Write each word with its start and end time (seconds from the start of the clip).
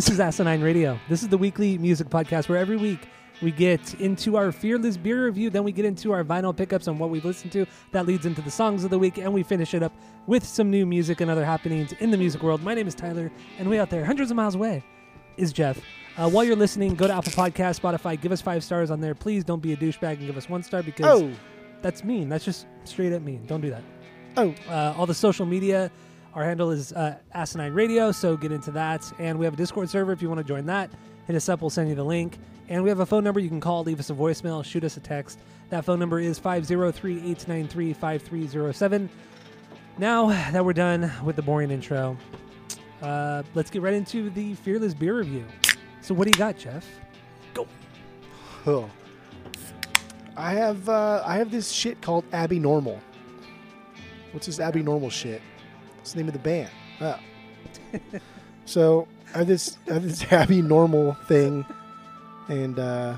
This 0.00 0.08
is 0.08 0.18
Asinine 0.18 0.62
Radio. 0.62 0.98
This 1.10 1.22
is 1.22 1.28
the 1.28 1.36
weekly 1.36 1.76
music 1.76 2.08
podcast 2.08 2.48
where 2.48 2.56
every 2.56 2.78
week 2.78 3.00
we 3.42 3.50
get 3.50 3.92
into 4.00 4.34
our 4.34 4.50
fearless 4.50 4.96
beer 4.96 5.26
review, 5.26 5.50
then 5.50 5.62
we 5.62 5.72
get 5.72 5.84
into 5.84 6.10
our 6.12 6.24
vinyl 6.24 6.56
pickups 6.56 6.88
on 6.88 6.96
what 6.96 7.10
we've 7.10 7.26
listened 7.26 7.52
to. 7.52 7.66
That 7.92 8.06
leads 8.06 8.24
into 8.24 8.40
the 8.40 8.50
songs 8.50 8.82
of 8.82 8.88
the 8.88 8.98
week, 8.98 9.18
and 9.18 9.30
we 9.30 9.42
finish 9.42 9.74
it 9.74 9.82
up 9.82 9.92
with 10.26 10.42
some 10.42 10.70
new 10.70 10.86
music 10.86 11.20
and 11.20 11.30
other 11.30 11.44
happenings 11.44 11.92
in 12.00 12.10
the 12.10 12.16
music 12.16 12.42
world. 12.42 12.62
My 12.62 12.72
name 12.72 12.88
is 12.88 12.94
Tyler, 12.94 13.30
and 13.58 13.68
way 13.68 13.78
out 13.78 13.90
there, 13.90 14.02
hundreds 14.02 14.30
of 14.30 14.38
miles 14.38 14.54
away, 14.54 14.82
is 15.36 15.52
Jeff. 15.52 15.78
Uh, 16.16 16.30
while 16.30 16.44
you're 16.44 16.56
listening, 16.56 16.94
go 16.94 17.06
to 17.06 17.12
Apple 17.12 17.32
Podcast, 17.32 17.78
Spotify, 17.80 18.18
give 18.18 18.32
us 18.32 18.40
five 18.40 18.64
stars 18.64 18.90
on 18.90 19.02
there. 19.02 19.14
Please 19.14 19.44
don't 19.44 19.60
be 19.60 19.74
a 19.74 19.76
douchebag 19.76 20.14
and 20.16 20.26
give 20.26 20.38
us 20.38 20.48
one 20.48 20.62
star 20.62 20.82
because 20.82 21.04
Oh, 21.04 21.30
that's 21.82 22.04
mean. 22.04 22.30
That's 22.30 22.46
just 22.46 22.64
straight 22.84 23.12
up 23.12 23.20
mean. 23.20 23.44
Don't 23.44 23.60
do 23.60 23.68
that. 23.68 23.82
oh, 24.38 24.54
Uh, 24.66 24.94
all 24.96 25.04
the 25.04 25.12
social 25.12 25.44
media. 25.44 25.90
Our 26.34 26.44
handle 26.44 26.70
is 26.70 26.92
uh, 26.92 27.16
Asinine 27.34 27.74
Radio, 27.74 28.12
so 28.12 28.36
get 28.36 28.52
into 28.52 28.70
that. 28.72 29.10
And 29.18 29.38
we 29.38 29.44
have 29.44 29.54
a 29.54 29.56
Discord 29.56 29.90
server 29.90 30.12
if 30.12 30.22
you 30.22 30.28
want 30.28 30.38
to 30.38 30.44
join 30.44 30.66
that. 30.66 30.90
Hit 31.26 31.34
us 31.34 31.48
up, 31.48 31.60
we'll 31.60 31.70
send 31.70 31.88
you 31.88 31.94
the 31.94 32.04
link. 32.04 32.38
And 32.68 32.84
we 32.84 32.88
have 32.88 33.00
a 33.00 33.06
phone 33.06 33.24
number 33.24 33.40
you 33.40 33.48
can 33.48 33.60
call, 33.60 33.82
leave 33.82 33.98
us 33.98 34.10
a 34.10 34.14
voicemail, 34.14 34.64
shoot 34.64 34.84
us 34.84 34.96
a 34.96 35.00
text. 35.00 35.40
That 35.70 35.84
phone 35.84 35.98
number 35.98 36.20
is 36.20 36.38
503 36.38 37.14
893 37.14 37.92
5307. 37.92 39.10
Now 39.98 40.28
that 40.52 40.64
we're 40.64 40.72
done 40.72 41.10
with 41.24 41.34
the 41.34 41.42
boring 41.42 41.72
intro, 41.72 42.16
uh, 43.02 43.42
let's 43.54 43.70
get 43.70 43.82
right 43.82 43.94
into 43.94 44.30
the 44.30 44.54
Fearless 44.54 44.94
Beer 44.94 45.18
Review. 45.18 45.44
So, 46.00 46.14
what 46.14 46.24
do 46.24 46.30
you 46.30 46.38
got, 46.38 46.56
Jeff? 46.56 46.86
Go. 47.54 47.66
oh. 48.66 48.88
I 50.36 50.52
have 50.52 50.88
uh, 50.88 51.22
I 51.26 51.36
have 51.36 51.50
this 51.50 51.70
shit 51.70 52.00
called 52.00 52.24
Abby 52.32 52.58
Normal. 52.58 53.00
What's 54.32 54.46
this 54.46 54.60
Abby 54.60 54.82
Normal 54.82 55.10
shit? 55.10 55.42
What's 56.00 56.12
the 56.12 56.18
name 56.18 56.28
of 56.28 56.32
the 56.32 56.38
band? 56.40 56.70
Oh. 57.02 57.18
so 58.64 59.06
I 59.34 59.38
have 59.38 59.46
this 59.46 59.76
I 59.88 59.94
have 59.94 60.02
this 60.02 60.22
Abby 60.32 60.62
Normal 60.62 61.12
thing, 61.26 61.64
and 62.48 62.78
uh, 62.78 63.16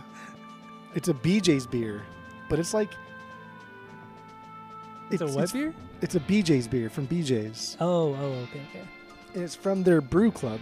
it's 0.94 1.08
a 1.08 1.14
BJ's 1.14 1.66
beer, 1.66 2.02
but 2.50 2.58
it's 2.58 2.74
like 2.74 2.90
It's, 5.10 5.22
a 5.22 5.26
what 5.28 5.52
beer? 5.52 5.72
It's 6.00 6.14
a 6.16 6.20
BJ's 6.20 6.66
beer 6.66 6.90
from 6.90 7.06
BJ's, 7.06 7.76
Oh, 7.80 8.14
oh, 8.14 8.32
okay, 8.50 8.62
okay. 8.70 8.82
and 9.34 9.42
it's 9.44 9.54
from 9.54 9.84
their 9.84 10.00
brew 10.00 10.32
club, 10.32 10.58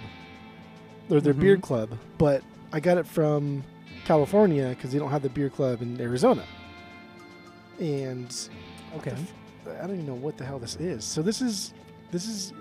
or 1.09 1.21
their 1.21 1.33
beer 1.34 1.57
Mhm. 1.57 1.62
club. 1.62 1.91
But 2.19 2.43
I 2.73 2.81
got 2.81 2.99
it 2.99 3.07
from 3.07 3.65
California 4.05 4.69
because 4.71 4.93
they 4.93 4.99
don't 4.99 5.11
have 5.11 5.23
the 5.23 5.31
beer 5.31 5.49
club 5.49 5.81
in 5.83 5.99
Arizona, 6.01 6.45
and 7.81 8.49
Okay. 8.99 9.15
I 9.67 9.87
don't 9.87 9.94
even 9.94 10.06
know 10.06 10.15
what 10.15 10.37
the 10.37 10.44
hell 10.44 10.59
this 10.59 10.77
is. 10.77 11.05
So 11.05 11.23
this 11.23 11.41
is 11.41 11.73
this 12.10 12.26
is 12.26 12.53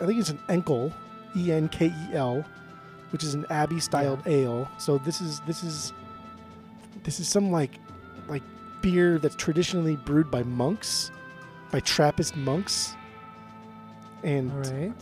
I 0.00 0.06
think 0.06 0.18
it's 0.18 0.30
an 0.30 0.40
Enkel, 0.48 0.92
E 1.36 1.52
N 1.52 1.68
K 1.68 1.86
E 1.86 2.14
L, 2.14 2.44
which 3.10 3.22
is 3.22 3.34
an 3.34 3.46
Abbey 3.50 3.80
styled 3.80 4.26
ale. 4.26 4.68
So 4.78 4.98
this 4.98 5.20
is 5.20 5.40
this 5.40 5.62
is 5.62 5.92
this 7.04 7.20
is 7.20 7.28
some 7.28 7.50
like 7.50 7.78
like 8.28 8.42
beer 8.82 9.18
that's 9.18 9.36
traditionally 9.36 9.96
brewed 9.96 10.30
by 10.30 10.42
monks, 10.42 11.10
by 11.70 11.80
Trappist 11.80 12.36
monks. 12.36 12.94
And 14.22 14.66
right. 14.66 14.92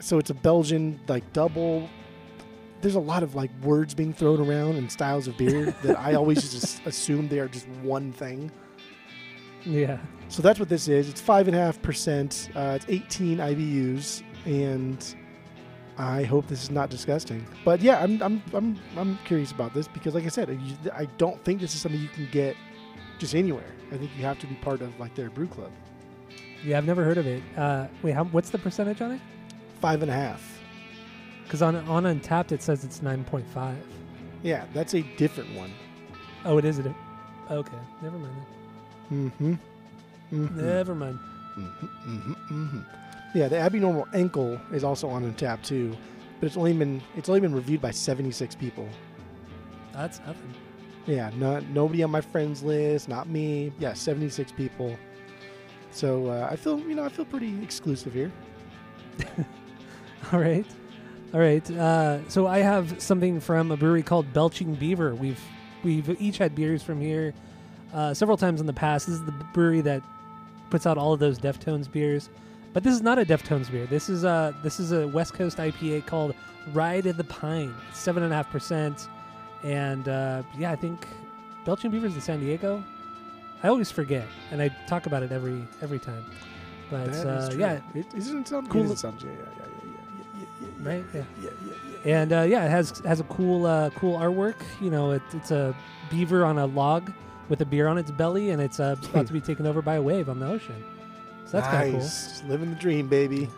so 0.00 0.18
it's 0.18 0.30
a 0.30 0.34
Belgian 0.34 1.00
like 1.08 1.32
double. 1.32 1.88
There's 2.80 2.94
a 2.94 3.00
lot 3.00 3.22
of 3.22 3.34
like 3.34 3.50
words 3.62 3.94
being 3.94 4.14
thrown 4.14 4.40
around 4.40 4.76
and 4.76 4.90
styles 4.90 5.28
of 5.28 5.36
beer 5.36 5.74
that 5.82 5.98
I 5.98 6.14
always 6.14 6.50
just 6.52 6.84
assume 6.86 7.28
they 7.28 7.38
are 7.38 7.48
just 7.48 7.68
one 7.82 8.12
thing. 8.12 8.50
Yeah. 9.64 9.98
So 10.28 10.42
that's 10.42 10.58
what 10.58 10.68
this 10.68 10.88
is. 10.88 11.08
It's 11.08 11.20
five 11.20 11.48
and 11.48 11.56
a 11.56 11.60
half 11.60 11.80
percent. 11.82 12.50
Uh, 12.54 12.74
It's 12.80 12.86
18 12.88 13.38
IBUs, 13.38 14.22
and 14.46 15.14
I 15.98 16.22
hope 16.22 16.46
this 16.46 16.62
is 16.62 16.70
not 16.70 16.88
disgusting. 16.88 17.44
But 17.64 17.80
yeah, 17.80 18.00
I'm 18.02 18.22
I'm 18.22 18.42
I'm 18.54 18.78
I'm 18.96 19.18
curious 19.24 19.50
about 19.52 19.74
this 19.74 19.88
because, 19.88 20.14
like 20.14 20.24
I 20.24 20.28
said, 20.28 20.48
I- 20.94 21.06
don't 21.18 21.42
think 21.44 21.60
this 21.60 21.74
is 21.74 21.80
something 21.80 22.00
you 22.00 22.08
can 22.08 22.28
get 22.30 22.56
just 23.18 23.34
anywhere. 23.34 23.72
I 23.92 23.96
think 23.98 24.10
you 24.16 24.22
have 24.24 24.38
to 24.38 24.46
be 24.46 24.54
part 24.56 24.80
of 24.82 24.98
like 25.00 25.14
their 25.16 25.30
brew 25.30 25.48
club. 25.48 25.72
Yeah, 26.64 26.78
I've 26.78 26.84
never 26.86 27.02
heard 27.04 27.18
of 27.18 27.26
it. 27.26 27.42
Uh, 27.56 27.88
wait, 28.02 28.12
how, 28.14 28.24
what's 28.24 28.50
the 28.50 28.58
percentage 28.58 29.00
on 29.00 29.12
it? 29.12 29.20
Five 29.80 30.02
and 30.02 30.10
a 30.10 30.14
half. 30.14 30.60
Because 31.44 31.60
on 31.60 31.74
on 31.74 32.04
Untappd 32.04 32.52
it 32.52 32.62
says 32.62 32.84
it's 32.84 33.02
nine 33.02 33.24
point 33.24 33.46
five. 33.48 33.76
Yeah, 34.44 34.64
that's 34.72 34.94
a 34.94 35.02
different 35.16 35.54
one. 35.56 35.72
Oh, 36.44 36.56
it 36.58 36.64
is 36.64 36.78
a. 36.78 36.84
di- 36.84 36.94
Okay, 37.50 37.78
never 38.00 38.16
mind. 38.16 38.36
Mm-hmm. 39.12 39.54
then. 40.30 40.56
Never 40.56 40.94
mind. 40.94 41.18
Mm-hmm, 41.58 41.86
mm-hmm, 41.86 42.32
mm-hmm. 42.32 42.80
Yeah, 43.34 43.48
the 43.48 43.58
abnormal 43.58 44.06
Enkel 44.12 44.60
is 44.72 44.84
also 44.84 45.08
on 45.08 45.30
Untappd 45.30 45.62
too, 45.62 45.96
but 46.38 46.46
it's 46.46 46.56
only 46.56 46.72
been 46.72 47.02
it's 47.16 47.28
only 47.28 47.40
been 47.40 47.54
reviewed 47.54 47.80
by 47.80 47.90
76 47.90 48.54
people. 48.54 48.88
That's 49.92 50.20
nothing. 50.20 50.54
Yeah, 51.06 51.30
not 51.36 51.64
nobody 51.68 52.02
on 52.02 52.10
my 52.10 52.20
friends 52.20 52.62
list, 52.62 53.08
not 53.08 53.28
me. 53.28 53.72
Yeah, 53.78 53.94
76 53.94 54.52
people. 54.52 54.96
So 55.90 56.28
uh, 56.28 56.48
I 56.50 56.56
feel, 56.56 56.78
you 56.80 56.94
know, 56.94 57.04
I 57.04 57.08
feel 57.08 57.24
pretty 57.24 57.60
exclusive 57.62 58.12
here. 58.12 58.30
All 60.32 60.38
right, 60.38 60.66
all 61.32 61.40
right. 61.40 61.68
Uh, 61.70 62.28
so 62.28 62.46
I 62.46 62.58
have 62.58 63.00
something 63.02 63.40
from 63.40 63.70
a 63.72 63.76
brewery 63.76 64.02
called 64.02 64.32
Belching 64.32 64.74
Beaver. 64.74 65.14
We've 65.14 65.40
we've 65.82 66.20
each 66.20 66.38
had 66.38 66.54
beers 66.54 66.82
from 66.82 67.00
here 67.00 67.32
uh, 67.94 68.14
several 68.14 68.36
times 68.36 68.60
in 68.60 68.66
the 68.66 68.72
past. 68.72 69.06
This 69.06 69.16
is 69.16 69.24
the 69.24 69.32
brewery 69.52 69.80
that 69.82 70.02
puts 70.70 70.86
out 70.86 70.98
all 70.98 71.12
of 71.12 71.20
those 71.20 71.38
Deftones 71.38 71.90
beers, 71.90 72.28
but 72.72 72.82
this 72.82 72.94
is 72.94 73.02
not 73.02 73.18
a 73.18 73.24
Deftones 73.24 73.70
beer. 73.70 73.86
This 73.86 74.08
is 74.08 74.24
a 74.24 74.54
this 74.62 74.80
is 74.80 74.92
a 74.92 75.08
West 75.08 75.34
Coast 75.34 75.58
IPA 75.58 76.06
called 76.06 76.34
Ride 76.72 77.06
of 77.06 77.16
the 77.16 77.24
Pine. 77.24 77.74
Seven 77.92 78.22
and 78.22 78.32
a 78.32 78.36
half 78.36 78.50
percent, 78.50 79.08
and 79.62 80.08
uh, 80.08 80.42
yeah, 80.56 80.70
I 80.70 80.76
think 80.76 81.06
Belching 81.64 81.90
Beavers 81.90 82.14
in 82.14 82.20
San 82.20 82.40
Diego. 82.40 82.82
I 83.62 83.68
always 83.68 83.90
forget, 83.90 84.26
and 84.50 84.62
I 84.62 84.68
talk 84.86 85.06
about 85.06 85.22
it 85.22 85.32
every 85.32 85.66
every 85.82 85.98
time. 85.98 86.24
But 86.90 87.08
is 87.08 87.24
uh, 87.24 87.54
yeah, 87.56 87.80
it, 87.94 88.06
it 88.06 88.10
doesn't 88.14 88.48
sound 88.48 88.70
Cool. 88.70 88.90
It 88.90 88.98
sounds, 88.98 89.22
yeah, 89.22 89.30
yeah, 89.30 89.38
yeah, 89.38 89.66
yeah, 89.84 89.90
yeah, 90.34 90.46
yeah, 90.60 90.68
yeah, 90.82 90.88
right, 90.88 91.04
yeah. 91.14 91.22
yeah, 91.40 91.42
yeah, 91.42 91.50
yeah, 91.66 91.72
yeah. 92.04 92.16
and 92.20 92.32
uh, 92.32 92.40
yeah, 92.42 92.64
it 92.64 92.70
has 92.70 92.98
has 93.04 93.20
a 93.20 93.24
cool 93.24 93.66
uh, 93.66 93.90
cool 93.90 94.18
artwork. 94.18 94.56
You 94.80 94.90
know, 94.90 95.12
it, 95.12 95.22
it's 95.32 95.50
a 95.50 95.74
beaver 96.10 96.44
on 96.44 96.58
a 96.58 96.66
log 96.66 97.12
with 97.50 97.60
a 97.60 97.66
beer 97.66 97.86
on 97.88 97.98
its 97.98 98.10
belly, 98.10 98.48
and 98.50 98.62
it's 98.62 98.80
uh, 98.80 98.96
about 99.10 99.26
to 99.26 99.32
be 99.34 99.40
taken 99.42 99.66
over 99.66 99.82
by 99.82 99.96
a 99.96 100.02
wave 100.02 100.30
on 100.30 100.38
the 100.40 100.46
ocean. 100.46 100.82
So 101.44 101.52
that's 101.58 101.66
kind 101.68 101.88
of 101.88 101.94
nice. 102.00 102.28
Just 102.28 102.46
living 102.46 102.70
the 102.70 102.76
dream, 102.76 103.08
baby. 103.08 103.48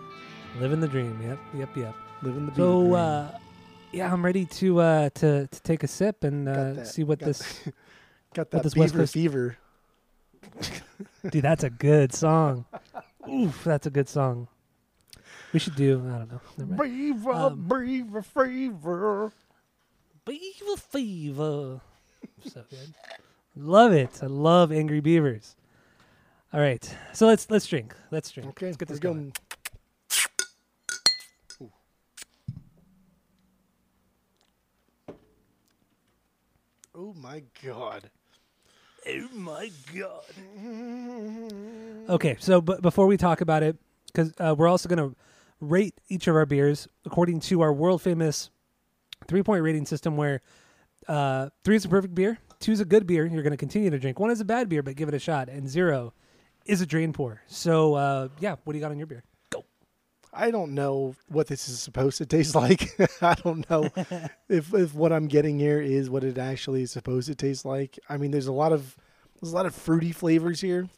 Living 0.58 0.80
the 0.80 0.88
dream. 0.88 1.16
Yep, 1.22 1.38
yep, 1.54 1.76
yep. 1.76 1.94
Living 2.22 2.46
the 2.46 2.52
beaver 2.52 2.62
So 2.62 2.80
dream. 2.80 2.94
uh, 2.94 3.28
yeah, 3.92 4.12
I'm 4.12 4.24
ready 4.24 4.46
to 4.46 4.80
uh, 4.80 5.10
to 5.10 5.46
to 5.46 5.62
take 5.62 5.82
a 5.84 5.88
sip 5.88 6.24
and 6.24 6.48
uh, 6.48 6.84
see 6.84 7.04
what 7.04 7.20
got 7.20 7.26
this. 7.26 7.60
got 8.34 8.50
that 8.50 8.62
this 8.64 8.74
West 8.74 8.94
Coast- 8.94 9.12
fever. 9.14 9.56
Dude, 11.30 11.42
that's 11.44 11.62
a 11.64 11.70
good 11.70 12.12
song. 12.12 12.64
Oof, 13.30 13.62
that's 13.64 13.86
a 13.86 13.90
good 13.90 14.08
song. 14.08 14.48
We 15.52 15.58
should 15.60 15.76
do. 15.76 16.00
I 16.08 16.18
don't 16.24 16.32
know. 16.78 16.82
Beaver, 16.82 17.30
Um, 17.32 17.68
beaver 17.68 18.22
fever. 18.22 19.32
Beaver 20.24 20.76
fever. 20.78 21.80
so 22.46 22.62
good. 22.70 22.94
Love 23.54 23.92
it. 23.92 24.20
I 24.22 24.26
love 24.26 24.72
angry 24.72 25.00
beavers. 25.00 25.56
All 26.52 26.60
right. 26.60 26.96
So 27.12 27.26
let's 27.26 27.50
let's 27.50 27.66
drink. 27.66 27.94
Let's 28.10 28.30
drink. 28.30 28.48
Okay, 28.50 28.66
Let's 28.66 28.76
get 28.76 28.88
this 28.88 28.98
going. 28.98 29.32
Ooh. 31.60 31.70
Oh 36.94 37.14
my 37.14 37.42
god. 37.64 38.10
Oh 39.08 39.28
my 39.34 39.70
god. 39.94 40.22
Okay, 42.08 42.36
so 42.38 42.60
but 42.60 42.82
before 42.82 43.06
we 43.06 43.16
talk 43.16 43.40
about 43.40 43.62
it, 43.62 43.76
because 44.06 44.32
uh, 44.38 44.54
we're 44.56 44.68
also 44.68 44.88
going 44.88 45.10
to 45.10 45.16
rate 45.60 45.94
each 46.08 46.26
of 46.26 46.36
our 46.36 46.46
beers 46.46 46.88
according 47.04 47.40
to 47.40 47.60
our 47.62 47.72
world 47.72 48.02
famous 48.02 48.50
three 49.26 49.42
point 49.42 49.62
rating 49.62 49.86
system, 49.86 50.16
where 50.16 50.40
uh, 51.08 51.48
three 51.64 51.76
is 51.76 51.84
a 51.84 51.88
perfect 51.88 52.14
beer, 52.14 52.38
two 52.62 52.72
is 52.72 52.80
a 52.80 52.84
good 52.84 53.06
beer, 53.06 53.26
you're 53.26 53.42
going 53.42 53.52
to 53.52 53.58
continue 53.58 53.90
to 53.90 53.98
drink. 53.98 54.18
One 54.18 54.30
is 54.30 54.40
a 54.40 54.44
bad 54.44 54.68
beer, 54.68 54.82
but 54.82 54.96
give 54.96 55.08
it 55.08 55.14
a 55.14 55.18
shot, 55.18 55.48
and 55.48 55.68
zero 55.68 56.14
is 56.64 56.80
a 56.80 56.86
drain 56.86 57.12
pour. 57.12 57.42
So 57.46 57.94
uh, 57.94 58.28
yeah, 58.40 58.56
what 58.64 58.72
do 58.72 58.78
you 58.78 58.80
got 58.80 58.90
on 58.90 58.98
your 58.98 59.06
beer? 59.06 59.24
Go. 59.50 59.64
I 60.32 60.50
don't 60.50 60.72
know 60.72 61.14
what 61.28 61.48
this 61.48 61.68
is 61.68 61.80
supposed 61.80 62.18
to 62.18 62.26
taste 62.26 62.54
like. 62.54 62.96
I 63.22 63.34
don't 63.34 63.68
know 63.68 63.90
if 64.48 64.72
if 64.72 64.94
what 64.94 65.12
I'm 65.12 65.26
getting 65.26 65.58
here 65.58 65.80
is 65.80 66.08
what 66.08 66.24
it 66.24 66.38
actually 66.38 66.82
is 66.82 66.92
supposed 66.92 67.28
to 67.28 67.34
taste 67.34 67.64
like. 67.64 67.98
I 68.08 68.16
mean, 68.16 68.30
there's 68.30 68.46
a 68.46 68.52
lot 68.52 68.72
of 68.72 68.96
there's 69.40 69.52
a 69.52 69.56
lot 69.56 69.66
of 69.66 69.74
fruity 69.74 70.12
flavors 70.12 70.60
here. 70.60 70.88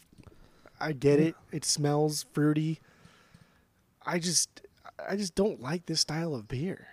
I 0.80 0.92
get 0.92 1.18
it. 1.18 1.34
It 1.50 1.64
smells 1.64 2.26
fruity. 2.32 2.80
I 4.04 4.18
just 4.18 4.60
I 5.08 5.16
just 5.16 5.34
don't 5.34 5.60
like 5.60 5.86
this 5.86 6.00
style 6.00 6.34
of 6.34 6.46
beer. 6.46 6.88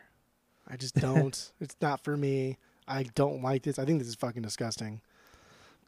I 0.68 0.78
just 0.78 0.96
don't. 0.96 1.52
it's 1.60 1.76
not 1.82 2.04
for 2.04 2.16
me. 2.16 2.58
I 2.88 3.04
don't 3.16 3.42
like 3.42 3.64
this. 3.64 3.80
I 3.80 3.86
think 3.86 4.00
this 4.00 4.08
is 4.08 4.16
fucking 4.16 4.42
disgusting. 4.42 5.02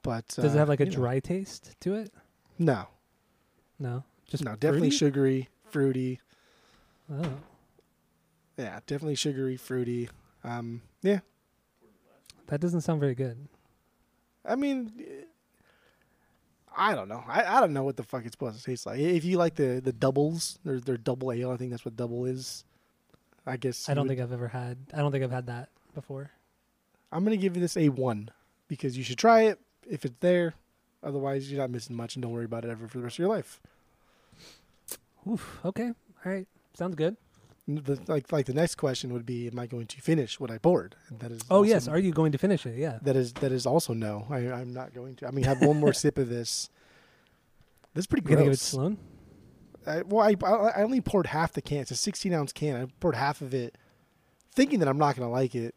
But 0.01 0.27
Does 0.29 0.45
uh, 0.53 0.55
it 0.55 0.59
have 0.59 0.69
like 0.69 0.79
a 0.81 0.85
know, 0.85 0.91
dry 0.91 1.19
taste 1.19 1.75
to 1.81 1.93
it? 1.95 2.11
no, 2.59 2.87
No, 3.79 4.03
just 4.27 4.43
no, 4.43 4.51
definitely 4.55 4.89
fruity? 4.89 4.97
sugary, 4.97 5.49
fruity. 5.69 6.19
Oh, 7.11 7.33
Yeah, 8.57 8.79
definitely 8.85 9.15
sugary, 9.15 9.55
fruity. 9.57 10.09
Um, 10.43 10.81
yeah, 11.01 11.19
that 12.47 12.59
doesn't 12.59 12.81
sound 12.81 12.99
very 12.99 13.15
good. 13.15 13.47
I 14.45 14.55
mean, 14.57 14.91
I 16.75 16.93
don't 16.95 17.07
know. 17.07 17.23
I, 17.27 17.43
I 17.57 17.59
don't 17.61 17.71
know 17.73 17.83
what 17.83 17.95
the 17.97 18.03
fuck 18.03 18.25
it's 18.25 18.33
supposed 18.33 18.57
to 18.57 18.63
taste 18.63 18.85
like. 18.85 18.99
If 18.99 19.23
you 19.23 19.37
like 19.37 19.55
the 19.55 19.79
the 19.83 19.93
doubles, 19.93 20.59
they're 20.65 20.79
they're 20.81 20.97
double 20.97 21.31
ale. 21.31 21.51
I 21.51 21.57
think 21.57 21.71
that's 21.71 21.85
what 21.85 21.95
double 21.95 22.25
is. 22.25 22.65
I 23.45 23.55
guess 23.57 23.87
I 23.87 23.93
don't 23.93 24.03
would- 24.03 24.09
think 24.09 24.21
I've 24.21 24.33
ever 24.33 24.47
had. 24.49 24.77
I 24.93 24.97
don't 24.97 25.11
think 25.11 25.23
I've 25.23 25.31
had 25.31 25.47
that 25.47 25.69
before. 25.93 26.31
I'm 27.13 27.23
gonna 27.23 27.37
give 27.37 27.55
you 27.55 27.61
this 27.61 27.77
a 27.77 27.89
one 27.89 28.29
because 28.67 28.97
you 28.97 29.03
should 29.03 29.17
try 29.17 29.41
it 29.43 29.59
if 29.89 30.03
it's 30.05 30.17
there. 30.19 30.55
Otherwise, 31.03 31.51
you're 31.51 31.59
not 31.61 31.69
missing 31.69 31.95
much, 31.95 32.15
and 32.15 32.23
don't 32.23 32.31
worry 32.31 32.45
about 32.45 32.63
it 32.65 32.71
ever 32.71 32.87
for 32.87 32.97
the 32.97 33.03
rest 33.03 33.15
of 33.15 33.19
your 33.19 33.27
life. 33.29 33.59
Oof. 35.29 35.59
Okay. 35.65 35.87
All 36.25 36.31
right. 36.31 36.47
Sounds 36.73 36.95
good. 36.95 37.17
The, 37.67 37.97
like 38.07 38.31
like 38.31 38.45
the 38.45 38.53
next 38.53 38.75
question 38.75 39.13
would 39.13 39.25
be, 39.25 39.47
am 39.47 39.57
I 39.57 39.67
going 39.67 39.87
to 39.87 40.01
finish 40.01 40.39
what 40.39 40.51
I 40.51 40.57
poured? 40.57 40.95
And 41.09 41.19
that 41.21 41.31
is 41.31 41.41
Oh 41.49 41.57
also- 41.57 41.69
yes. 41.69 41.87
Are 41.87 41.97
you 41.99 42.11
going 42.11 42.31
to 42.33 42.37
finish 42.37 42.65
it? 42.65 42.77
Yeah. 42.77 42.99
That 43.01 43.15
is 43.15 43.31
that 43.33 43.51
is 43.51 43.65
also 43.65 43.93
no. 43.93 44.27
I, 44.29 44.37
I'm 44.51 44.73
not 44.73 44.93
going 44.93 45.15
to. 45.17 45.27
I 45.27 45.31
mean, 45.31 45.45
have 45.45 45.61
one 45.61 45.79
more 45.79 45.93
sip 46.03 46.17
of 46.17 46.27
this. 46.29 46.69
This 47.93 48.03
is 48.03 48.07
pretty 48.07 48.23
gonna 48.25 48.37
give 48.37 48.45
it 48.45 48.49
gross. 48.49 48.61
Sloan? 48.61 48.97
I, 49.85 50.01
well, 50.01 50.25
I, 50.25 50.35
I 50.45 50.69
I 50.79 50.83
only 50.83 50.99
poured 51.01 51.27
half 51.27 51.53
the 51.53 51.61
can. 51.61 51.79
It's 51.79 51.91
a 51.91 51.95
16 51.95 52.33
ounce 52.33 52.51
can. 52.53 52.81
I 52.81 52.85
poured 52.99 53.15
half 53.15 53.41
of 53.41 53.53
it, 53.53 53.77
thinking 54.53 54.79
that 54.79 54.87
I'm 54.87 54.97
not 54.97 55.15
gonna 55.15 55.29
like 55.31 55.55
it, 55.55 55.75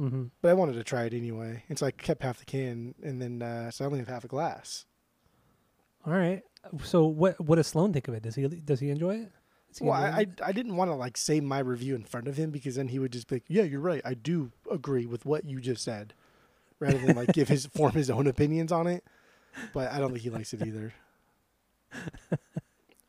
Mm-hmm. 0.00 0.24
but 0.40 0.48
I 0.48 0.54
wanted 0.54 0.74
to 0.74 0.84
try 0.84 1.04
it 1.04 1.12
anyway, 1.12 1.62
and 1.68 1.78
so 1.78 1.86
I 1.86 1.90
kept 1.90 2.22
half 2.22 2.38
the 2.38 2.44
can, 2.44 2.94
and 3.02 3.20
then 3.20 3.42
uh, 3.42 3.70
so 3.70 3.84
I 3.84 3.86
only 3.86 3.98
have 3.98 4.08
half 4.08 4.24
a 4.24 4.28
glass. 4.28 4.86
All 6.06 6.14
right. 6.14 6.42
So 6.84 7.06
what 7.06 7.40
what 7.40 7.56
does 7.56 7.66
Sloan 7.66 7.92
think 7.92 8.08
of 8.08 8.14
it? 8.14 8.22
Does 8.22 8.34
he 8.34 8.46
does 8.46 8.80
he 8.80 8.90
enjoy 8.90 9.16
it? 9.16 9.32
he 9.78 9.84
Well, 9.84 9.94
I, 9.94 10.08
enjoying 10.08 10.34
I? 10.42 10.48
I 10.48 10.52
didn't 10.52 10.76
want 10.76 10.90
to 10.90 10.94
like 10.94 11.16
say 11.16 11.40
my 11.40 11.58
review 11.58 11.94
in 11.94 12.04
front 12.04 12.28
of 12.28 12.36
him 12.36 12.50
because 12.50 12.76
then 12.76 12.88
he 12.88 12.98
would 12.98 13.12
just 13.12 13.28
be 13.28 13.36
like, 13.36 13.44
"Yeah, 13.48 13.62
you're 13.62 13.80
right. 13.80 14.02
I 14.04 14.14
do 14.14 14.52
agree 14.70 15.06
with 15.06 15.26
what 15.26 15.44
you 15.44 15.60
just 15.60 15.84
said," 15.84 16.14
rather 16.78 16.98
than 16.98 17.16
like 17.16 17.32
give 17.32 17.48
his 17.48 17.66
form 17.74 17.92
his 17.92 18.10
own 18.10 18.26
opinions 18.26 18.72
on 18.72 18.86
it. 18.86 19.04
But 19.74 19.92
I 19.92 19.98
don't 19.98 20.10
think 20.10 20.22
he 20.22 20.30
likes 20.30 20.54
it 20.54 20.66
either. 20.66 20.94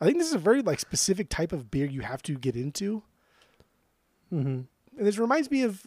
I 0.02 0.06
think 0.06 0.18
this 0.18 0.28
is 0.28 0.34
a 0.34 0.40
very 0.40 0.62
like 0.62 0.80
specific 0.80 1.30
type 1.30 1.54
of 1.54 1.70
beer 1.70 1.86
you 1.86 2.02
have 2.02 2.24
to 2.24 2.36
get 2.36 2.56
into. 2.56 3.04
Mm-hmm. 4.34 4.62
And 4.98 5.08
this 5.08 5.20
reminds 5.20 5.52
me 5.52 5.64
of, 5.64 5.86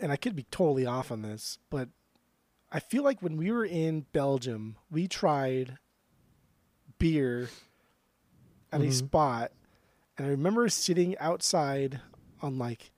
and 0.00 0.10
I 0.12 0.16
could 0.16 0.34
be 0.36 0.44
totally 0.44 0.86
off 0.86 1.10
on 1.12 1.22
this, 1.22 1.58
but 1.70 1.88
I 2.70 2.80
feel 2.80 3.02
like 3.02 3.22
when 3.22 3.36
we 3.36 3.50
were 3.52 3.64
in 3.64 4.06
Belgium, 4.12 4.76
we 4.90 5.06
tried 5.06 5.78
beer 6.98 7.48
at 8.72 8.80
a 8.80 8.84
Mhm. 8.84 8.92
spot, 8.92 9.52
and 10.16 10.26
I 10.26 10.30
remember 10.30 10.68
sitting 10.68 11.16
outside 11.18 12.00
on 12.40 12.58
like 12.58 12.90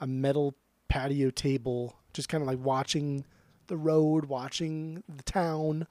a 0.00 0.06
metal 0.06 0.54
patio 0.88 1.30
table, 1.30 1.96
just 2.12 2.28
kind 2.28 2.42
of 2.42 2.46
like 2.46 2.58
watching 2.58 3.24
the 3.66 3.76
road, 3.76 4.26
watching 4.26 5.02
the 5.08 5.22
town, 5.22 5.86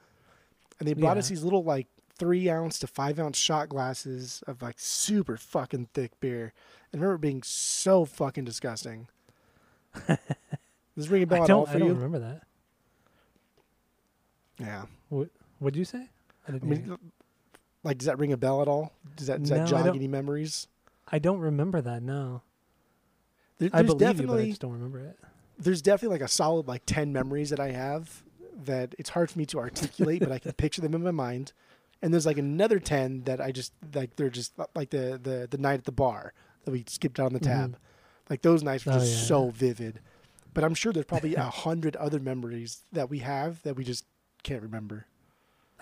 and 0.79 0.87
they 0.87 0.93
brought 0.93 1.17
us 1.17 1.29
these 1.29 1.43
little 1.43 1.63
like 1.63 1.87
three 2.15 2.47
ounce 2.49 2.77
to 2.79 2.85
five 2.87 3.17
ounce 3.19 3.37
shot 3.37 3.69
glasses 3.69 4.43
of 4.45 4.61
like 4.61 4.79
super 4.79 5.35
fucking 5.37 5.87
thick 5.93 6.19
beer. 6.19 6.53
And 6.91 7.01
I 7.01 7.03
remember 7.03 7.15
it 7.15 7.21
being 7.21 7.41
so 7.43 8.05
fucking 8.05 8.45
disgusting. 8.45 9.07
Does 10.95 11.09
ring 11.09 11.23
a 11.23 11.27
bell 11.27 11.41
I 11.41 11.43
at 11.45 11.49
all 11.51 11.65
for 11.65 11.75
I 11.75 11.79
don't 11.79 11.87
you? 11.89 11.93
remember 11.95 12.19
that. 12.19 12.43
Yeah. 14.59 14.85
What'd 15.59 15.75
you 15.77 15.85
say? 15.85 16.09
I 16.47 16.49
I 16.49 16.51
didn't. 16.51 16.67
hear 16.67 16.77
mean, 16.79 16.87
you. 16.87 16.99
like, 17.83 17.97
does 17.97 18.05
that 18.07 18.19
ring 18.19 18.33
a 18.33 18.37
bell 18.37 18.61
at 18.61 18.67
all? 18.67 18.93
Does 19.15 19.27
that, 19.27 19.41
does 19.41 19.51
No, 19.51 19.57
that 19.57 19.67
jog 19.67 19.85
don't- 19.85 19.95
any 19.95 20.07
memories? 20.07 20.67
I 21.11 21.19
don't 21.19 21.39
remember 21.39 21.81
that. 21.81 22.01
No. 22.01 22.41
There, 23.59 23.69
I 23.73 23.81
there's 23.81 23.93
believe 23.93 23.99
you, 24.01 24.05
but 24.05 24.05
I 24.07 24.13
definitely 24.13 24.49
just 24.49 24.61
don't 24.61 24.71
remember 24.71 24.99
it. 24.99 25.19
there's 25.59 25.81
definitely 25.81 26.15
like 26.17 26.25
a 26.25 26.27
solid 26.31 26.67
like 26.67 26.83
10 26.85 27.13
memories 27.13 27.49
that 27.51 27.59
I 27.59 27.71
have 27.71 28.23
that 28.65 28.95
it's 28.97 29.09
hard 29.11 29.29
for 29.29 29.37
me 29.37 29.45
to 29.47 29.59
articulate, 29.59 30.21
but 30.21 30.31
I 30.31 30.39
can 30.39 30.51
picture 30.53 30.81
them 30.81 30.93
in 30.93 31.03
my 31.03 31.11
mind. 31.11 31.53
And 32.01 32.13
there's 32.13 32.25
like 32.25 32.37
another 32.37 32.79
10 32.79 33.23
that 33.25 33.39
I 33.39 33.51
just 33.51 33.73
like 33.93 34.15
they're 34.15 34.29
just 34.29 34.53
like 34.75 34.89
the 34.89 35.19
the 35.21 35.47
the 35.49 35.57
night 35.57 35.75
at 35.75 35.85
the 35.85 35.91
bar 35.91 36.33
that 36.65 36.71
we 36.71 36.83
skipped 36.87 37.19
out 37.19 37.27
on 37.27 37.33
the 37.33 37.39
mm-hmm. 37.39 37.51
tab. 37.51 37.77
Like 38.29 38.41
those 38.41 38.63
nights 38.63 38.85
were 38.85 38.93
Oh, 38.93 38.99
just 38.99 39.13
yeah. 39.13 39.25
so 39.27 39.49
vivid. 39.49 39.99
But 40.53 40.63
I'm 40.63 40.75
sure 40.75 40.93
there's 40.93 41.05
probably 41.05 41.35
a 41.35 41.43
hundred 41.43 41.95
other 41.95 42.19
memories 42.19 42.81
that 42.91 43.09
we 43.09 43.19
have 43.19 43.61
that 43.63 43.75
we 43.75 43.83
just 43.83 44.05
can't 44.43 44.61
remember. 44.61 45.05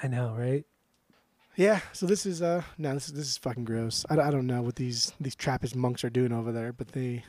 I 0.01 0.07
know, 0.07 0.33
right? 0.37 0.65
Yeah, 1.57 1.81
so 1.91 2.05
this 2.05 2.25
is 2.25 2.41
uh 2.41 2.63
no, 2.77 2.93
this 2.93 3.07
is 3.07 3.13
this 3.13 3.27
is 3.27 3.37
fucking 3.37 3.65
gross. 3.65 4.05
I, 4.09 4.17
I 4.17 4.31
don't 4.31 4.47
know 4.47 4.61
what 4.61 4.75
these 4.77 5.11
these 5.19 5.35
Trappist 5.35 5.75
monks 5.75 6.03
are 6.03 6.09
doing 6.09 6.31
over 6.31 6.51
there, 6.51 6.71
but 6.71 6.89
they 6.93 7.23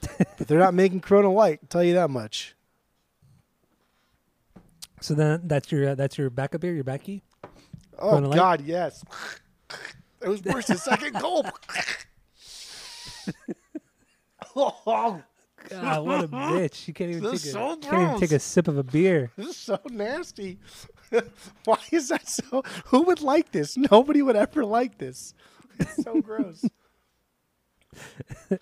but 0.18 0.48
they're 0.48 0.58
not 0.58 0.74
making 0.74 1.00
Corona 1.02 1.30
White. 1.30 1.60
I'll 1.62 1.68
tell 1.68 1.84
you 1.84 1.94
that 1.94 2.08
much. 2.10 2.54
So 5.00 5.12
then 5.14 5.42
that's 5.44 5.70
your 5.70 5.90
uh, 5.90 5.94
that's 5.94 6.16
your 6.16 6.30
backup 6.30 6.62
beer, 6.62 6.74
your 6.74 6.84
backy. 6.84 7.22
Oh 7.98 8.10
Corona 8.10 8.28
Light? 8.28 8.36
God, 8.36 8.60
yes. 8.62 9.04
It 10.22 10.28
was 10.28 10.42
worse 10.42 10.68
the 10.68 10.78
second 10.78 11.12
gulp. 11.20 11.46
oh, 14.56 15.22
God, 15.68 16.04
what 16.06 16.24
a 16.24 16.28
bitch! 16.28 16.86
You 16.88 16.94
can't 16.94 17.10
even 17.10 17.22
take 17.24 17.34
a 17.34 17.38
so 17.38 17.76
can't 17.76 18.02
even 18.02 18.20
take 18.20 18.32
a 18.32 18.38
sip 18.38 18.68
of 18.68 18.76
a 18.78 18.82
beer. 18.82 19.30
this 19.36 19.48
is 19.48 19.56
so 19.56 19.78
nasty. 19.90 20.58
Why 21.64 21.78
is 21.90 22.08
that 22.08 22.28
so? 22.28 22.62
Who 22.86 23.02
would 23.02 23.20
like 23.20 23.52
this? 23.52 23.76
Nobody 23.76 24.20
would 24.22 24.36
ever 24.36 24.64
like 24.64 24.98
this. 24.98 25.34
It's 25.78 26.02
so 26.04 26.20
gross. 26.20 26.64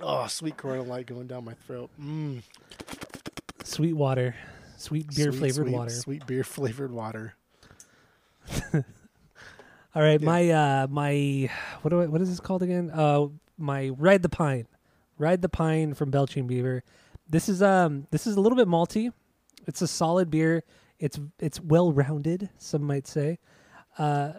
oh, 0.00 0.26
sweet 0.28 0.56
Corona 0.56 0.82
Light 0.82 1.06
going 1.06 1.26
down 1.26 1.44
my 1.44 1.54
throat. 1.66 1.90
Mm. 2.00 2.42
Sweet 3.64 3.94
water, 3.94 4.34
sweet 4.76 5.08
beer 5.14 5.30
Sweet, 5.32 5.38
flavored 5.38 5.66
sweet, 5.66 5.74
water. 5.76 5.90
Sweet 5.90 6.26
beer 6.26 6.44
flavored 6.44 6.92
water. 6.92 7.34
All 9.94 10.02
right, 10.02 10.20
Yeah. 10.20 10.26
my 10.26 10.50
uh 10.50 10.86
my 10.88 11.50
what 11.82 11.90
do 11.90 12.00
I, 12.00 12.06
what 12.06 12.20
is 12.20 12.30
this 12.30 12.40
called 12.40 12.62
again? 12.62 12.90
Uh 12.92 13.26
my 13.58 13.90
Ride 13.90 14.22
the 14.22 14.28
Pine. 14.28 14.66
Ride 15.22 15.40
the 15.40 15.48
Pine 15.48 15.94
from 15.94 16.10
Belching 16.10 16.46
Beaver. 16.46 16.82
This 17.28 17.48
is 17.48 17.62
um 17.62 18.08
this 18.10 18.26
is 18.26 18.36
a 18.36 18.40
little 18.40 18.56
bit 18.56 18.68
malty. 18.68 19.12
It's 19.66 19.80
a 19.80 19.86
solid 19.86 20.30
beer. 20.30 20.64
It's 20.98 21.18
it's 21.38 21.60
well 21.60 21.92
rounded, 21.92 22.50
some 22.58 22.82
might 22.82 23.06
say. 23.06 23.38
Uh 23.96 24.32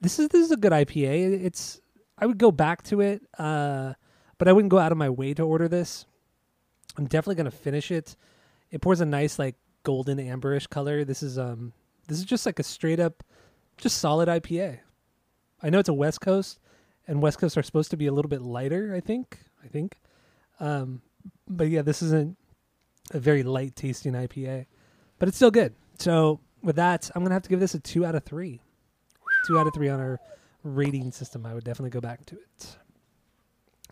this 0.00 0.18
is 0.18 0.28
this 0.28 0.44
is 0.44 0.52
a 0.52 0.56
good 0.56 0.72
IPA. 0.72 1.44
It's 1.44 1.80
I 2.18 2.26
would 2.26 2.38
go 2.38 2.52
back 2.52 2.82
to 2.84 3.00
it, 3.00 3.22
uh 3.38 3.94
but 4.38 4.46
I 4.46 4.52
wouldn't 4.52 4.70
go 4.70 4.78
out 4.78 4.92
of 4.92 4.98
my 4.98 5.10
way 5.10 5.34
to 5.34 5.42
order 5.42 5.68
this. 5.68 6.06
I'm 6.96 7.06
definitely 7.06 7.42
to 7.44 7.50
finish 7.50 7.90
it. 7.90 8.14
It 8.70 8.82
pours 8.82 9.00
a 9.00 9.06
nice 9.06 9.38
like 9.38 9.56
golden 9.82 10.18
amberish 10.18 10.68
color. 10.68 11.04
This 11.04 11.22
is 11.22 11.38
um 11.38 11.72
this 12.08 12.18
is 12.18 12.24
just 12.24 12.44
like 12.44 12.58
a 12.58 12.62
straight 12.62 13.00
up 13.00 13.22
just 13.78 13.98
solid 13.98 14.28
IPA. 14.28 14.80
I 15.62 15.70
know 15.70 15.78
it's 15.78 15.88
a 15.88 15.94
West 15.94 16.20
Coast, 16.20 16.58
and 17.06 17.22
West 17.22 17.38
Coast 17.38 17.56
are 17.56 17.62
supposed 17.62 17.90
to 17.90 17.96
be 17.96 18.06
a 18.06 18.12
little 18.12 18.28
bit 18.28 18.42
lighter. 18.42 18.94
I 18.94 19.00
think. 19.00 19.38
I 19.64 19.68
think. 19.68 19.96
Um, 20.60 21.02
but 21.48 21.68
yeah, 21.68 21.82
this 21.82 22.02
isn't 22.02 22.36
a 23.12 23.18
very 23.18 23.42
light 23.42 23.74
tasting 23.74 24.12
IPA, 24.12 24.66
but 25.18 25.28
it's 25.28 25.36
still 25.36 25.50
good. 25.50 25.74
So 25.98 26.40
with 26.62 26.76
that, 26.76 27.10
I'm 27.14 27.22
gonna 27.22 27.34
have 27.34 27.42
to 27.42 27.48
give 27.48 27.60
this 27.60 27.74
a 27.74 27.80
two 27.80 28.04
out 28.06 28.14
of 28.14 28.24
three. 28.24 28.60
Two 29.46 29.58
out 29.58 29.66
of 29.66 29.74
three 29.74 29.88
on 29.88 29.98
our 30.00 30.20
rating 30.62 31.10
system. 31.12 31.46
I 31.46 31.54
would 31.54 31.64
definitely 31.64 31.90
go 31.90 32.00
back 32.00 32.26
to 32.26 32.36
it. 32.36 32.76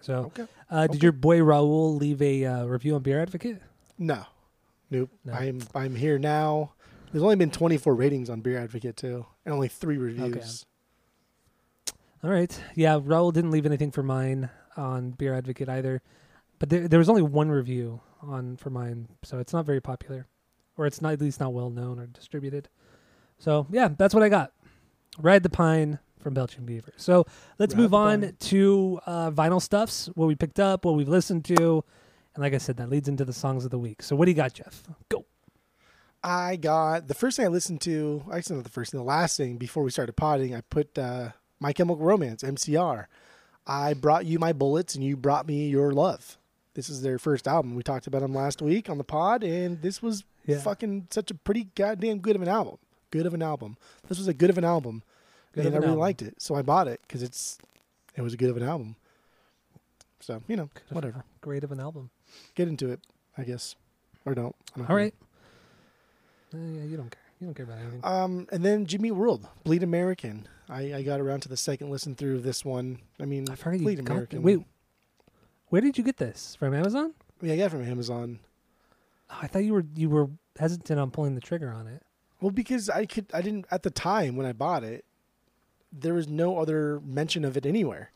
So, 0.00 0.26
Okay. 0.26 0.46
uh, 0.70 0.86
did 0.86 1.02
your 1.02 1.12
boy 1.12 1.38
Raul 1.38 1.98
leave 1.98 2.22
a 2.22 2.44
uh, 2.44 2.64
review 2.66 2.94
on 2.94 3.02
Beer 3.02 3.20
Advocate? 3.20 3.60
No. 3.98 4.24
Nope. 4.90 5.10
No. 5.24 5.32
I'm 5.32 5.60
I'm 5.74 5.96
here 5.96 6.18
now. 6.18 6.72
There's 7.10 7.22
only 7.22 7.36
been 7.36 7.50
24 7.50 7.94
ratings 7.94 8.28
on 8.30 8.40
Beer 8.42 8.58
Advocate 8.58 8.96
too, 8.96 9.26
and 9.44 9.54
only 9.54 9.68
three 9.68 9.96
reviews. 9.96 10.66
All 12.22 12.30
right. 12.30 12.60
Yeah, 12.74 12.98
Raul 12.98 13.32
didn't 13.32 13.50
leave 13.50 13.66
anything 13.66 13.90
for 13.90 14.02
mine 14.02 14.50
on 14.76 15.10
Beer 15.12 15.34
Advocate 15.34 15.68
either. 15.68 16.02
But 16.58 16.70
there, 16.70 16.88
there 16.88 16.98
was 16.98 17.08
only 17.08 17.22
one 17.22 17.50
review 17.50 18.00
on 18.22 18.56
for 18.56 18.70
mine, 18.70 19.08
so 19.22 19.38
it's 19.38 19.52
not 19.52 19.64
very 19.64 19.80
popular, 19.80 20.26
or 20.76 20.86
it's 20.86 21.00
not 21.00 21.12
at 21.12 21.20
least 21.20 21.40
not 21.40 21.52
well 21.52 21.70
known 21.70 21.98
or 21.98 22.06
distributed. 22.06 22.68
So 23.38 23.66
yeah, 23.70 23.88
that's 23.96 24.14
what 24.14 24.22
I 24.22 24.28
got. 24.28 24.52
Ride 25.18 25.42
the 25.42 25.50
Pine 25.50 25.98
from 26.20 26.34
Belching 26.34 26.64
Beaver. 26.64 26.92
So 26.96 27.26
let's 27.58 27.74
Ride 27.74 27.80
move 27.80 27.94
on 27.94 28.20
Pine. 28.22 28.36
to 28.40 29.00
uh, 29.06 29.30
vinyl 29.30 29.62
stuffs, 29.62 30.10
what 30.14 30.26
we 30.26 30.34
picked 30.34 30.58
up, 30.58 30.84
what 30.84 30.96
we've 30.96 31.08
listened 31.08 31.44
to, 31.46 31.84
and 32.34 32.42
like 32.42 32.54
I 32.54 32.58
said, 32.58 32.76
that 32.76 32.88
leads 32.90 33.08
into 33.08 33.24
the 33.24 33.32
songs 33.32 33.64
of 33.64 33.70
the 33.70 33.78
week. 33.78 34.02
So 34.02 34.14
what 34.16 34.26
do 34.26 34.30
you 34.30 34.36
got, 34.36 34.52
Jeff? 34.54 34.82
Go. 35.08 35.24
I 36.22 36.56
got 36.56 37.06
the 37.06 37.14
first 37.14 37.36
thing 37.36 37.46
I 37.46 37.48
listened 37.48 37.80
to. 37.82 38.24
Actually, 38.32 38.56
not 38.56 38.64
the 38.64 38.70
first 38.70 38.90
thing. 38.90 38.98
The 38.98 39.04
last 39.04 39.36
thing 39.36 39.56
before 39.56 39.84
we 39.84 39.90
started 39.90 40.14
potting, 40.16 40.54
I 40.54 40.62
put 40.62 40.98
uh, 40.98 41.30
My 41.60 41.72
Chemical 41.72 42.04
Romance 42.04 42.42
(MCR). 42.42 43.06
I 43.66 43.94
brought 43.94 44.24
you 44.24 44.38
my 44.38 44.52
bullets, 44.52 44.94
and 44.94 45.04
you 45.04 45.16
brought 45.16 45.46
me 45.46 45.68
your 45.68 45.92
love. 45.92 46.36
This 46.74 46.88
is 46.88 47.02
their 47.02 47.18
first 47.18 47.48
album. 47.48 47.74
We 47.74 47.82
talked 47.82 48.06
about 48.06 48.20
them 48.22 48.34
last 48.34 48.62
week 48.62 48.88
on 48.88 48.98
the 48.98 49.04
pod, 49.04 49.42
and 49.42 49.80
this 49.82 50.00
was 50.02 50.24
Yeah. 50.46 50.58
fucking 50.58 51.08
such 51.10 51.30
a 51.30 51.34
pretty 51.34 51.64
goddamn 51.74 52.18
good 52.20 52.36
of 52.36 52.42
an 52.42 52.48
album. 52.48 52.78
Good 53.10 53.26
of 53.26 53.34
an 53.34 53.42
album. 53.42 53.76
This 54.08 54.18
was 54.18 54.28
a 54.28 54.34
good 54.34 54.50
of 54.50 54.58
an 54.58 54.64
album, 54.64 55.02
Good 55.52 55.66
and 55.66 55.68
of 55.68 55.74
I 55.74 55.76
really 55.78 55.88
album. 55.90 56.00
liked 56.00 56.22
it. 56.22 56.40
So 56.40 56.54
I 56.54 56.62
bought 56.62 56.88
it 56.88 57.00
because 57.02 57.22
it's 57.22 57.58
it 58.16 58.22
was 58.22 58.34
a 58.34 58.36
good 58.36 58.50
of 58.50 58.56
an 58.56 58.62
album. 58.62 58.96
So 60.20 60.42
you 60.46 60.56
know, 60.56 60.68
whatever. 60.90 61.24
Great 61.40 61.64
of 61.64 61.72
an 61.72 61.80
album. 61.80 62.10
Get 62.54 62.68
into 62.68 62.90
it, 62.90 63.00
I 63.36 63.44
guess, 63.44 63.74
or 64.24 64.34
don't. 64.34 64.54
I 64.74 64.78
don't 64.78 64.90
All 64.90 64.96
know. 64.96 65.02
right. 65.02 65.14
Uh, 66.54 66.58
yeah, 66.58 66.82
you 66.84 66.96
don't 66.96 67.10
care. 67.10 67.22
You 67.40 67.46
don't 67.46 67.54
care 67.54 67.64
about 67.64 67.78
anything. 67.78 68.00
Um, 68.04 68.48
and 68.50 68.64
then 68.64 68.84
Jimmy 68.86 69.10
World, 69.10 69.48
Bleed 69.64 69.82
American. 69.82 70.48
I, 70.68 70.94
I 70.94 71.02
got 71.02 71.20
around 71.20 71.40
to 71.42 71.48
the 71.48 71.56
second 71.56 71.88
listen 71.90 72.14
through 72.14 72.36
of 72.36 72.42
this 72.42 72.64
one. 72.64 72.98
I 73.20 73.24
mean, 73.26 73.48
I've 73.50 73.60
heard 73.62 73.80
Bleed 73.80 74.04
got 74.04 74.10
American. 74.12 74.42
Wait, 74.42 74.60
where 75.68 75.80
did 75.80 75.98
you 75.98 76.04
get 76.04 76.16
this 76.16 76.54
from 76.56 76.74
Amazon? 76.74 77.14
yeah, 77.40 77.54
I 77.54 77.56
got 77.56 77.66
it 77.66 77.70
from 77.70 77.84
Amazon. 77.84 78.40
Oh, 79.30 79.38
I 79.42 79.46
thought 79.46 79.64
you 79.64 79.72
were 79.74 79.84
you 79.94 80.08
were 80.10 80.28
hesitant 80.58 80.98
on 80.98 81.10
pulling 81.10 81.34
the 81.34 81.40
trigger 81.40 81.70
on 81.70 81.86
it. 81.86 82.02
Well, 82.40 82.50
because 82.50 82.88
I 82.88 83.04
could, 83.06 83.26
I 83.34 83.42
didn't 83.42 83.66
at 83.70 83.82
the 83.82 83.90
time 83.90 84.36
when 84.36 84.46
I 84.46 84.52
bought 84.52 84.84
it. 84.84 85.04
There 85.92 86.14
was 86.14 86.28
no 86.28 86.58
other 86.58 87.00
mention 87.00 87.44
of 87.44 87.56
it 87.56 87.64
anywhere, 87.66 88.12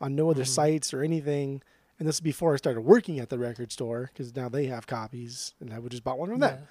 on 0.00 0.14
no 0.16 0.30
other 0.30 0.42
Mhm. 0.44 0.48
sites 0.48 0.94
or 0.94 1.02
anything. 1.02 1.62
And 1.98 2.08
this 2.08 2.16
is 2.16 2.20
before 2.20 2.54
I 2.54 2.56
started 2.56 2.80
working 2.80 3.20
at 3.20 3.28
the 3.28 3.38
record 3.38 3.70
store 3.70 4.10
because 4.12 4.34
now 4.34 4.48
they 4.48 4.66
have 4.66 4.86
copies, 4.86 5.54
and 5.60 5.72
I 5.72 5.78
would 5.78 5.92
just 5.92 6.02
bought 6.02 6.18
one 6.18 6.30
from 6.30 6.40
them. 6.40 6.66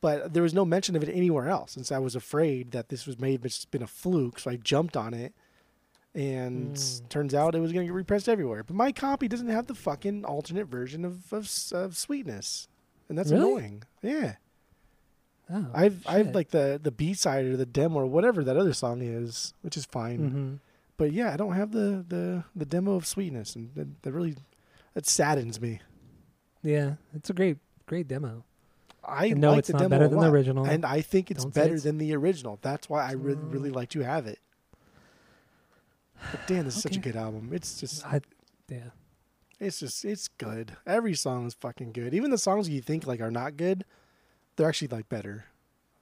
But 0.00 0.32
there 0.32 0.42
was 0.42 0.54
no 0.54 0.64
mention 0.64 0.96
of 0.96 1.02
it 1.02 1.08
anywhere 1.10 1.48
else, 1.48 1.76
and 1.76 1.84
so 1.86 1.94
I 1.94 1.98
was 1.98 2.14
afraid 2.16 2.70
that 2.72 2.88
this 2.88 3.06
was 3.06 3.18
maybe 3.18 3.48
just 3.48 3.70
been 3.70 3.82
a 3.82 3.86
fluke. 3.86 4.38
So 4.38 4.50
I 4.50 4.56
jumped 4.56 4.96
on 4.96 5.12
it, 5.14 5.34
and 6.14 6.74
Mm. 6.76 7.08
turns 7.08 7.34
out 7.34 7.54
it 7.54 7.60
was 7.60 7.72
going 7.72 7.86
to 7.86 7.90
get 7.90 7.94
repressed 7.96 8.28
everywhere. 8.28 8.62
But 8.62 8.76
my 8.76 8.92
copy 8.92 9.28
doesn't 9.28 9.48
have 9.48 9.66
the 9.66 9.74
fucking 9.74 10.24
alternate 10.24 10.66
version 10.66 11.04
of 11.04 11.32
of, 11.32 11.50
of 11.72 11.96
sweetness, 11.96 12.68
and 13.08 13.16
that's 13.18 13.30
Really? 13.32 13.52
annoying. 13.52 13.82
Yeah, 14.02 14.34
Oh, 15.50 15.66
I've 15.74 16.06
I've 16.06 16.34
like 16.34 16.50
the 16.50 16.80
the 16.82 16.90
B 16.90 17.14
side 17.14 17.44
or 17.46 17.56
the 17.56 17.66
demo 17.66 18.00
or 18.00 18.06
whatever 18.06 18.42
that 18.44 18.56
other 18.56 18.72
song 18.72 19.02
is, 19.02 19.52
which 19.62 19.76
is 19.76 19.84
fine. 19.84 20.18
Mhm. 20.30 20.58
But 20.96 21.12
yeah, 21.12 21.32
I 21.32 21.36
don't 21.36 21.52
have 21.54 21.72
the 21.72 22.04
the 22.08 22.44
the 22.54 22.64
demo 22.64 22.94
of 22.94 23.06
sweetness, 23.06 23.56
and 23.56 23.74
that, 23.74 24.02
that 24.02 24.12
really 24.12 24.36
that 24.94 25.06
saddens 25.06 25.60
me. 25.60 25.80
Yeah, 26.62 26.94
it's 27.14 27.28
a 27.28 27.34
great 27.34 27.58
great 27.86 28.06
demo. 28.08 28.44
I 29.04 29.26
And 29.26 29.40
no, 29.40 29.50
like 29.50 29.58
it's 29.60 29.70
not 29.70 29.90
better 29.90 30.06
than 30.06 30.20
the 30.20 30.30
original. 30.30 30.64
and 30.64 30.86
I 30.86 31.00
think 31.00 31.30
it's 31.30 31.42
Don't 31.42 31.52
better 31.52 31.68
it's- 31.74 31.82
than 31.82 31.98
the 31.98 32.14
original. 32.14 32.58
That's 32.62 32.88
why 32.88 33.04
I 33.06 33.12
really 33.12 33.42
really 33.42 33.70
Mm. 33.70 33.74
like 33.74 33.88
to 33.90 34.00
have 34.00 34.26
it. 34.28 34.38
But 36.30 36.46
damn, 36.46 36.64
this 36.64 36.76
is 36.76 36.82
such 36.82 36.96
a 36.96 37.00
good 37.00 37.16
album. 37.16 37.50
It's 37.52 37.80
just 37.80 38.06
I, 38.06 38.20
yeah. 38.68 38.90
it's 39.60 39.80
just 39.80 40.04
it's 40.04 40.28
good. 40.28 40.72
Every 40.86 41.14
song 41.14 41.46
is 41.46 41.54
fucking 41.54 41.92
good. 41.92 42.14
Even 42.14 42.30
the 42.30 42.38
songs 42.38 42.68
you 42.68 42.80
think 42.80 43.06
like 43.06 43.20
are 43.20 43.30
not 43.30 43.56
good, 43.56 43.84
they're 44.56 44.68
actually 44.68 44.88
like 44.88 45.08
better. 45.08 45.44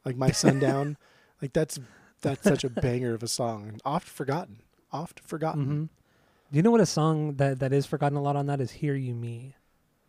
Like 0.05 0.17
My 0.17 0.31
Sundown, 0.31 0.97
like 1.43 1.53
that's 1.53 1.79
that's 2.21 2.43
such 2.45 2.65
a 2.65 2.71
banger 2.71 3.15
of 3.15 3.23
a 3.23 3.29
song 3.29 3.67
and 3.69 3.81
oft 3.85 4.09
forgotten. 4.09 4.59
Oft 4.93 5.21
forgotten. 5.21 5.65
hmm 5.65 5.83
Do 5.85 6.57
you 6.57 6.63
know 6.63 6.71
what 6.71 6.81
a 6.81 6.87
song 6.87 7.35
that 7.37 7.61
that 7.61 7.73
is 7.73 7.87
forgotten 7.87 8.17
a 8.19 8.23
lot 8.23 8.37
on 8.37 8.47
that 8.47 8.61
is 8.61 8.71
"Hear 8.71 8.95
You 8.95 9.15
Me"? 9.15 9.55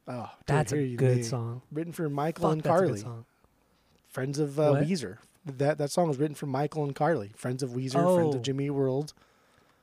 Oh, 0.08 0.30
That's 0.48 0.74
a 0.74 0.96
good 0.96 1.18
Me. 1.18 1.24
song. 1.24 1.62
Written 1.72 1.94
for 1.94 2.10
Michael 2.10 2.44
Fuck, 2.44 2.51
and 2.53 2.62
that's 2.63 2.68
a 2.75 2.80
good 2.82 2.88
Carly, 2.88 3.00
song. 3.01 3.25
friends 4.10 4.39
of 4.39 4.60
uh, 4.60 4.74
Weezer. 4.74 5.18
That 5.46 5.77
that 5.77 5.91
song 5.91 6.08
was 6.08 6.18
written 6.18 6.36
for 6.36 6.48
Michael 6.48 6.84
and 6.84 6.96
Carly, 6.96 7.32
friends 7.36 7.63
of 7.63 7.72
Weezer, 7.72 7.94
friends 8.15 8.36
Oh. 8.36 8.38
of 8.38 8.41
Jimmy 8.41 8.70
World. 8.70 9.13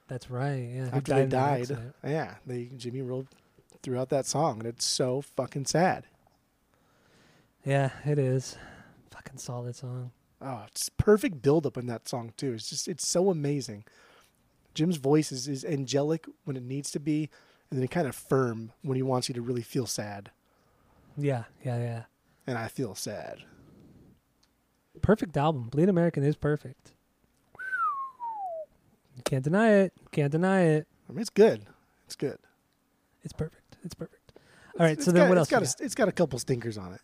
That's 0.08 0.30
right. 0.30 0.70
Yeah. 0.74 0.88
After 0.92 1.14
they 1.14 1.26
died, 1.26 1.60
accident. 1.62 1.94
yeah, 2.02 2.34
they 2.46 2.70
Jimmy 2.76 3.02
rolled 3.02 3.28
threw 3.82 3.98
out 3.98 4.08
that 4.08 4.26
song, 4.26 4.58
and 4.58 4.66
it's 4.66 4.84
so 4.84 5.20
fucking 5.20 5.66
sad. 5.66 6.04
Yeah, 7.64 7.90
it 8.04 8.18
is. 8.18 8.56
Fucking 9.10 9.38
solid 9.38 9.76
song. 9.76 10.12
Oh, 10.40 10.64
it's 10.66 10.88
perfect 10.88 11.42
buildup 11.42 11.76
in 11.76 11.86
that 11.86 12.08
song 12.08 12.32
too. 12.36 12.54
It's 12.54 12.70
just 12.70 12.88
it's 12.88 13.06
so 13.06 13.30
amazing. 13.30 13.84
Jim's 14.74 14.96
voice 14.96 15.32
is, 15.32 15.48
is 15.48 15.64
angelic 15.64 16.26
when 16.44 16.56
it 16.56 16.62
needs 16.62 16.90
to 16.92 17.00
be, 17.00 17.28
and 17.70 17.78
then 17.78 17.88
kind 17.88 18.06
of 18.06 18.14
firm 18.14 18.72
when 18.82 18.96
he 18.96 19.02
wants 19.02 19.28
you 19.28 19.34
to 19.34 19.42
really 19.42 19.62
feel 19.62 19.86
sad. 19.86 20.30
Yeah, 21.16 21.44
yeah, 21.64 21.78
yeah. 21.78 22.02
And 22.46 22.56
I 22.56 22.68
feel 22.68 22.94
sad. 22.94 23.42
Perfect 25.02 25.36
album. 25.36 25.68
Bleed 25.68 25.88
American 25.88 26.22
is 26.22 26.36
perfect. 26.36 26.92
Can't 29.28 29.44
deny 29.44 29.72
it. 29.72 29.92
Can't 30.10 30.32
deny 30.32 30.62
it. 30.62 30.86
I 31.06 31.12
mean, 31.12 31.20
it's 31.20 31.28
good. 31.28 31.66
It's 32.06 32.16
good. 32.16 32.38
It's 33.22 33.34
perfect. 33.34 33.76
It's 33.84 33.94
perfect. 33.94 34.32
All 34.78 34.86
right. 34.86 34.92
It's 34.92 35.04
so 35.04 35.10
then, 35.10 35.24
got, 35.24 35.28
what 35.28 35.36
it's 35.38 35.52
else? 35.52 35.76
got? 35.76 35.80
you 35.80 35.84
A, 35.84 35.86
it's 35.86 35.94
got 35.94 36.08
a 36.08 36.12
couple 36.12 36.38
stinkers 36.38 36.78
on 36.78 36.94
it. 36.94 37.02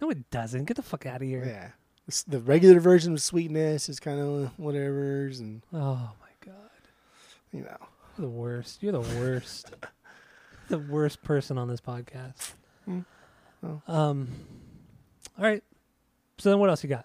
No, 0.00 0.08
it 0.08 0.30
doesn't. 0.30 0.64
Get 0.64 0.76
the 0.78 0.82
fuck 0.82 1.04
out 1.04 1.16
of 1.16 1.28
here. 1.28 1.44
Yeah. 1.44 1.68
It's 2.08 2.22
the 2.22 2.40
regular 2.40 2.80
version 2.80 3.12
of 3.12 3.20
Sweetness 3.20 3.90
is 3.90 4.00
kind 4.00 4.18
of 4.18 4.58
whatever's, 4.58 5.40
and 5.40 5.60
Oh 5.74 6.10
my 6.22 6.28
god. 6.40 6.54
you 7.52 7.60
know. 7.64 7.76
You're 8.16 8.28
the 8.28 8.32
worst. 8.32 8.82
You're 8.82 8.92
the 8.92 9.00
worst. 9.20 9.74
the 10.68 10.78
worst 10.78 11.22
person 11.22 11.58
on 11.58 11.68
this 11.68 11.82
podcast. 11.82 12.52
Mm. 12.88 13.04
Oh. 13.62 13.82
Um. 13.86 14.28
All 15.38 15.44
right. 15.44 15.62
So 16.38 16.48
then, 16.48 16.60
what 16.60 16.70
else 16.70 16.82
you 16.82 16.88
got? 16.88 17.04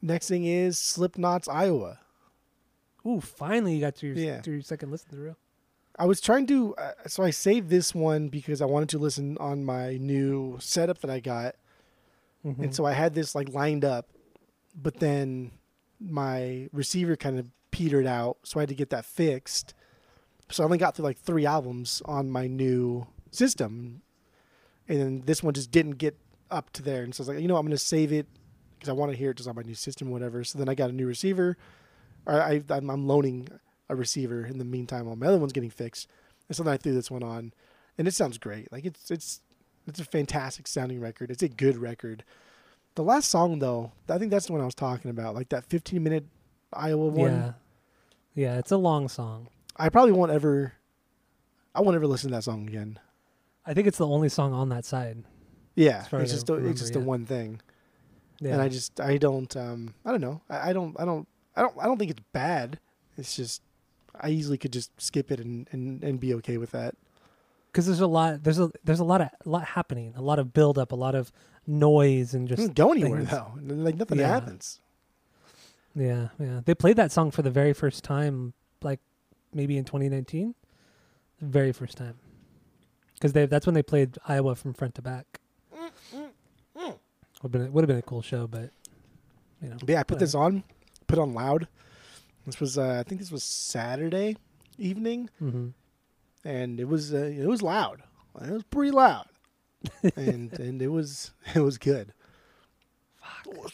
Next 0.00 0.28
thing 0.28 0.44
is 0.44 0.78
Slipknot's 0.78 1.48
Iowa. 1.48 1.98
Ooh, 3.08 3.20
finally 3.20 3.74
you 3.74 3.80
got 3.80 3.96
to 3.96 4.06
your, 4.08 4.16
Yeah. 4.16 4.40
to 4.42 4.50
your 4.50 4.60
second 4.60 4.90
listen 4.90 5.08
through. 5.10 5.36
I 5.98 6.04
was 6.06 6.20
trying 6.20 6.46
to, 6.46 6.74
uh, 6.76 6.92
so 7.06 7.22
I 7.24 7.30
saved 7.30 7.70
this 7.70 7.94
one 7.94 8.28
because 8.28 8.60
I 8.60 8.66
wanted 8.66 8.88
to 8.90 8.98
listen 8.98 9.36
on 9.38 9.64
my 9.64 9.96
new 9.96 10.56
setup 10.60 10.98
that 11.00 11.10
I 11.10 11.18
got. 11.20 11.56
Mhm. 12.44 12.58
And 12.64 12.74
so 12.74 12.84
I 12.84 12.92
had 12.92 13.14
this 13.14 13.34
like 13.34 13.48
lined 13.48 13.84
up, 13.84 14.08
but 14.80 15.00
then 15.00 15.50
my 15.98 16.68
receiver 16.72 17.16
kind 17.16 17.38
of 17.38 17.50
petered 17.72 18.06
out, 18.06 18.38
so 18.44 18.60
I 18.60 18.62
had 18.62 18.68
to 18.68 18.74
get 18.76 18.90
that 18.90 19.04
fixed. 19.04 19.74
So 20.50 20.62
I 20.62 20.64
only 20.66 20.78
got 20.78 20.94
through 20.94 21.04
like 21.04 21.18
three 21.18 21.44
albums 21.46 22.00
on 22.04 22.30
my 22.30 22.46
new 22.46 23.06
system, 23.32 24.02
and 24.86 25.00
then 25.00 25.22
this 25.26 25.42
one 25.42 25.52
just 25.54 25.70
didn't 25.70 25.98
get 25.98 26.16
up 26.50 26.70
to 26.74 26.82
there. 26.82 27.02
And 27.02 27.14
so 27.14 27.20
I 27.20 27.22
was 27.22 27.28
like, 27.28 27.40
you 27.42 27.48
know, 27.48 27.56
I'm 27.56 27.64
going 27.66 27.72
to 27.72 27.78
save 27.78 28.12
it 28.12 28.26
because 28.74 28.88
I 28.88 28.92
want 28.92 29.10
to 29.10 29.18
hear 29.18 29.30
it 29.32 29.36
just 29.38 29.48
on 29.48 29.56
my 29.56 29.62
new 29.62 29.74
system, 29.74 30.08
or 30.08 30.12
whatever. 30.12 30.44
So 30.44 30.58
then 30.58 30.68
I 30.68 30.74
got 30.74 30.90
a 30.90 30.92
new 30.92 31.06
receiver, 31.06 31.56
I, 32.26 32.62
I'm, 32.70 32.90
I'm 32.90 33.06
loaning 33.06 33.48
a 33.88 33.96
receiver 33.96 34.44
in 34.44 34.58
the 34.58 34.64
meantime 34.64 35.06
while 35.06 35.16
my 35.16 35.26
other 35.26 35.38
one's 35.38 35.52
getting 35.52 35.70
fixed. 35.70 36.08
And 36.48 36.56
so 36.56 36.62
then 36.62 36.74
I 36.74 36.76
threw 36.76 36.92
this 36.94 37.10
one 37.10 37.22
on, 37.22 37.52
and 37.96 38.08
it 38.08 38.14
sounds 38.14 38.38
great. 38.38 38.70
Like 38.72 38.84
it's 38.84 39.10
it's 39.10 39.40
it's 39.86 40.00
a 40.00 40.04
fantastic 40.04 40.66
sounding 40.66 41.00
record. 41.00 41.30
It's 41.30 41.42
a 41.42 41.48
good 41.48 41.76
record. 41.76 42.24
The 42.94 43.02
last 43.02 43.28
song 43.30 43.58
though, 43.58 43.92
I 44.08 44.18
think 44.18 44.30
that's 44.30 44.46
the 44.46 44.52
one 44.52 44.60
I 44.60 44.64
was 44.64 44.74
talking 44.74 45.10
about, 45.10 45.34
like 45.34 45.48
that 45.50 45.64
15 45.66 46.02
minute 46.02 46.26
Iowa 46.72 47.06
one. 47.08 47.30
Yeah. 47.30 47.52
Yeah, 48.34 48.58
it's 48.58 48.70
a 48.70 48.76
long 48.76 49.08
song. 49.08 49.48
I 49.76 49.88
probably 49.88 50.12
won't 50.12 50.30
ever. 50.32 50.72
I 51.74 51.80
won't 51.80 51.94
ever 51.96 52.06
listen 52.06 52.30
to 52.30 52.36
that 52.36 52.44
song 52.44 52.68
again. 52.68 52.98
I 53.66 53.74
think 53.74 53.86
it's 53.86 53.98
the 53.98 54.06
only 54.06 54.28
song 54.28 54.52
on 54.52 54.68
that 54.70 54.84
side. 54.84 55.24
Yeah, 55.74 56.04
it's 56.12 56.32
just 56.32 56.48
a, 56.50 56.54
it's 56.54 56.80
just 56.80 56.92
the 56.94 57.00
one 57.00 57.24
thing, 57.24 57.60
Yeah. 58.40 58.54
and 58.54 58.62
I 58.62 58.68
just 58.68 59.00
I 59.00 59.16
don't 59.16 59.54
um 59.56 59.94
I 60.04 60.10
don't 60.10 60.20
know 60.20 60.40
I, 60.50 60.70
I 60.70 60.72
don't 60.72 60.98
I 60.98 61.04
don't 61.04 61.28
I 61.58 61.62
don't 61.62 61.74
I 61.80 61.84
don't 61.86 61.98
think 61.98 62.10
it's 62.10 62.22
bad. 62.32 62.78
It's 63.16 63.34
just 63.36 63.62
I 64.20 64.30
easily 64.30 64.58
could 64.58 64.72
just 64.72 64.90
skip 65.00 65.30
it 65.30 65.40
and 65.40 65.68
and, 65.72 66.02
and 66.04 66.18
be 66.20 66.32
okay 66.34 66.56
with 66.58 66.70
that. 66.70 66.94
because 67.72 67.86
there's 67.86 68.00
a 68.00 68.06
lot 68.06 68.42
there's 68.44 68.58
a 68.60 68.70
there's 68.84 69.00
a 69.00 69.04
lot 69.12 69.20
of 69.20 69.28
a 69.44 69.48
lot 69.48 69.64
happening, 69.64 70.14
a 70.16 70.22
lot 70.22 70.38
of 70.38 70.52
build 70.52 70.78
up, 70.78 70.92
a 70.92 70.96
lot 70.96 71.14
of 71.14 71.32
noise 71.66 72.32
and 72.34 72.48
just 72.48 72.74
go 72.74 72.92
anywhere 72.92 73.20
things. 73.24 73.30
though. 73.30 73.52
Like 73.86 73.96
nothing 73.96 74.18
Yeah. 74.18 74.28
happens. 74.28 74.80
yeah, 75.94 76.28
yeah. 76.38 76.60
They 76.64 76.74
played 76.74 76.96
that 76.96 77.12
song 77.12 77.30
for 77.30 77.42
the 77.42 77.50
very 77.50 77.72
first 77.72 78.04
time 78.04 78.52
like 78.82 79.00
maybe 79.52 79.76
in 79.76 79.84
2019. 79.84 80.54
The 81.40 81.46
very 81.46 81.72
first 81.72 81.96
time. 81.98 82.16
Cuz 83.20 83.32
they 83.32 83.46
that's 83.46 83.66
when 83.66 83.74
they 83.74 83.82
played 83.82 84.16
Iowa 84.28 84.54
from 84.54 84.74
front 84.74 84.94
to 84.96 85.02
back. 85.02 85.40
Mm, 85.74 85.90
mm, 86.14 86.28
mm. 86.76 86.98
Would 87.42 87.52
have 87.52 87.52
been 87.52 87.72
would 87.72 87.82
have 87.84 87.88
been 87.88 87.98
a 87.98 88.02
cool 88.02 88.22
show, 88.22 88.46
but 88.46 88.70
you 89.62 89.68
know. 89.70 89.76
Yeah, 89.86 90.00
I 90.00 90.02
put 90.04 90.16
whatever. 90.16 90.18
this 90.20 90.34
on, 90.34 90.62
put 91.08 91.18
on 91.18 91.34
loud. 91.34 91.66
This 92.46 92.60
was 92.60 92.78
uh, 92.78 92.98
I 93.00 93.02
think 93.02 93.20
this 93.20 93.32
was 93.32 93.42
Saturday 93.42 94.36
evening, 94.78 95.28
Mhm. 95.42 95.72
and 96.44 96.78
it 96.80 96.86
was 96.88 97.12
uh, 97.12 97.32
it 97.36 97.46
was 97.46 97.60
loud. 97.62 98.02
It 98.40 98.50
was 98.52 98.62
pretty 98.64 98.92
loud, 98.92 99.26
and 100.16 100.52
and 100.58 100.80
it 100.80 100.88
was 100.88 101.32
it 101.54 101.60
was 101.60 101.76
good. 101.78 102.12
Fuck. 103.20 103.70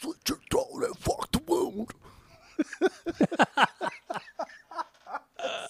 Fuck 0.99 1.31
the 1.31 1.41
room. 1.47 1.87
don't. 2.77 3.59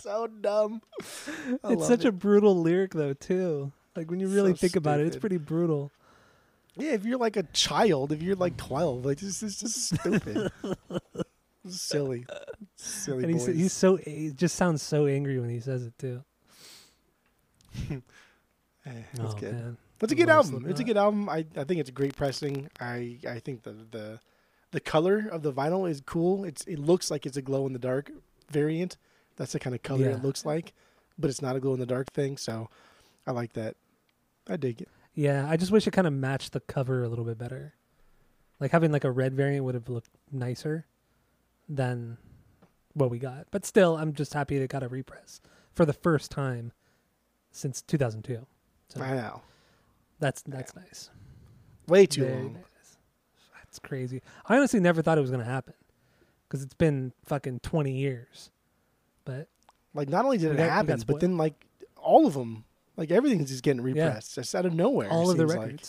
so 0.02 0.28
dumb. 0.28 0.82
I 1.64 1.74
it's 1.74 1.88
such 1.88 2.06
it. 2.06 2.10
a 2.10 2.12
brutal 2.12 2.60
lyric 2.60 2.94
though 2.94 3.14
too. 3.14 3.72
Like 3.96 4.10
when 4.10 4.20
you 4.20 4.28
really 4.28 4.52
So 4.52 4.58
think 4.58 4.76
about 4.76 5.00
it, 5.00 5.08
it's 5.08 5.18
pretty 5.18 5.38
brutal. 5.38 5.92
yeah. 6.76 6.92
If 6.92 7.06
you're 7.06 7.18
like 7.20 7.38
a 7.38 7.44
child, 7.44 8.12
if 8.12 8.22
you're 8.22 8.36
like 8.36 8.58
twelve, 8.58 9.06
like 9.06 9.20
this 9.20 9.42
is 9.44 9.60
just 9.60 9.96
stupid. 9.96 10.52
Silly, 11.68 12.26
silly 12.76 13.24
and 13.24 13.34
he's 13.34 13.46
he's 13.46 13.74
so 13.74 13.96
he 13.96 14.32
just 14.36 14.56
sounds 14.56 14.82
so 14.82 15.06
angry 15.08 15.40
when 15.40 15.50
he 15.50 15.60
says 15.60 15.84
it 15.86 15.98
too. 15.98 16.24
Eh, 18.88 18.92
that's 19.16 19.34
oh 19.34 19.38
good. 19.40 19.54
man. 19.54 19.78
It's 20.00 20.12
a 20.12 20.16
good 20.16 20.30
album. 20.30 20.66
It's 20.70 20.80
a 20.80 20.84
good 20.84 20.98
album. 20.98 21.28
I, 21.28 21.44
I 21.58 21.64
think 21.64 21.80
it's 21.80 21.90
a 21.90 21.92
great 21.92 22.16
pressing. 22.16 22.70
I 22.80 23.18
I 23.28 23.40
think 23.40 23.64
the 23.64 23.76
the 23.90 24.20
the 24.72 24.80
color 24.80 25.28
of 25.32 25.42
the 25.42 25.52
vinyl 25.52 25.90
is 25.90 26.02
cool. 26.06 26.44
It's 26.46 26.64
it 26.66 26.78
looks 26.78 27.10
like 27.10 27.26
it's 27.26 27.38
a 27.38 27.42
glow 27.42 27.66
in 27.66 27.74
the 27.74 27.80
dark 27.80 28.12
variant. 28.52 28.98
That's 29.38 29.54
the 29.54 29.60
kind 29.60 29.76
of 29.76 29.82
color 29.82 30.06
Yeah. 30.06 30.16
it 30.18 30.24
looks 30.24 30.46
like, 30.46 30.74
but 31.18 31.32
it's 31.32 31.42
not 31.42 31.56
a 31.56 31.60
glow 31.60 31.74
in 31.74 31.80
the 31.80 31.88
dark 31.88 32.12
thing. 32.14 32.38
So 32.38 32.70
I 33.26 33.32
like 33.32 33.54
that. 33.54 33.76
I 34.48 34.58
dig 34.58 34.82
it. 34.82 34.90
Yeah, 35.16 35.48
I 35.50 35.58
just 35.58 35.72
wish 35.72 35.88
it 35.88 35.92
kind 35.92 36.06
of 36.06 36.14
matched 36.14 36.52
the 36.54 36.60
cover 36.60 37.04
a 37.04 37.10
little 37.10 37.26
bit 37.26 37.40
better. 37.40 37.74
Like 38.60 38.70
having 38.72 38.92
like 38.92 39.04
a 39.04 39.12
red 39.12 39.34
variant 39.34 39.66
would 39.66 39.74
have 39.74 39.90
looked 39.90 40.12
nicer 40.32 40.86
than 41.68 42.18
what 42.94 43.10
we 43.10 43.20
got. 43.20 43.48
But 43.52 43.66
still, 43.66 43.98
I'm 43.98 44.14
just 44.14 44.34
happy 44.34 44.58
it 44.58 44.70
got 44.70 44.84
a 44.84 44.88
repress 44.88 45.42
for 45.74 45.86
the 45.86 45.94
first 45.94 46.32
time 46.32 46.72
since 47.52 47.82
2002. 47.82 48.46
So 48.90 49.02
I 49.02 49.16
know. 49.16 49.42
that's 50.20 50.42
that's 50.44 50.76
nice. 50.76 51.10
Way 51.88 52.06
too 52.06 52.24
Very 52.26 52.36
long. 52.44 52.54
nice. 52.54 52.98
That's 53.56 53.80
crazy. 53.80 54.22
I 54.48 54.56
honestly 54.58 54.80
never 54.80 55.02
thought 55.02 55.18
it 55.18 55.22
was 55.22 55.32
gonna 55.32 55.44
happen 55.44 55.74
because 56.48 56.64
it's 56.64 56.74
been 56.76 57.12
fucking 57.26 57.60
20 57.60 57.92
years. 57.92 58.52
But 59.26 59.48
Like 59.94 60.10
not 60.10 60.24
only 60.26 60.38
did 60.38 60.52
it 60.52 60.58
got- 60.58 60.70
happen, 60.70 61.02
but 61.08 61.20
then 61.20 61.38
like 61.38 61.66
all 61.98 62.26
of 62.28 62.34
them, 62.36 62.64
like 62.96 63.12
everything's 63.12 63.50
just 63.50 63.64
getting 63.64 63.82
Yeah. 63.96 64.06
repressed 64.06 64.36
just 64.36 64.54
out 64.56 64.66
of 64.66 64.74
nowhere. 64.74 65.10
all 65.10 65.30
of 65.32 65.38
the 65.38 65.48
seems 65.50 65.56
like. 65.58 65.82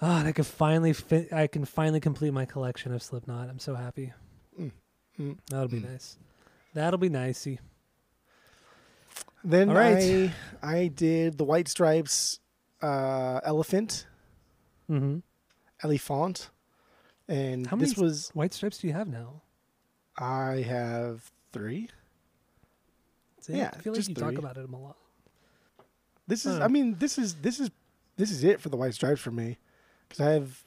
Ah, 0.00 0.24
I 0.24 0.32
can 0.32 0.44
finally 0.44 0.92
fi- 0.92 1.28
I 1.32 1.46
can 1.48 1.64
finally 1.64 2.00
complete 2.00 2.32
my 2.32 2.44
collection 2.44 2.92
of 2.92 3.02
Slipknot. 3.02 3.48
I'm 3.48 3.58
so 3.58 3.74
happy. 3.74 4.12
Mm, 4.60 4.70
mm, 5.18 5.38
That'll 5.50 5.68
be 5.68 5.80
mm. 5.80 5.90
nice. 5.90 6.16
That'll 6.74 6.98
be 6.98 7.08
nicey. 7.08 7.58
Then 9.44 9.70
right. 9.70 10.30
I 10.62 10.74
I 10.76 10.86
did 10.88 11.38
the 11.38 11.44
White 11.44 11.68
Stripes, 11.68 12.40
uh, 12.82 13.40
Elephant, 13.44 14.06
Mm-hmm. 14.90 15.18
Elephant, 15.82 16.50
and 17.28 17.66
How 17.66 17.76
this 17.76 17.96
was 17.96 18.30
White 18.34 18.54
stripes 18.54 18.78
do 18.78 18.86
you 18.86 18.92
have 18.94 19.06
now? 19.08 19.42
I 20.16 20.62
have 20.66 21.30
three. 21.52 21.88
Yeah, 23.48 23.70
I 23.74 23.78
feel 23.78 23.92
like 23.94 24.08
you 24.08 24.14
three. 24.14 24.22
talk 24.22 24.38
about 24.38 24.56
it 24.58 24.68
a 24.68 24.76
lot. 24.76 24.96
This 26.26 26.44
is. 26.46 26.58
I 26.60 26.68
mean 26.68 26.96
this 26.98 27.16
is 27.18 27.34
this 27.36 27.60
is 27.60 27.70
this 28.16 28.30
is 28.30 28.44
it 28.44 28.60
for 28.60 28.68
the 28.70 28.76
White 28.76 28.94
Stripes 28.94 29.20
for 29.20 29.30
me, 29.30 29.56
because 30.08 30.26
I 30.26 30.30
have 30.32 30.64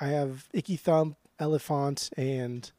I 0.00 0.06
have 0.08 0.48
Icky 0.52 0.76
Thump, 0.76 1.16
Elephant, 1.38 2.10
and 2.16 2.70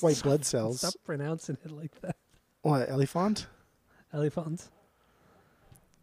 White 0.00 0.22
Blood 0.22 0.44
Cells. 0.44 0.78
Stop 0.80 0.94
pronouncing 1.04 1.58
it 1.64 1.70
like 1.70 2.00
that. 2.00 2.16
What 2.62 2.88
Elephant? 2.88 3.46
Elephants. 4.12 4.70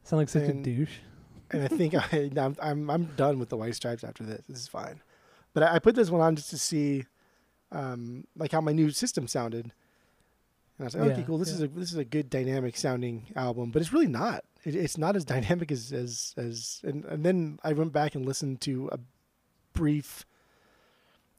Sound 0.04 0.20
like 0.22 0.30
such 0.30 0.44
And- 0.44 0.60
a 0.60 0.64
douche. 0.64 0.98
and 1.52 1.64
I 1.64 1.68
think 1.68 1.96
I 1.96 2.30
I'm, 2.38 2.56
I'm 2.62 2.90
I'm 2.90 3.06
done 3.16 3.40
with 3.40 3.50
the 3.50 3.58
White 3.58 3.76
Stripes 3.76 4.04
after 4.04 4.24
this. 4.24 4.42
This 4.48 4.60
is 4.60 4.68
fine, 4.68 5.02
but 5.54 5.64
I, 5.64 5.76
I 5.76 5.80
put 5.80 5.96
this 5.96 6.10
one 6.10 6.22
on 6.22 6.36
just 6.36 6.50
to 6.52 6.58
see, 6.58 7.06
um, 7.72 8.26
like 8.36 8.52
how 8.52 8.62
my 8.62 8.72
new 8.74 8.90
system 8.92 9.28
sounded, 9.28 9.72
and 10.82 10.86
I 10.96 10.98
was 10.98 11.08
like, 11.08 11.18
okay, 11.18 11.24
cool. 11.28 11.38
This 11.38 11.50
yeah. 11.50 11.56
is 11.56 11.62
a 11.62 11.68
this 11.68 11.92
is 11.92 11.98
a 11.98 12.06
good 12.06 12.30
dynamic 12.30 12.76
sounding 12.76 13.28
album, 13.36 13.70
but 13.70 13.82
it's 13.82 13.94
really 13.94 14.08
not. 14.08 14.44
It, 14.64 14.76
it's 14.76 14.98
not 14.98 15.16
as 15.16 15.24
dynamic 15.26 15.72
as 15.72 15.92
as 15.92 16.34
as. 16.38 16.82
And, 16.84 17.06
and 17.06 17.24
then 17.24 17.60
I 17.64 17.74
went 17.74 17.94
back 17.94 18.16
and 18.16 18.26
listened 18.26 18.62
to 18.62 18.90
a 18.92 19.00
brief, 19.74 20.26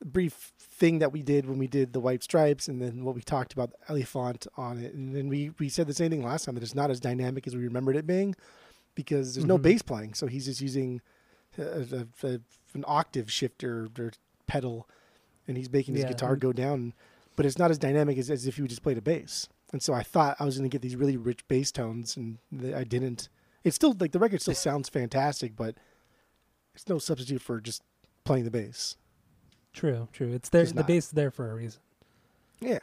brief 0.04 0.52
thing 0.58 1.00
that 1.00 1.12
we 1.12 1.22
did 1.22 1.46
when 1.46 1.58
we 1.58 1.66
did 1.66 1.92
the 1.92 2.00
White 2.00 2.22
Stripes, 2.22 2.68
and 2.68 2.80
then 2.80 3.04
what 3.04 3.14
we 3.14 3.20
talked 3.22 3.52
about 3.52 3.72
the 3.72 3.76
Elephant 3.88 4.46
on 4.56 4.78
it, 4.78 4.94
and 4.94 5.14
then 5.14 5.28
we 5.28 5.50
we 5.58 5.68
said 5.68 5.86
the 5.86 5.94
same 5.94 6.10
thing 6.10 6.22
last 6.22 6.44
time 6.44 6.54
that 6.54 6.62
it's 6.62 6.74
not 6.74 6.90
as 6.90 7.00
dynamic 7.00 7.46
as 7.46 7.56
we 7.56 7.64
remembered 7.64 7.96
it 7.96 8.06
being 8.06 8.34
because 8.94 9.34
there's 9.34 9.46
no 9.46 9.58
Mhm. 9.58 9.62
bass 9.62 9.82
playing, 9.82 10.14
so 10.14 10.26
he's 10.26 10.44
just 10.44 10.60
using 10.60 11.00
a, 11.58 11.62
a, 11.62 12.26
a, 12.28 12.40
an 12.74 12.84
octave 12.86 13.30
shifter 13.30 13.88
or 13.98 14.12
pedal, 14.46 14.88
and 15.48 15.56
he's 15.56 15.70
making 15.72 15.94
his 15.94 16.04
Yeah, 16.04 16.10
guitar 16.10 16.36
go 16.36 16.52
down. 16.52 16.94
But 17.36 17.46
it's 17.46 17.58
not 17.58 17.70
as 17.70 17.78
dynamic 17.78 18.18
as, 18.18 18.30
as 18.30 18.46
if 18.46 18.58
you 18.58 18.68
just 18.68 18.82
played 18.82 18.98
a 18.98 19.02
bass. 19.02 19.48
And 19.72 19.82
so 19.82 19.94
I 19.94 20.02
thought 20.02 20.36
I 20.38 20.44
was 20.44 20.58
going 20.58 20.68
to 20.68 20.72
get 20.74 20.82
these 20.82 20.96
really 20.96 21.16
rich 21.16 21.46
bass 21.48 21.72
tones, 21.72 22.16
and 22.16 22.38
th- 22.58 22.74
I 22.74 22.84
didn't. 22.84 23.28
It's 23.64 23.74
still 23.76 23.96
like 23.98 24.12
the 24.12 24.18
record 24.18 24.42
still 24.42 24.54
sounds 24.54 24.88
fantastic, 24.90 25.56
but 25.56 25.76
it's 26.74 26.88
no 26.88 26.98
substitute 26.98 27.40
for 27.40 27.60
just 27.60 27.82
playing 28.24 28.44
the 28.44 28.50
bass. 28.50 28.96
True, 29.72 30.08
true. 30.12 30.32
It's 30.32 30.50
there. 30.50 30.62
Just 30.64 30.74
The 30.74 30.80
not. 30.82 30.88
bass 30.88 31.06
is 31.06 31.10
there 31.12 31.30
for 31.30 31.50
a 31.50 31.54
reason. 31.54 31.80
Yeah, 32.60 32.80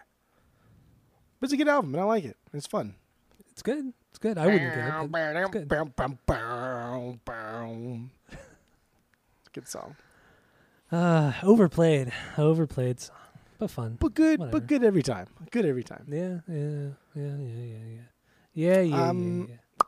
but 1.39 1.45
it's 1.45 1.53
a 1.53 1.57
good 1.57 1.67
album, 1.67 1.93
and 1.93 2.01
I 2.01 2.05
like 2.05 2.25
it. 2.25 2.37
It's 2.53 2.65
fun. 2.65 2.95
It's 3.51 3.61
good. 3.61 3.93
It's 4.09 4.17
good. 4.19 4.37
I 4.39 4.45
wouldn't 4.47 4.73
get 4.73 4.85
it. 5.05 5.11
it's 5.43 5.51
good. 5.51 5.67
Good 9.53 9.67
song, 9.67 9.95
Uh, 10.91 11.33
overplayed. 11.43 12.11
Overplayed 12.37 12.99
song, 12.99 13.15
but 13.59 13.69
fun. 13.69 13.97
but 13.99 14.13
good, 14.15 14.39
Whatever. 14.39 14.59
but 14.59 14.67
good 14.67 14.83
every 14.83 15.03
time. 15.03 15.27
Good 15.51 15.65
every 15.65 15.83
time. 15.83 16.05
Yeah, 16.09 16.39
yeah, 16.47 16.89
yeah, 17.15 17.35
yeah, 17.37 17.63
yeah, 17.63 17.77
yeah. 17.93 18.01
Yeah, 18.53 18.81
yeah, 18.81 19.09
Um, 19.09 19.47
yeah, 19.49 19.55
yeah. 19.55 19.85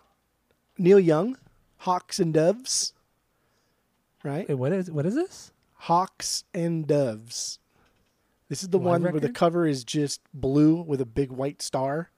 Neil 0.78 1.00
Young, 1.00 1.38
Hawks 1.78 2.20
and 2.20 2.34
Doves, 2.34 2.94
right? 4.24 4.48
Wait, 4.48 4.56
what 4.56 4.72
is 4.72 4.92
what 4.92 5.06
is 5.06 5.16
this? 5.16 5.52
Hawks 5.74 6.44
and 6.54 6.86
Doves. 6.86 7.58
This 8.50 8.62
is 8.64 8.70
the 8.70 8.78
Live 8.78 8.86
one 8.86 9.04
where 9.04 9.20
the 9.20 9.30
cover 9.32 9.66
is 9.66 9.84
just 9.84 10.22
blue 10.34 10.82
with 10.82 11.02
a 11.02 11.06
big 11.06 11.32
white 11.32 11.62
star. 11.62 12.12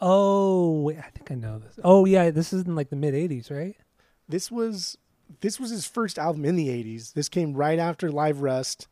Oh, 0.00 0.80
wait, 0.80 0.98
I 0.98 1.10
think 1.10 1.30
I 1.30 1.34
know 1.36 1.58
this. 1.60 1.78
Oh, 1.84 2.04
yeah, 2.04 2.30
this 2.30 2.52
is 2.52 2.64
in 2.64 2.74
like 2.74 2.90
the 2.90 2.96
mid 2.96 3.14
'80s, 3.14 3.50
right? 3.50 3.76
This 4.28 4.50
was 4.50 4.98
this 5.40 5.58
was 5.58 5.70
his 5.70 5.86
first 5.86 6.18
album 6.18 6.44
in 6.44 6.56
the 6.56 6.68
80s. 6.68 7.14
This 7.14 7.28
came 7.28 7.54
right 7.54 7.78
after 7.78 8.10
Live 8.10 8.42
Rust. 8.42 8.86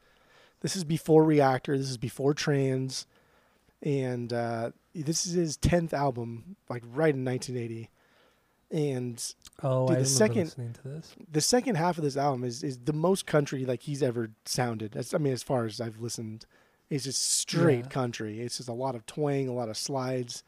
This 0.61 0.77
is 0.77 0.85
before 0.85 1.25
Reactor. 1.25 1.77
This 1.79 1.91
is 1.91 1.97
before 1.99 2.35
Trans. 2.35 3.07
And 3.83 4.33
uh, 4.33 4.71
this 4.95 5.27
is 5.27 5.33
his 5.33 5.57
10th 5.57 5.93
album, 5.93 6.57
like 6.69 6.83
right 6.93 7.15
in 7.15 7.25
1980. 7.25 7.89
And 8.73 9.35
Oh, 9.63 9.89
Dude, 9.89 9.99
the 10.01 10.05
second- 10.07 10.45
listening 10.45 10.73
to 10.75 10.83
this. 10.89 11.15
the 11.31 11.41
second 11.41 11.75
half 11.77 11.99
of 11.99 12.05
this 12.05 12.17
album 12.17 12.45
is, 12.45 12.63
is 12.63 12.79
the 12.79 12.93
most 12.93 13.27
country 13.27 13.65
like 13.65 13.83
he's 13.83 14.03
ever 14.03 14.31
sounded. 14.45 14.93
That's, 14.93 15.13
I 15.15 15.19
mean, 15.19 15.33
as 15.33 15.43
far 15.43 15.65
as 15.65 15.81
I've 15.81 16.01
listened, 16.01 16.47
it's 16.89 17.05
just 17.05 17.23
straight 17.23 17.85
Yeah. 17.85 17.91
country. 17.91 18.41
It's 18.41 18.59
just 18.59 18.69
a 18.69 18.73
lot 18.75 18.95
of 18.95 19.07
twang, 19.07 19.49
a 19.49 19.53
lot 19.53 19.69
of 19.69 19.77
slides. 19.77 20.45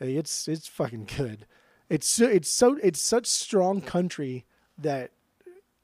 It's 0.00 0.48
it's 0.48 0.66
fucking 0.66 1.08
good. 1.16 1.46
It's 1.88 2.06
so 2.08 2.26
it's 2.26 2.48
so 2.50 2.76
it's 2.82 3.00
such 3.00 3.26
strong 3.26 3.80
country 3.80 4.44
that 4.76 5.10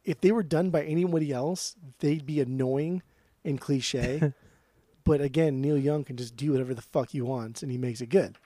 if 0.04 0.20
they 0.20 0.32
were 0.32 0.42
done 0.42 0.70
by 0.70 0.82
anybody 0.84 1.32
else, 1.32 1.76
they'd 2.00 2.26
be 2.26 2.40
annoying 2.40 3.02
and 3.48 3.60
cliche. 3.60 4.32
but 5.04 5.20
again, 5.20 5.60
Neil 5.60 5.78
Young 5.78 6.04
can 6.04 6.16
just 6.16 6.36
do 6.36 6.52
whatever 6.52 6.74
the 6.74 6.82
fuck 6.82 7.10
he 7.10 7.20
wants, 7.20 7.62
and 7.62 7.72
he 7.72 7.78
makes 7.78 8.00
it 8.00 8.06
good. 8.06 8.36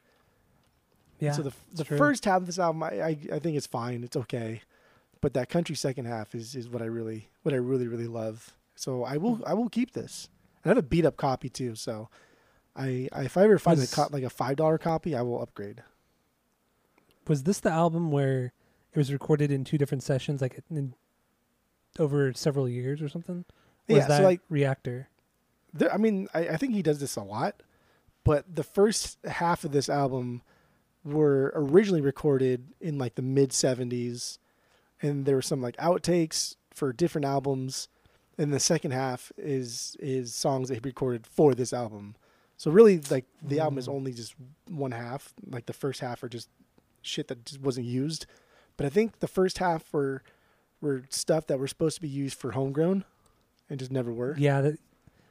Yeah. 1.18 1.32
So 1.32 1.42
the 1.42 1.52
the 1.72 1.84
true. 1.84 1.98
first 1.98 2.24
half 2.24 2.40
of 2.40 2.46
this 2.46 2.58
album, 2.58 2.82
I, 2.82 3.00
I 3.00 3.18
I 3.34 3.38
think 3.38 3.56
it's 3.56 3.66
fine. 3.66 4.02
It's 4.02 4.16
okay, 4.16 4.62
but 5.20 5.34
that 5.34 5.48
country 5.48 5.76
second 5.76 6.06
half 6.06 6.34
is 6.34 6.54
is 6.54 6.68
what 6.68 6.82
I 6.82 6.86
really 6.86 7.28
what 7.42 7.54
I 7.54 7.58
really 7.58 7.86
really 7.86 8.08
love. 8.08 8.54
So 8.74 9.04
I 9.04 9.18
will 9.18 9.36
hmm. 9.36 9.44
I 9.46 9.54
will 9.54 9.68
keep 9.68 9.92
this. 9.92 10.28
I 10.64 10.68
have 10.68 10.78
a 10.78 10.82
beat 10.82 11.04
up 11.04 11.16
copy 11.16 11.48
too. 11.48 11.74
So 11.74 12.08
I, 12.74 13.08
I 13.12 13.22
if 13.22 13.36
I 13.36 13.44
ever 13.44 13.58
find 13.58 13.78
Was- 13.78 13.92
a 13.92 13.94
co- 13.94 14.08
like 14.10 14.24
a 14.24 14.30
five 14.30 14.56
dollar 14.56 14.78
copy, 14.78 15.14
I 15.14 15.22
will 15.22 15.40
upgrade. 15.40 15.82
was 17.28 17.44
this 17.44 17.60
the 17.60 17.70
album 17.70 18.10
where 18.10 18.52
it 18.92 18.98
was 18.98 19.12
recorded 19.12 19.50
in 19.50 19.64
two 19.64 19.78
different 19.78 20.02
sessions, 20.02 20.42
like 20.42 20.60
in, 20.70 20.94
over 21.98 22.32
several 22.32 22.68
years 22.68 23.00
or 23.00 23.08
something? 23.08 23.44
Or 23.92 23.98
Yeah, 23.98 24.06
that 24.08 24.18
so 24.18 24.22
like 24.24 24.40
Reactor? 24.48 25.08
there, 25.74 25.92
I 25.92 25.96
mean 25.96 26.28
I, 26.34 26.48
I 26.48 26.56
think 26.56 26.74
he 26.74 26.82
does 26.82 27.00
this 27.00 27.16
a 27.16 27.22
lot, 27.22 27.62
but 28.24 28.54
the 28.54 28.62
first 28.64 29.18
half 29.24 29.64
of 29.64 29.72
this 29.72 29.88
album 29.88 30.42
were 31.04 31.52
originally 31.54 32.00
recorded 32.00 32.66
in 32.80 32.98
like 32.98 33.14
the 33.16 33.22
mid 33.22 33.52
seventies, 33.52 34.38
and 35.00 35.24
there 35.26 35.34
were 35.34 35.42
some 35.42 35.60
like 35.60 35.76
outtakes 35.76 36.56
for 36.70 36.92
different 36.92 37.24
albums, 37.24 37.88
and 38.38 38.52
the 38.52 38.60
second 38.60 38.92
half 38.92 39.32
is 39.36 39.96
is 40.00 40.34
songs 40.34 40.68
that 40.68 40.74
he 40.74 40.80
recorded 40.84 41.26
for 41.26 41.54
this 41.54 41.72
album. 41.72 42.14
So 42.56 42.70
really, 42.70 43.00
like 43.10 43.24
the 43.42 43.58
album 43.58 43.78
is 43.78 43.88
Mm. 43.88 43.94
only 43.94 44.12
just 44.12 44.34
one 44.68 44.92
half. 44.92 45.32
Like 45.48 45.66
the 45.66 45.72
first 45.72 46.00
half 46.00 46.22
are 46.22 46.28
just 46.28 46.48
shit 47.02 47.26
that 47.28 47.44
just 47.44 47.60
wasn't 47.60 47.86
used, 47.86 48.26
but 48.76 48.86
I 48.86 48.88
think 48.88 49.18
the 49.18 49.26
first 49.26 49.58
half 49.58 49.92
were 49.92 50.22
were 50.80 51.02
stuff 51.10 51.46
that 51.48 51.58
were 51.58 51.66
supposed 51.68 51.96
to 51.96 52.02
be 52.02 52.08
used 52.08 52.38
for 52.38 52.52
Homegrown, 52.52 53.04
and 53.72 53.78
just 53.78 53.90
never 53.90 54.12
were. 54.12 54.36
Yeah, 54.38 54.60
the, 54.60 54.78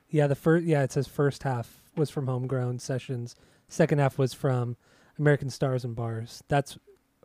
yeah, 0.10 0.26
the 0.26 0.36
first 0.36 0.66
yeah, 0.66 0.82
it 0.82 0.92
says 0.92 1.08
first 1.08 1.44
half 1.44 1.84
was 1.96 2.10
from 2.10 2.26
Homegrown 2.26 2.80
Sessions. 2.80 3.36
Second 3.70 4.00
half 4.00 4.18
was 4.18 4.34
from 4.34 4.76
American 5.20 5.52
Stars 5.52 5.86
and 5.86 5.96
Bars. 5.96 6.44
That's 6.48 6.78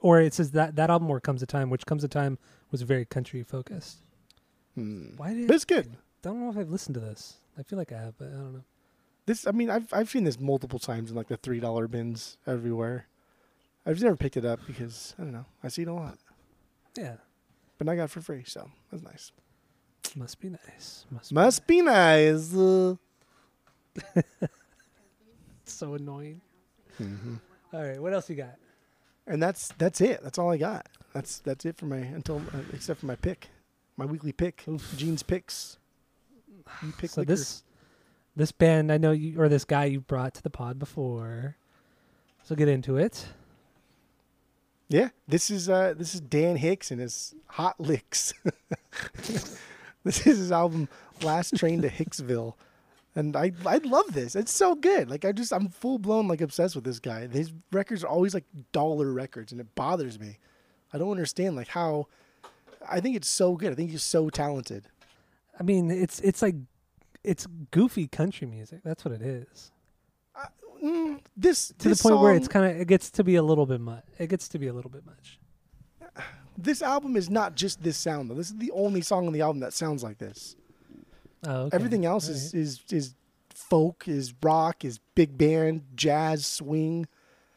or 0.03 0.21
it 0.21 0.35
says 0.35 0.51
that 0.53 0.77
that 0.77 0.91
album 0.91 1.11
or 1.11 1.19
Comes 1.19 1.43
a 1.43 1.47
Time, 1.47 1.71
which 1.71 1.87
Comes 1.87 2.05
a 2.05 2.09
Time 2.09 2.39
was 2.71 2.83
very 2.83 3.07
country 3.07 3.43
focused. 3.43 4.03
Hmm. 4.75 5.17
Why 5.17 5.33
did 5.33 5.51
it's 5.51 5.65
good. 5.65 5.97
don't 6.23 6.39
know 6.39 6.51
if 6.51 6.59
I've 6.59 6.71
listened 6.71 6.95
to 6.95 7.01
this. 7.01 7.39
I 7.59 7.63
feel 7.63 7.79
like 7.79 7.93
I 7.93 7.99
have, 7.99 8.19
but 8.19 8.29
I 8.29 8.33
don't 8.33 8.53
know. 8.53 8.65
This, 9.25 9.47
I 9.47 9.53
mean, 9.53 9.71
I've 9.71 9.91
I've 9.93 10.11
seen 10.11 10.25
this 10.25 10.39
multiple 10.39 10.79
times 10.79 11.11
in 11.11 11.17
like 11.17 11.29
the 11.29 11.39
three 11.39 11.61
dollar 11.61 11.89
bins 11.89 12.37
everywhere. 12.47 13.07
I've 13.87 13.95
just 13.95 14.05
never 14.05 14.17
picked 14.17 14.37
it 14.37 14.45
up 14.45 14.61
because 14.67 15.15
I 15.19 15.23
don't 15.23 15.33
know. 15.33 15.47
I 15.65 15.69
see 15.69 15.83
it 15.83 15.89
a 15.89 15.95
lot, 15.95 16.19
Yeah, 16.95 17.17
but 17.79 17.89
I 17.89 17.97
got 17.97 18.05
it 18.05 18.11
for 18.11 18.21
free, 18.21 18.45
so 18.47 18.71
that's 18.91 19.03
nice. 19.03 19.33
Must 20.17 20.41
be 20.41 20.49
nice. 20.49 21.05
Must, 21.11 21.33
Must 21.33 21.67
be 21.67 21.83
nice. 21.83 22.49
Be 22.49 22.99
so 25.65 25.95
annoying. 25.95 26.41
All 27.73 27.83
right, 27.83 28.01
what 28.01 28.13
else 28.13 28.29
you 28.29 28.37
got? 28.37 28.57
and 29.27 29.43
that's 29.43 29.73
that's 29.79 30.01
it. 30.01 30.21
That's 30.23 30.39
all 30.39 30.51
I 30.51 30.57
got. 30.57 30.87
That's 31.13 31.39
that's 31.41 31.65
it 31.65 31.77
for 31.77 31.87
my 31.87 31.99
until 31.99 32.37
uh, 32.55 32.61
except 32.73 33.01
for 33.01 33.07
my 33.07 33.17
pick, 33.17 33.49
my 33.97 34.05
weekly 34.05 34.33
pick, 34.33 34.65
Gene's 34.97 35.23
picks. 35.23 35.79
You 36.83 36.93
pick 36.93 37.11
so 37.11 37.21
liquor. 37.23 37.33
this 37.33 37.63
this 38.35 38.53
band 38.53 38.93
I 38.93 38.99
know 38.99 39.13
you 39.13 39.41
or 39.41 39.49
this 39.49 39.65
guy 39.65 39.87
you 39.87 40.01
brought 40.01 40.35
to 40.35 40.43
the 40.43 40.51
pod 40.51 40.79
before. 40.79 41.57
So 42.45 42.55
get 42.55 42.69
into 42.69 42.97
it. 42.97 43.27
Yeah, 44.89 45.09
this 45.27 45.51
is 45.51 45.69
uh 45.69 45.95
this 45.97 46.15
is 46.15 46.21
Dan 46.21 46.57
Hicks 46.57 46.91
and 46.91 47.01
his 47.01 47.35
Hot 47.49 47.81
Licks. 47.81 48.33
this 50.07 50.27
is 50.27 50.39
his 50.39 50.53
album 50.53 50.89
Last 51.23 51.57
Train 51.57 51.83
to 51.83 51.91
Hicksville. 51.91 52.55
And 53.15 53.35
I 53.35 53.53
I 53.65 53.79
love 53.79 54.13
this. 54.13 54.37
It's 54.37 54.53
so 54.53 54.75
good. 54.75 55.11
Like 55.11 55.25
I 55.25 55.33
just 55.33 55.53
I'm 55.53 55.69
full 55.69 55.99
blown 55.99 56.29
like 56.29 56.41
obsessed 56.41 56.75
with 56.75 56.85
this 56.85 56.99
guy. 56.99 57.27
His 57.27 57.53
records 57.73 58.05
are 58.05 58.09
always 58.09 58.35
like 58.35 58.45
dollar 58.73 59.13
records 59.13 59.53
and 59.53 59.61
it 59.61 59.75
bothers 59.75 60.21
me. 60.21 60.39
I 60.93 60.99
don't 60.99 61.11
understand 61.11 61.57
like 61.57 61.69
how 61.69 62.09
I 62.89 63.01
think 63.01 63.17
it's 63.17 63.29
so 63.29 63.57
good. 63.57 63.73
I 63.73 63.75
think 63.75 63.91
he's 63.91 64.03
so 64.03 64.29
talented. 64.29 64.89
I 65.59 65.63
mean, 65.63 65.91
it's 65.91 66.21
it's 66.21 66.43
like 66.43 66.57
it's 67.25 67.47
goofy 67.71 68.07
country 68.07 68.47
music. 68.47 68.81
That's 68.85 69.05
what 69.05 69.15
it 69.15 69.23
is. 69.23 69.73
Mm, 70.85 71.21
this 71.37 71.69
To 71.79 71.89
this 71.89 71.99
the 71.99 72.11
point 72.11 72.21
where 72.21 72.35
it's 72.35 72.49
kind 72.49 72.67
of 72.71 72.81
it 72.81 72.87
gets 72.87 73.11
to 73.13 73.25
be 73.25 73.37
a 73.37 73.43
little 73.43 73.67
bit 73.67 73.81
much. 73.81 74.05
It 74.19 74.29
gets 74.29 74.49
to 74.49 74.59
be 74.59 74.67
a 74.67 74.73
little 74.73 74.91
bit 74.91 75.07
much. 75.07 75.39
This 76.59 76.83
album 76.83 77.17
is 77.17 77.29
not 77.31 77.55
just 77.55 77.83
this 77.83 77.97
sound 77.97 78.31
though. 78.31 78.35
This 78.35 78.49
is 78.51 78.57
the 78.57 78.71
only 78.73 79.01
song 79.01 79.27
on 79.27 79.33
the 79.33 79.41
album 79.43 79.61
that 79.61 79.73
sounds 79.73 80.03
like 80.03 80.19
this. 80.19 80.57
Oh, 81.47 81.63
okay. 81.65 81.75
Everything 81.77 82.05
else 82.07 82.29
is, 82.29 82.53
right. 82.55 82.61
is 82.63 82.81
is 82.91 83.15
folk, 83.55 84.05
is 84.09 84.33
rock, 84.43 84.85
is 84.85 84.99
big 85.15 85.37
band, 85.39 85.83
jazz, 85.95 86.47
swing. 86.47 87.07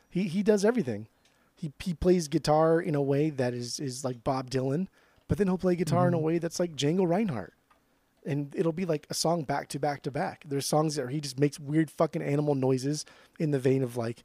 He 0.09 0.23
he 0.23 0.43
does 0.43 0.63
everything. 0.65 1.07
He 1.55 1.71
he 1.79 1.93
plays 1.93 2.27
guitar 2.27 2.79
in 2.81 2.95
a 2.95 3.01
way 3.01 3.29
that 3.31 3.53
is 3.53 3.79
is 3.79 4.03
like 4.03 4.23
Bob 4.23 4.49
Dylan, 4.49 4.87
but 5.27 5.37
then 5.37 5.47
he'll 5.47 5.57
play 5.57 5.75
guitar 5.75 6.07
in 6.07 6.13
a 6.13 6.17
Mhm. 6.17 6.21
way 6.23 6.37
that's 6.37 6.59
like 6.59 6.75
Django 6.75 7.07
Reinhardt. 7.07 7.53
And 8.25 8.53
it'll 8.55 8.73
be 8.73 8.85
like 8.85 9.07
a 9.09 9.13
song 9.13 9.43
back 9.43 9.69
to 9.69 9.79
back 9.79 10.03
to 10.03 10.11
back. 10.11 10.43
There's 10.45 10.65
songs 10.65 10.95
that 10.95 11.09
he 11.09 11.21
just 11.21 11.39
makes 11.39 11.57
weird 11.59 11.89
fucking 11.89 12.21
animal 12.21 12.53
noises 12.53 13.05
in 13.39 13.51
the 13.51 13.59
vein 13.59 13.81
of 13.81 13.95
like 13.97 14.23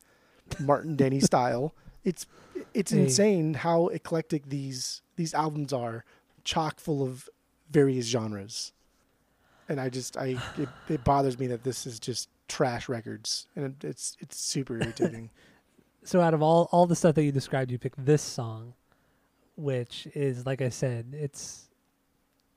Martin 0.61 0.97
Denny 0.97 1.21
style. 1.21 1.75
It's 2.05 2.27
it's 2.73 2.93
Hey. 2.93 3.01
insane 3.03 3.55
how 3.55 3.89
eclectic 3.89 4.49
these 4.49 5.03
these 5.17 5.35
albums 5.35 5.73
are, 5.73 6.05
chock 6.45 6.79
full 6.81 7.03
of 7.03 7.29
various 7.71 8.07
genres 8.07 8.73
and 9.69 9.81
I 9.81 9.89
just 9.89 10.17
I 10.17 10.37
it, 10.59 10.69
it 10.89 11.05
bothers 11.05 11.39
me 11.39 11.47
that 11.49 11.65
this 11.65 11.87
is 11.87 11.99
just 11.99 12.29
trash 12.49 12.89
records, 12.89 13.47
and 13.57 13.65
it, 13.67 13.85
it's 13.85 14.17
it's 14.21 14.39
super 14.39 14.77
irritating. 14.77 15.31
So 16.07 16.21
out 16.21 16.35
of 16.35 16.43
all 16.43 16.69
all 16.71 16.85
the 16.85 16.95
stuff 16.95 17.15
that 17.15 17.25
you 17.25 17.33
described, 17.33 17.71
you 17.71 17.79
picked 17.79 18.05
this 18.05 18.21
song, 18.21 18.75
which 19.57 20.07
is 20.15 20.45
like 20.45 20.61
I 20.61 20.69
said, 20.69 21.15
it's 21.15 21.71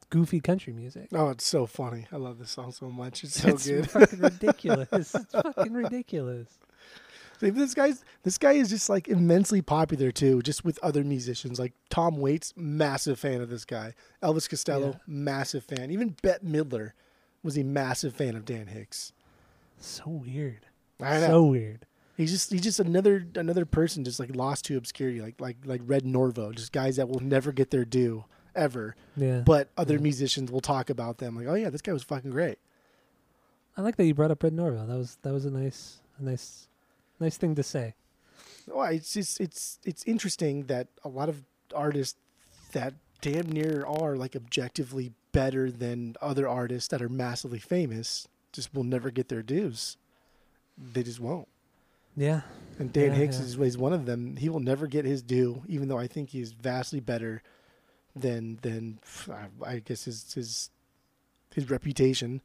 goofy 0.09 0.41
country 0.41 0.73
music. 0.73 1.07
oh, 1.13 1.29
it's 1.29 1.47
so 1.47 1.65
funny. 1.65 2.07
I 2.11 2.17
love 2.17 2.39
this 2.39 2.49
song 2.49 2.73
so 2.73 2.89
much. 2.89 3.23
It's 3.23 3.39
so 3.41 3.51
good. 3.51 3.55
it's 3.55 3.65
good. 3.65 3.89
fucking 3.89 4.19
ridiculous. 4.19 4.89
it's 5.15 5.31
fucking 5.31 5.71
ridiculous. 5.71 6.59
This 7.39 7.73
guy's 7.73 8.03
this 8.23 8.37
guy 8.37 8.53
is 8.53 8.69
just 8.69 8.89
like 8.89 9.07
immensely 9.07 9.61
popular 9.61 10.11
too, 10.11 10.41
just 10.41 10.65
with 10.65 10.79
other 10.81 11.03
musicians. 11.03 11.59
Like 11.59 11.73
Tom 11.89 12.17
Waits, 12.17 12.53
massive 12.55 13.19
fan 13.19 13.41
of 13.41 13.49
this 13.49 13.63
guy. 13.65 13.93
Elvis 14.23 14.49
Costello, 14.49 14.87
Yeah. 14.87 14.97
massive 15.07 15.63
fan. 15.63 15.91
Even 15.91 16.15
Bette 16.21 16.45
Midler 16.45 16.91
was 17.43 17.57
a 17.57 17.63
massive 17.63 18.15
fan 18.15 18.35
of 18.35 18.43
Dan 18.45 18.67
Hicks. 18.67 19.13
So 19.79 20.03
weird. 20.07 20.65
I 20.99 21.19
know. 21.19 21.27
So 21.27 21.43
weird. 21.45 21.85
He's 22.15 22.31
just 22.31 22.51
he's 22.51 22.61
just 22.61 22.79
another 22.79 23.27
another 23.35 23.65
person 23.65 24.03
just 24.03 24.19
like 24.19 24.35
lost 24.35 24.65
to 24.65 24.77
obscurity, 24.77 25.21
like 25.21 25.39
like 25.39 25.57
like 25.63 25.81
Red 25.85 26.03
Norvo, 26.03 26.55
just 26.55 26.71
guys 26.71 26.95
that 26.95 27.07
will 27.07 27.19
never 27.19 27.51
get 27.51 27.69
their 27.69 27.85
due 27.85 28.25
ever. 28.55 28.95
Yeah. 29.15 29.41
But 29.41 29.69
other 29.77 29.95
Yeah. 29.95 30.01
musicians 30.01 30.51
will 30.51 30.61
talk 30.61 30.89
about 30.89 31.19
them 31.19 31.35
like, 31.35 31.45
oh 31.45 31.53
yeah, 31.53 31.69
this 31.69 31.83
guy 31.83 31.93
was 31.93 32.01
fucking 32.01 32.31
great. 32.31 32.57
I 33.77 33.81
like 33.83 33.95
that 33.97 34.05
you 34.05 34.15
brought 34.15 34.31
up 34.31 34.41
Red 34.41 34.53
Norvo. 34.53 34.87
That 34.87 34.97
was 34.97 35.17
that 35.21 35.31
was 35.31 35.45
a 35.45 35.51
nice 35.51 35.99
a 36.19 36.23
nice 36.23 36.67
nice 37.19 37.37
thing 37.37 37.55
to 37.55 37.63
say. 37.63 37.95
Well, 38.67 38.87
it's 38.91 39.13
just 39.13 39.39
it's 39.39 39.79
it's 39.85 40.03
interesting 40.05 40.63
that 40.65 40.87
a 41.03 41.09
lot 41.09 41.29
of 41.29 41.43
artists 41.73 42.19
that 42.73 42.93
damn 43.21 43.51
near 43.51 43.85
are 43.85 44.15
like 44.15 44.35
objectively 44.35 45.13
better 45.31 45.71
than 45.71 46.15
other 46.21 46.47
artists 46.47 46.87
that 46.89 47.01
are 47.01 47.09
massively 47.09 47.59
famous 47.59 48.27
just 48.51 48.73
will 48.73 48.83
never 48.83 49.09
get 49.11 49.29
their 49.29 49.41
dues. 49.43 49.97
They 50.77 51.03
just 51.03 51.19
won't. 51.19 51.47
Yeah. 52.15 52.41
And 52.79 52.91
Dan 52.91 53.09
Yeah, 53.11 53.15
Hicks 53.15 53.37
yeah. 53.37 53.45
is, 53.45 53.59
is 53.59 53.77
one 53.77 53.93
of 53.93 54.05
them. 54.05 54.35
He 54.35 54.49
will 54.49 54.59
never 54.59 54.87
get 54.87 55.05
his 55.05 55.21
due, 55.21 55.63
even 55.67 55.87
though 55.87 55.97
I 55.97 56.07
think 56.07 56.29
he's 56.29 56.51
vastly 56.51 56.99
better 56.99 57.41
than 58.15 58.59
than 58.61 58.99
I- 59.63 59.79
guess 59.79 60.05
his 60.05 60.33
his 60.33 60.69
his 61.53 61.69
reputation. 61.69 62.41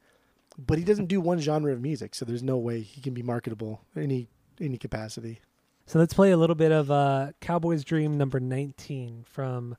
But 0.58 0.76
he 0.78 0.84
doesn't 0.84 1.06
do 1.06 1.20
one 1.20 1.38
genre 1.40 1.72
of 1.72 1.80
music, 1.80 2.14
so 2.14 2.24
there's 2.26 2.42
no 2.42 2.58
way 2.58 2.80
he 2.82 3.00
can 3.00 3.14
be 3.14 3.22
marketable 3.22 3.80
in 3.96 4.02
any 4.02 4.28
any 4.62 4.78
capacity. 4.78 5.40
So 5.86 5.98
let's 5.98 6.14
play 6.14 6.30
a 6.30 6.36
little 6.36 6.54
bit 6.54 6.72
of 6.72 6.90
uh, 6.90 7.32
Cowboy's 7.40 7.84
Dream 7.84 8.16
number 8.16 8.40
19 8.40 9.24
from 9.28 9.76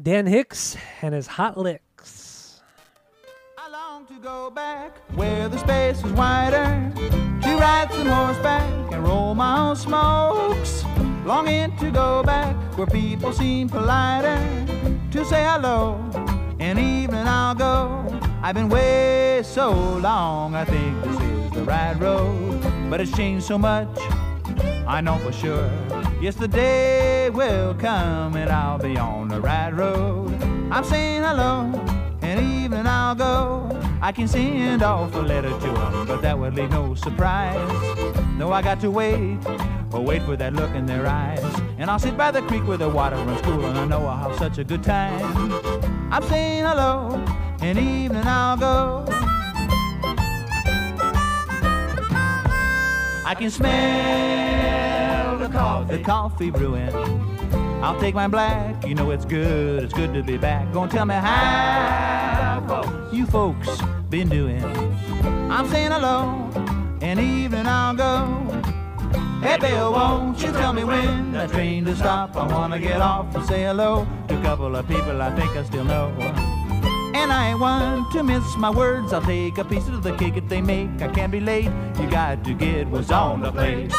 Dan 0.00 0.26
Hicks 0.26 0.76
and 1.02 1.14
his 1.14 1.26
Hot 1.26 1.58
Licks. 1.58 2.60
I 3.58 3.68
long 3.70 4.06
to 4.06 4.14
go 4.20 4.50
back 4.50 4.96
where 5.14 5.48
the 5.48 5.58
space 5.58 6.02
is 6.02 6.12
wider 6.12 6.92
to 6.94 7.56
ride 7.56 7.88
some 7.92 8.06
horseback 8.06 8.92
and 8.92 9.04
roll 9.04 9.34
my 9.34 9.58
own 9.58 9.76
smokes. 9.76 10.84
Longing 11.24 11.76
to 11.76 11.90
go 11.90 12.22
back 12.22 12.56
where 12.76 12.86
people 12.86 13.32
seem 13.32 13.68
politer 13.68 14.38
to 15.10 15.24
say 15.24 15.44
hello. 15.44 16.00
And 16.58 16.78
evening 16.78 17.26
I'll 17.26 17.54
go. 17.54 18.20
I've 18.42 18.54
been 18.54 18.68
way 18.68 19.42
so 19.44 19.72
long, 19.98 20.54
I 20.54 20.64
think 20.64 21.02
this 21.04 21.20
is 21.20 21.50
the 21.52 21.64
right 21.64 21.94
road. 22.00 22.71
But 22.92 23.00
it's 23.00 23.16
changed 23.16 23.46
so 23.46 23.56
much, 23.56 23.88
I 24.86 25.00
know 25.00 25.16
for 25.20 25.32
sure. 25.32 25.66
Yes, 26.20 26.34
the 26.34 26.46
day 26.46 27.30
will 27.30 27.72
come 27.72 28.36
and 28.36 28.50
I'll 28.50 28.76
be 28.76 28.98
on 28.98 29.28
the 29.28 29.40
right 29.40 29.70
road. 29.70 30.30
I'm 30.70 30.84
saying 30.84 31.22
hello, 31.22 31.72
and 32.20 32.38
evening 32.38 32.86
I'll 32.86 33.14
go. 33.14 33.80
I 34.02 34.12
can 34.12 34.28
send 34.28 34.82
off 34.82 35.14
a 35.14 35.20
letter 35.20 35.48
to 35.48 35.66
them, 35.66 36.06
but 36.06 36.20
that 36.20 36.38
would 36.38 36.54
leave 36.54 36.68
no 36.68 36.94
surprise. 36.94 37.56
No, 38.36 38.52
I 38.52 38.60
got 38.60 38.78
to 38.82 38.90
wait, 38.90 39.38
or 39.90 40.02
wait 40.02 40.22
for 40.24 40.36
that 40.36 40.52
look 40.52 40.74
in 40.74 40.84
their 40.84 41.06
eyes. 41.06 41.42
And 41.78 41.90
I'll 41.90 41.98
sit 41.98 42.18
by 42.18 42.30
the 42.30 42.42
creek 42.42 42.68
where 42.68 42.76
the 42.76 42.90
water 42.90 43.16
runs 43.16 43.40
cool, 43.40 43.64
and 43.64 43.78
I 43.78 43.86
know 43.86 44.04
I'll 44.04 44.28
have 44.28 44.38
such 44.38 44.58
a 44.58 44.64
good 44.64 44.82
time. 44.82 45.50
I'm 46.12 46.22
saying 46.24 46.62
hello, 46.62 47.24
and 47.62 47.78
evening 47.78 48.26
I'll 48.26 48.58
go. 48.58 49.21
I 53.24 53.34
can 53.36 53.50
smell 53.50 55.38
the 55.38 55.48
coffee, 55.48 55.96
the 55.96 56.02
coffee 56.02 56.50
brewing. 56.50 56.90
I'll 57.82 57.98
take 58.00 58.14
my 58.14 58.26
black, 58.26 58.84
you 58.86 58.94
know 58.94 59.10
it's 59.12 59.24
good, 59.24 59.84
it's 59.84 59.94
good 59.94 60.12
to 60.14 60.22
be 60.22 60.36
back. 60.36 60.72
Gonna 60.72 60.90
tell 60.90 61.06
me 61.06 61.14
how 61.14 63.10
you 63.12 63.26
folks 63.26 63.80
been 64.10 64.28
doing. 64.28 64.64
I'm 65.50 65.68
saying 65.68 65.92
hello, 65.92 66.50
and 67.00 67.20
evening 67.20 67.66
I'll 67.66 67.94
go. 67.94 68.26
Hey 69.40 69.56
Bill, 69.58 69.92
won't 69.92 70.42
you 70.42 70.50
tell 70.52 70.72
me 70.72 70.82
when 70.82 71.32
that 71.32 71.50
train 71.50 71.84
to 71.84 71.94
stop? 71.94 72.36
I 72.36 72.46
wanna 72.46 72.80
get 72.80 73.00
off 73.00 73.34
and 73.36 73.44
say 73.46 73.62
hello 73.62 74.06
to 74.28 74.38
a 74.38 74.42
couple 74.42 74.74
of 74.74 74.88
people 74.88 75.22
I 75.22 75.30
think 75.34 75.50
I 75.56 75.62
still 75.64 75.84
know. 75.84 76.12
And 77.14 77.32
I 77.32 77.54
one 77.54 78.10
to 78.12 78.22
miss 78.22 78.56
my 78.56 78.70
words. 78.70 79.12
I'll 79.12 79.22
take 79.22 79.58
a 79.58 79.64
piece 79.64 79.88
of 79.88 80.02
the 80.02 80.16
cake 80.16 80.36
if 80.36 80.48
they 80.48 80.60
make. 80.60 80.88
I 81.00 81.08
can't 81.08 81.30
be 81.30 81.40
late. 81.40 81.70
You 82.00 82.10
got 82.10 82.44
to 82.44 82.54
get 82.54 82.88
what's 82.88 83.10
on 83.10 83.42
the 83.42 83.52
plate. 83.52 83.92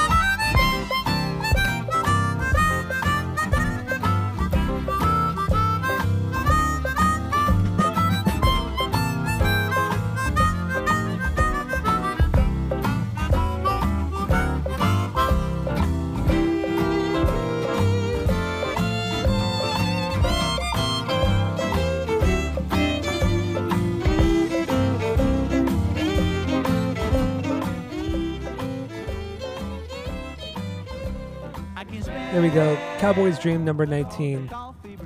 We 32.44 32.50
go. 32.50 32.76
Cowboy's 33.00 33.40
Dream 33.40 33.64
number 33.66 33.86
19. 33.86 34.50
Coffee. 34.50 34.98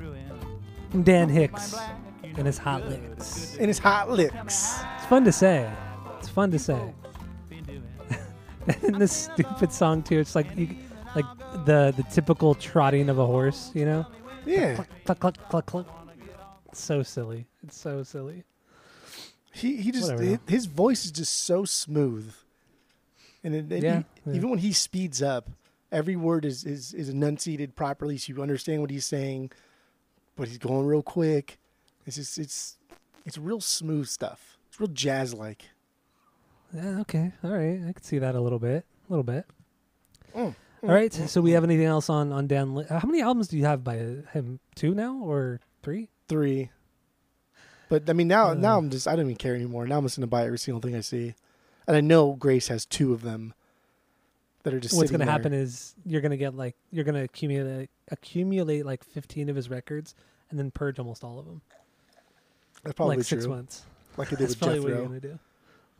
Dan 1.02 1.28
Hicks 1.28 1.76
and 2.22 2.46
his 2.46 2.56
hot 2.58 2.88
licks. 2.88 3.56
And 3.58 3.68
his 3.68 3.78
hot 3.78 4.10
licks. 4.10 4.80
It's 4.96 5.06
fun 5.06 5.24
to 5.24 5.32
say. 5.32 5.70
It's 6.18 6.28
fun 6.28 6.50
to 6.50 6.58
say. 6.58 6.94
and 8.82 8.94
this 8.96 9.12
stupid 9.12 9.70
song 9.72 10.02
too. 10.02 10.18
It's 10.18 10.34
like 10.34 10.46
you, 10.56 10.74
like 11.14 11.26
the 11.66 11.92
the 11.96 12.04
typical 12.10 12.54
trotting 12.54 13.08
of 13.10 13.18
a 13.18 13.26
horse. 13.26 13.70
You 13.74 13.84
know, 13.84 14.06
Yeah. 14.46 14.82
cluck 15.04 15.20
cluck 15.20 15.48
cluck 15.50 15.66
cluck. 15.66 16.08
It's 16.70 16.80
so 16.80 17.02
silly. 17.02 17.46
It's 17.62 17.76
so 17.78 18.02
silly. 18.02 18.44
He 19.52 19.76
he 19.76 19.90
just 19.92 20.04
Whatever, 20.10 20.22
his, 20.22 20.38
his 20.48 20.66
voice 20.66 21.04
is 21.04 21.10
just 21.12 21.42
so 21.44 21.64
smooth, 21.64 22.32
and 23.44 23.54
it, 23.54 23.70
it- 23.72 23.82
Yeah, 23.82 23.98
he- 24.24 24.30
yeah. 24.30 24.36
even 24.36 24.50
when 24.50 24.58
he 24.60 24.72
speeds 24.72 25.20
up, 25.22 25.50
every 25.92 26.16
word 26.16 26.44
is, 26.44 26.64
is 26.64 26.92
is 26.94 27.08
enunciated 27.08 27.74
properly, 27.76 28.16
so 28.18 28.32
you 28.32 28.42
understand 28.42 28.80
what 28.80 28.90
he's 28.90 29.06
saying. 29.06 29.50
But 30.36 30.48
he's 30.48 30.58
going 30.58 30.86
real 30.86 31.02
quick. 31.02 31.58
It's 32.06 32.16
just 32.16 32.38
it's 32.38 32.76
it's 33.26 33.38
real 33.38 33.60
smooth 33.60 34.06
stuff. 34.06 34.56
It's 34.68 34.78
real 34.80 34.88
jazz 34.88 35.34
like. 35.34 35.62
Yeah. 36.74 37.00
Okay. 37.00 37.32
All 37.42 37.50
right. 37.50 37.80
I 37.88 37.92
could 37.92 38.04
see 38.04 38.18
that 38.18 38.34
a 38.34 38.40
little 38.40 38.58
bit. 38.58 38.84
A 39.08 39.12
little 39.12 39.22
bit. 39.24 39.46
Mm, 40.36 40.54
All 40.82 40.88
right. 40.90 41.12
So 41.12 41.40
we 41.40 41.52
have 41.52 41.64
anything 41.64 41.86
else 41.86 42.10
on 42.10 42.30
on 42.32 42.46
Dan? 42.46 42.74
Li- 42.74 42.84
How 42.88 43.06
many 43.06 43.22
albums 43.22 43.48
do 43.48 43.56
you 43.56 43.64
have 43.64 43.82
by 43.82 43.96
him? 43.96 44.60
Two 44.74 44.94
now 44.94 45.16
or 45.22 45.60
three? 45.82 46.08
Three. 46.28 46.70
But 47.88 48.08
I 48.08 48.12
mean 48.12 48.28
now 48.28 48.52
now 48.54 48.74
Uh. 48.74 48.78
I'm 48.78 48.90
just 48.90 49.08
I 49.08 49.16
don't 49.16 49.24
even 49.24 49.36
care 49.36 49.54
anymore. 49.54 49.86
Now 49.86 49.96
I'm 49.98 50.04
just 50.04 50.16
gonna 50.18 50.26
buy 50.26 50.44
every 50.44 50.58
single 50.58 50.80
thing 50.82 50.94
I 50.94 51.00
see, 51.00 51.34
and 51.86 51.96
I 51.96 52.00
know 52.02 52.34
Grace 52.34 52.68
has 52.68 52.84
two 52.84 53.12
of 53.14 53.22
them. 53.22 53.54
That 54.70 54.76
are 54.76 54.80
just 54.80 54.96
What's 54.96 55.10
going 55.10 55.20
to 55.20 55.30
happen 55.30 55.52
is 55.52 55.94
you're 56.04 56.20
going 56.20 56.30
to 56.30 56.36
get 56.36 56.54
like 56.54 56.76
you're 56.90 57.04
going 57.04 57.14
to 57.14 57.22
accumulate 57.22 57.90
accumulate 58.10 58.84
like 58.84 59.04
15 59.04 59.48
of 59.48 59.56
his 59.56 59.68
records 59.70 60.14
and 60.50 60.58
then 60.58 60.70
purge 60.70 60.98
almost 60.98 61.24
all 61.24 61.38
of 61.38 61.46
them. 61.46 61.60
That's 62.84 62.94
probably 62.94 63.16
like 63.16 63.26
six 63.26 63.44
true. 63.44 63.54
months. 63.54 63.82
Like 64.16 64.28
I 64.28 64.30
did 64.30 64.40
That's 64.40 64.50
with 64.50 64.58
probably 64.60 64.80
what 64.80 64.88
you're 64.88 65.06
going 65.06 65.20
to 65.20 65.28
do. 65.28 65.38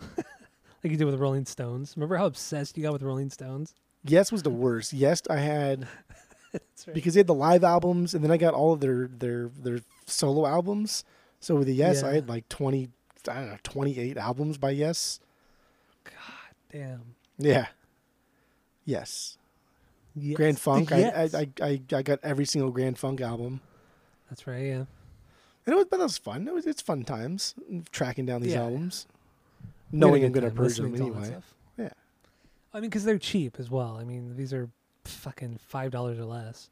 like 0.16 0.92
you 0.92 0.96
did 0.96 1.04
with 1.04 1.16
Rolling 1.16 1.44
Stones. 1.44 1.94
Remember 1.96 2.16
how 2.16 2.26
obsessed 2.26 2.76
you 2.76 2.82
got 2.82 2.92
with 2.92 3.02
Rolling 3.02 3.30
Stones? 3.30 3.74
Yes 4.04 4.30
was 4.30 4.42
the 4.42 4.50
worst. 4.50 4.92
Yes, 4.92 5.22
I 5.28 5.36
had 5.36 5.86
That's 6.52 6.86
right. 6.86 6.94
because 6.94 7.14
they 7.14 7.20
had 7.20 7.26
the 7.26 7.34
live 7.34 7.64
albums, 7.64 8.14
and 8.14 8.24
then 8.24 8.30
I 8.30 8.36
got 8.36 8.54
all 8.54 8.72
of 8.72 8.80
their 8.80 9.08
their 9.08 9.50
their 9.58 9.80
solo 10.06 10.46
albums. 10.46 11.04
So 11.40 11.56
with 11.56 11.66
the 11.66 11.74
Yes, 11.74 12.02
I 12.02 12.14
had 12.14 12.28
like 12.28 12.48
twenty, 12.48 12.88
I 13.28 13.34
don't 13.34 13.50
know, 13.50 13.58
twenty 13.62 13.98
eight 13.98 14.16
albums 14.16 14.58
by 14.58 14.70
Yes. 14.70 15.20
God 16.04 16.14
damn. 16.72 17.14
Yeah. 17.38 17.66
Yes. 18.88 19.36
Yes. 20.16 20.34
Grand 20.36 20.58
Funk. 20.58 20.88
Yes. 20.90 21.34
I, 21.34 21.40
I 21.40 21.48
I 21.60 21.80
I 21.92 22.02
got 22.02 22.20
every 22.22 22.46
single 22.46 22.70
Grand 22.70 22.98
Funk 22.98 23.20
album, 23.20 23.60
That's 24.30 24.46
right. 24.46 24.62
Yeah. 24.64 24.84
and 25.66 25.68
it 25.68 25.74
was 25.74 25.84
but 25.90 26.00
it 26.00 26.04
was 26.04 26.16
fun. 26.16 26.48
It 26.48 26.54
was 26.54 26.66
it's 26.66 26.80
fun 26.80 27.04
times 27.04 27.54
tracking 27.92 28.24
down 28.24 28.40
these 28.40 28.52
Yeah. 28.54 28.62
albums, 28.62 29.06
knowing 29.92 30.24
I'm 30.24 30.32
gonna 30.32 30.50
purge 30.50 30.76
them 30.78 30.90
listening 30.92 31.12
to 31.12 31.16
all 31.18 31.20
that 31.20 31.26
anyway. 31.26 31.42
Yeah. 31.76 31.88
I 32.72 32.80
mean, 32.80 32.88
because 32.88 33.04
they're 33.04 33.18
cheap 33.18 33.56
as 33.60 33.70
well. 33.70 33.98
I 34.00 34.04
mean, 34.04 34.36
these 34.38 34.54
are 34.54 34.70
fucking 35.04 35.58
five 35.68 35.90
dollars 35.90 36.18
or 36.18 36.24
less. 36.24 36.70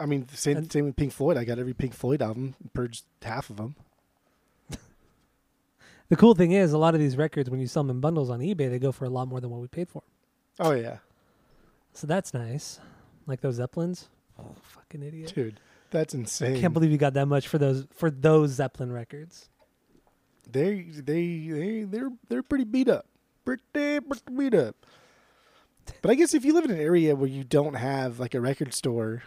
I 0.00 0.06
mean, 0.06 0.26
same 0.28 0.56
And- 0.56 0.72
same 0.72 0.86
with 0.86 0.96
Pink 0.96 1.12
Floyd. 1.12 1.36
I 1.36 1.44
got 1.44 1.58
every 1.58 1.74
Pink 1.74 1.92
Floyd 1.92 2.22
album, 2.22 2.54
purged 2.72 3.04
half 3.22 3.50
of 3.50 3.56
them. 3.58 3.74
The 6.08 6.16
cool 6.16 6.34
thing 6.34 6.50
is, 6.52 6.72
a 6.72 6.78
lot 6.78 6.94
of 6.94 7.00
these 7.00 7.16
records, 7.16 7.48
when 7.50 7.60
you 7.60 7.68
sell 7.68 7.84
them 7.84 7.90
in 7.98 8.00
bundles 8.00 8.30
on 8.30 8.40
eBay, 8.40 8.68
they 8.68 8.80
go 8.80 8.90
for 8.90 9.04
a 9.04 9.08
lot 9.10 9.28
more 9.28 9.40
than 9.40 9.48
what 9.50 9.60
we 9.60 9.68
paid 9.68 9.88
for. 9.88 10.02
Oh 10.58 10.72
yeah, 10.72 10.96
So 11.92 12.06
that's 12.06 12.32
nice. 12.34 12.78
Like 13.26 13.40
those 13.40 13.56
Zeppelins. 13.56 14.08
Oh, 14.38 14.54
fucking 14.62 15.02
idiot. 15.02 15.32
dude, 15.34 15.60
that's 15.90 16.14
insane. 16.14 16.56
I 16.56 16.60
Can't 16.60 16.72
believe 16.72 16.90
you 16.90 16.98
got 16.98 17.14
that 17.14 17.26
much 17.26 17.46
for 17.48 17.58
those 17.58 17.86
for 17.92 18.10
those 18.10 18.50
Zeppelin 18.50 18.92
records. 18.92 19.48
they 20.50 20.82
they 20.82 21.38
they 21.48 21.82
they're 21.84 22.10
they're 22.28 22.42
pretty 22.42 22.64
beat 22.64 22.88
up, 22.88 23.06
pretty 23.44 23.62
pretty 23.72 24.22
beat 24.36 24.54
up. 24.54 24.76
But 26.02 26.10
I 26.10 26.14
guess 26.14 26.34
if 26.34 26.44
you 26.44 26.52
live 26.54 26.64
in 26.64 26.70
an 26.70 26.80
area 26.80 27.14
where 27.16 27.28
you 27.28 27.42
don't 27.44 27.74
have 27.74 28.18
like 28.20 28.34
a 28.34 28.40
record 28.40 28.72
store, 28.72 29.24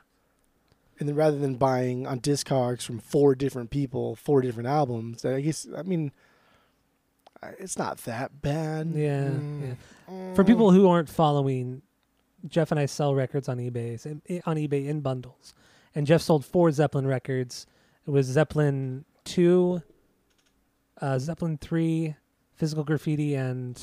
and 0.99 1.07
then 1.09 1.15
rather 1.15 1.37
than 1.37 1.55
buying 1.55 2.07
on 2.07 2.19
Discogs 2.19 2.81
from 2.83 2.99
four 2.99 3.35
different 3.35 3.69
people, 3.69 4.15
four 4.15 4.41
different 4.41 4.67
albums, 4.67 5.23
I 5.25 5.41
guess 5.41 5.67
I 5.77 5.83
mean, 5.83 6.11
it's 7.59 7.77
not 7.77 7.97
that 8.05 8.41
bad. 8.41 8.93
Yeah, 8.95 9.25
Mm, 9.29 9.75
yeah. 10.09 10.33
For 10.35 10.43
people 10.43 10.71
who 10.71 10.87
aren't 10.87 11.09
following, 11.09 11.81
Jeff 12.47 12.71
and 12.71 12.79
I 12.79 12.85
sell 12.85 13.15
records 13.15 13.47
on 13.47 13.57
eBay 13.57 13.93
on 14.45 14.55
eBay 14.57 14.87
in 14.87 15.01
bundles, 15.01 15.53
and 15.95 16.05
Jeff 16.05 16.21
sold 16.21 16.45
four 16.45 16.71
Zeppelin 16.71 17.07
records. 17.07 17.65
It 18.05 18.11
was 18.11 18.25
Zeppelin 18.27 19.05
two, 19.23 19.81
uh, 21.01 21.19
Zeppelin 21.19 21.57
three, 21.57 22.15
Physical 22.55 22.83
Graffiti, 22.83 23.35
and 23.35 23.81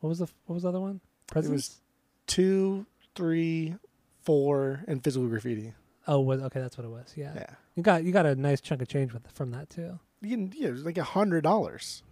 what 0.00 0.08
was 0.08 0.18
the 0.20 0.28
what 0.46 0.54
was 0.54 0.62
the 0.62 0.68
other 0.68 0.80
one? 0.80 1.00
Presence. 1.26 1.80
two, 2.26 2.86
three, 3.14 3.74
four, 4.22 4.84
and 4.86 5.02
physical 5.02 5.28
graffiti. 5.28 5.74
oh, 6.08 6.20
was 6.20 6.40
okay. 6.42 6.60
That's 6.60 6.76
what 6.78 6.84
it 6.84 6.90
was. 6.90 7.12
Yeah. 7.16 7.32
Yeah, 7.34 7.50
you 7.74 7.82
got 7.82 8.04
you 8.04 8.12
got 8.12 8.26
a 8.26 8.34
nice 8.34 8.60
chunk 8.60 8.82
of 8.82 8.88
change 8.88 9.12
with 9.12 9.26
from 9.32 9.50
that 9.52 9.70
too. 9.70 9.98
you 10.20 10.30
can, 10.30 10.52
yeah, 10.56 10.68
it 10.68 10.72
was 10.72 10.84
like 10.84 10.98
a 10.98 11.04
hundred 11.04 11.42
dollars. 11.42 12.02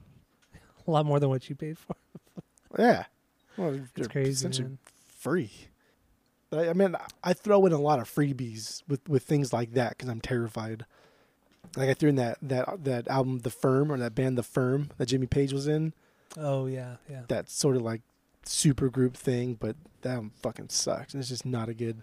A 0.87 0.91
lot 0.91 1.05
more 1.05 1.21
than 1.21 1.29
what 1.29 1.49
you 1.51 1.55
paid 1.55 1.77
for. 1.79 1.95
Yeah, 2.79 3.05
well, 3.57 3.79
It's 3.97 4.09
crazy, 4.09 4.31
essentially 4.31 4.69
man. 4.69 4.79
Free. 5.19 5.51
But 6.51 6.61
I, 6.61 6.71
I 6.71 6.73
mean, 6.73 6.97
I 7.23 7.33
throw 7.33 7.67
in 7.67 7.73
a 7.73 7.79
lot 7.79 7.99
of 7.99 8.13
freebies 8.13 8.83
with, 8.89 9.07
with 9.09 9.23
things 9.23 9.53
like 9.53 9.73
that 9.75 9.91
because 9.91 10.09
I'm 10.09 10.21
terrified. 10.21 10.87
Like 11.77 11.91
I 11.91 11.95
threw 11.95 12.09
in 12.09 12.17
that 12.17 12.39
that 12.41 12.85
that 12.85 13.09
album, 13.09 13.41
The 13.41 13.51
Firm, 13.51 13.93
or 13.93 13.99
that 13.99 14.15
band, 14.15 14.39
The 14.39 14.43
Firm, 14.43 14.91
that 14.97 15.07
Jimmy 15.07 15.27
Page 15.27 15.53
was 15.53 15.69
in. 15.69 15.93
Oh 16.37 16.67
yeah, 16.67 16.97
yeah. 17.11 17.23
That 17.29 17.51
sort 17.51 17.77
of 17.77 17.83
like 17.83 18.03
super 18.45 18.89
group 18.89 19.17
thing, 19.17 19.55
but 19.55 19.77
that 20.03 20.15
album 20.15 20.33
fucking 20.43 20.71
sucks. 20.71 21.13
And 21.13 21.21
it's 21.21 21.29
just 21.29 21.45
not 21.45 21.69
a 21.69 21.75
good. 21.75 22.03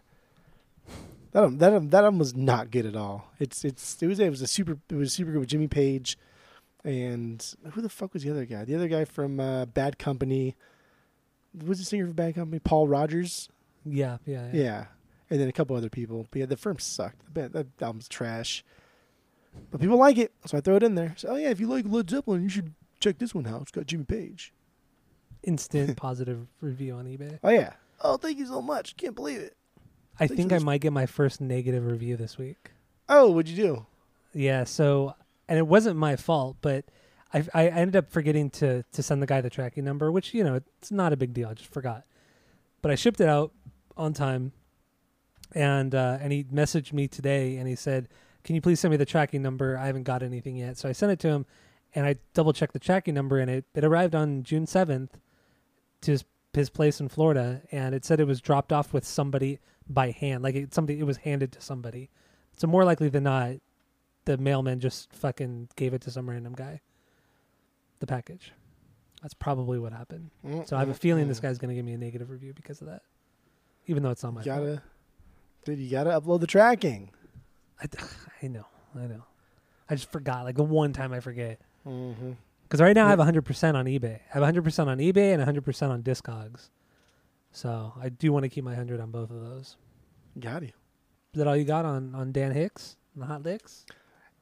That 1.32 1.40
album, 1.44 1.58
that 1.58 1.74
album, 1.74 1.90
that 1.90 2.04
album 2.04 2.20
was 2.20 2.36
not 2.36 2.70
good 2.70 2.86
at 2.86 2.96
all. 2.96 3.32
It's 3.40 3.66
it's 3.66 4.02
it 4.04 4.08
was 4.08 4.20
it 4.20 4.30
was 4.30 4.42
a 4.42 4.48
super 4.48 4.78
it 4.90 4.96
was 4.96 5.10
a 5.10 5.16
super 5.16 5.32
group 5.32 5.42
with 5.42 5.50
Jimmy 5.50 5.68
Page, 5.68 6.18
and 6.84 7.44
who 7.72 7.82
the 7.82 7.90
fuck 7.90 8.14
was 8.14 8.24
the 8.24 8.32
other 8.32 8.46
guy? 8.46 8.66
The 8.66 8.76
other 8.76 8.88
guy 8.88 9.06
from 9.06 9.40
uh, 9.40 9.66
Bad 9.66 9.98
Company. 9.98 10.56
Was 11.64 11.80
the 11.80 11.86
singer 11.86 12.08
for 12.08 12.14
Bad 12.14 12.36
Company? 12.36 12.60
Paul 12.60 12.88
Rodgers. 12.88 13.50
Yeah, 13.86 14.18
yeah, 14.26 14.50
yeah. 14.52 14.64
Yeah, 14.64 14.86
and 15.30 15.40
then 15.40 15.48
a 15.48 15.52
couple 15.52 15.76
other 15.76 15.90
people. 15.90 16.28
But 16.32 16.40
yeah, 16.40 16.46
the 16.46 16.58
firm 16.58 16.80
sucked. 16.80 17.26
The 17.26 17.32
band, 17.32 17.54
that 17.54 17.68
album's 17.82 18.08
trash. 18.08 18.64
But 19.72 19.80
people 19.80 19.98
like 19.98 20.18
it, 20.18 20.34
so 20.46 20.58
I 20.58 20.62
throw 20.62 20.76
it 20.76 20.84
in 20.84 20.96
there. 20.96 21.14
So, 21.18 21.30
oh 21.30 21.36
yeah, 21.36 21.50
if 21.50 21.60
you 21.60 21.68
like 21.68 21.86
Led 21.88 22.10
Zeppelin, 22.10 22.44
you 22.44 22.50
should 22.50 22.74
check 23.00 23.20
this 23.20 23.34
one 23.34 23.48
out. 23.48 23.62
It's 23.62 23.72
got 23.72 23.86
Jimmy 23.86 24.06
Page. 24.06 24.54
Instant 25.44 25.96
positive 25.98 26.48
review 26.62 26.96
on 26.96 27.06
eBay. 27.06 27.40
Oh 27.44 27.50
yeah. 27.50 27.74
Oh, 28.02 28.18
thank 28.18 28.38
you 28.38 28.46
so 28.46 28.62
much. 28.62 28.98
Can't 28.98 29.16
believe 29.16 29.40
it. 29.40 29.56
I 30.20 30.28
Thanks 30.28 30.36
think 30.36 30.54
I 30.54 30.60
might 30.60 30.82
get 30.82 30.94
my 30.94 31.06
first 31.06 31.42
negative 31.42 31.86
review 31.86 32.18
this 32.18 32.38
week. 32.38 32.72
Oh, 33.08 33.32
what'd 33.32 33.50
you 33.50 33.64
do? 33.64 33.86
Yeah, 34.34 34.64
so 34.64 35.16
and 35.48 35.58
it 35.58 35.68
wasn't 35.68 35.98
my 35.98 36.16
fault, 36.16 36.58
but 36.62 36.86
I 37.36 37.48
I 37.54 37.68
ended 37.68 37.96
up 37.96 38.10
forgetting 38.10 38.50
to 38.52 38.84
to 38.84 39.04
send 39.04 39.22
the 39.22 39.28
guy 39.28 39.42
the 39.42 39.50
tracking 39.50 39.84
number, 39.84 40.12
which 40.12 40.34
you 40.34 40.44
know 40.44 40.56
it's 40.56 40.92
not 40.92 41.14
a 41.14 41.18
big 41.18 41.34
deal. 41.34 41.50
I 41.50 41.54
just 41.54 41.72
forgot, 41.72 42.04
but 42.82 42.92
I 42.92 42.96
shipped 42.96 43.20
it 43.20 43.28
out 43.28 43.52
on 43.98 44.14
time, 44.14 44.54
and 45.54 45.94
uh, 45.94 46.18
and 46.22 46.32
he 46.32 46.44
messaged 46.46 46.94
me 46.94 47.08
today 47.08 47.58
and 47.58 47.68
he 47.68 47.76
said, 47.76 48.08
"Can 48.44 48.56
you 48.56 48.62
please 48.62 48.80
send 48.80 48.92
me 48.92 48.98
the 48.98 49.06
tracking 49.06 49.42
number? 49.42 49.78
I 49.78 49.88
haven't 49.88 50.04
got 50.04 50.24
anything 50.24 50.56
yet." 50.56 50.78
So 50.78 50.88
I 50.88 50.94
sent 50.94 51.12
it 51.12 51.20
to 51.20 51.28
him, 51.28 51.46
and 51.94 52.06
I 52.06 52.16
double 52.34 52.54
checked 52.54 52.74
the 52.74 52.80
tracking 52.80 53.14
number, 53.14 53.40
and 53.40 53.50
it 53.52 53.66
it 53.74 53.84
arrived 53.84 54.16
on 54.16 54.44
June 54.44 54.66
seventh 54.66 55.20
to 56.02 56.12
his 56.12 56.26
his 56.54 56.70
place 56.70 57.00
in 57.02 57.10
Florida, 57.10 57.62
and 57.72 57.94
it 57.94 58.06
said 58.06 58.20
it 58.20 58.28
was 58.28 58.40
dropped 58.40 58.72
off 58.72 58.94
with 58.94 59.06
somebody 59.06 59.60
by 59.88 60.12
hand, 60.12 60.42
like 60.42 60.56
it, 60.56 60.74
somebody 60.74 61.00
it 61.00 61.04
was 61.04 61.18
handed 61.18 61.52
to 61.52 61.62
somebody. 61.62 62.10
So 62.56 62.68
more 62.68 62.86
likely 62.86 63.10
than 63.10 63.24
not, 63.24 63.56
the 64.24 64.38
mailman 64.38 64.80
just 64.80 65.12
fucking 65.14 65.70
gave 65.76 65.94
it 65.94 66.02
to 66.04 66.12
some 66.12 66.30
random 66.30 66.54
guy. 66.54 66.82
The 68.00 68.08
package. 68.08 68.52
That's 69.22 69.34
probably 69.34 69.80
what 69.80 69.92
happened. 69.94 70.30
So 70.66 70.76
I 70.76 70.80
have 70.80 70.90
a 70.90 70.94
feeling 70.94 71.28
this 71.28 71.40
guy's 71.40 71.58
gonna 71.58 71.74
give 71.74 71.86
me 71.86 71.94
a 71.94 71.98
negative 71.98 72.30
review 72.30 72.54
because 72.54 72.82
of 72.82 72.88
that, 72.88 73.02
even 73.88 74.04
though 74.04 74.12
it's 74.12 74.22
not 74.24 74.34
my 74.34 74.42
You 74.44 74.52
fault. 74.52 74.60
gotta, 74.66 74.82
dude. 75.66 75.80
You 75.80 75.90
gotta 75.90 76.10
upload 76.12 76.42
the 76.42 76.48
tracking. 76.48 77.10
I, 77.82 77.86
I 78.44 78.48
know, 78.48 78.66
I 78.96 79.08
know. 79.08 79.24
I 79.90 79.96
just 79.96 80.12
forgot. 80.12 80.44
Like 80.46 80.56
the 80.56 80.64
one 80.64 80.94
time 80.94 81.12
I 81.14 81.20
forget. 81.22 81.60
Mm-hmm. 81.88 82.32
Because 82.64 82.82
right 82.82 82.96
now 82.96 83.06
I 83.06 83.10
have 83.12 83.20
100% 83.20 83.76
on 83.76 83.86
eBay. 83.86 84.20
I 84.34 84.40
have 84.40 84.56
100% 84.56 84.88
on 84.88 84.98
eBay 84.98 85.34
and 85.40 85.64
100% 85.64 85.90
on 85.90 86.02
Discogs. 86.02 86.70
So 87.52 87.94
I 88.02 88.10
do 88.10 88.34
want 88.34 88.44
to 88.44 88.50
keep 88.50 88.64
my 88.64 88.72
100 88.72 89.00
on 89.00 89.12
both 89.12 89.30
of 89.30 89.40
those. 89.40 89.78
Got 90.40 90.64
you. 90.64 90.70
Is 90.70 91.38
that 91.38 91.48
all 91.48 91.56
you 91.56 91.64
got 91.64 91.86
on, 91.86 92.16
on 92.16 92.32
Dan 92.32 92.52
Hicks 92.54 92.98
and 93.14 93.22
the 93.22 93.28
Hot 93.28 93.44
Licks? 93.44 93.86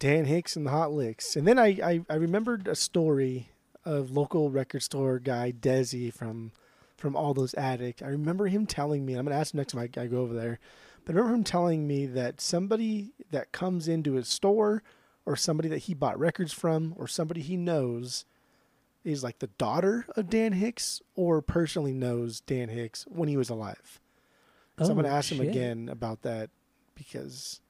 Dan 0.04 0.26
Hicks 0.26 0.58
and 0.58 0.66
the 0.66 0.70
Hot 0.72 0.92
Licks. 0.92 1.38
And 1.38 1.48
then 1.48 1.58
I, 1.58 1.68
I, 1.82 2.02
I 2.10 2.16
remembered 2.16 2.68
a 2.68 2.76
story 2.76 3.48
of 3.86 4.12
local 4.12 4.50
record 4.52 4.84
store 4.84 5.18
guy 5.18 5.54
Desi 5.58 6.14
from 6.14 6.52
from 6.98 7.16
All 7.16 7.34
Those 7.34 7.54
Addict. 7.56 8.04
I 8.04 8.08
remember 8.08 8.48
him 8.48 8.66
telling 8.66 9.06
me, 9.06 9.14
I'm 9.14 9.26
gonna 9.26 9.38
ask 9.38 9.54
him 9.54 9.60
next 9.60 9.72
time 9.72 9.90
I, 9.96 10.02
I 10.02 10.08
go 10.08 10.18
over 10.18 10.34
there, 10.34 10.60
But 11.06 11.14
I 11.14 11.18
remember 11.18 11.38
him 11.38 11.44
telling 11.46 11.88
me 11.88 12.06
that 12.08 12.42
somebody 12.42 13.14
that 13.32 13.54
comes 13.54 13.88
into 13.88 14.16
his 14.16 14.28
store 14.28 14.84
or 15.26 15.38
somebody 15.38 15.70
that 15.70 15.78
he 15.80 15.94
bought 15.94 16.20
records 16.20 16.52
from 16.52 16.94
or 16.98 17.08
somebody 17.08 17.40
he 17.40 17.56
knows 17.56 18.26
is 19.06 19.24
like 19.24 19.40
the 19.40 19.48
daughter 19.58 20.06
of 20.18 20.30
Dan 20.30 20.52
Hicks 20.52 21.02
or 21.16 21.42
personally 21.42 21.94
knows 21.94 22.42
Dan 22.42 22.68
Hicks 22.68 23.06
when 23.08 23.30
he 23.30 23.38
was 23.38 23.50
alive. 23.50 24.02
So 24.80 24.86
I'm 24.86 24.92
Oh, 24.92 24.96
gonna 24.96 25.16
ask 25.16 25.32
him 25.32 25.40
again 25.40 25.88
about 25.88 26.24
that 26.24 26.50
because 26.94 27.62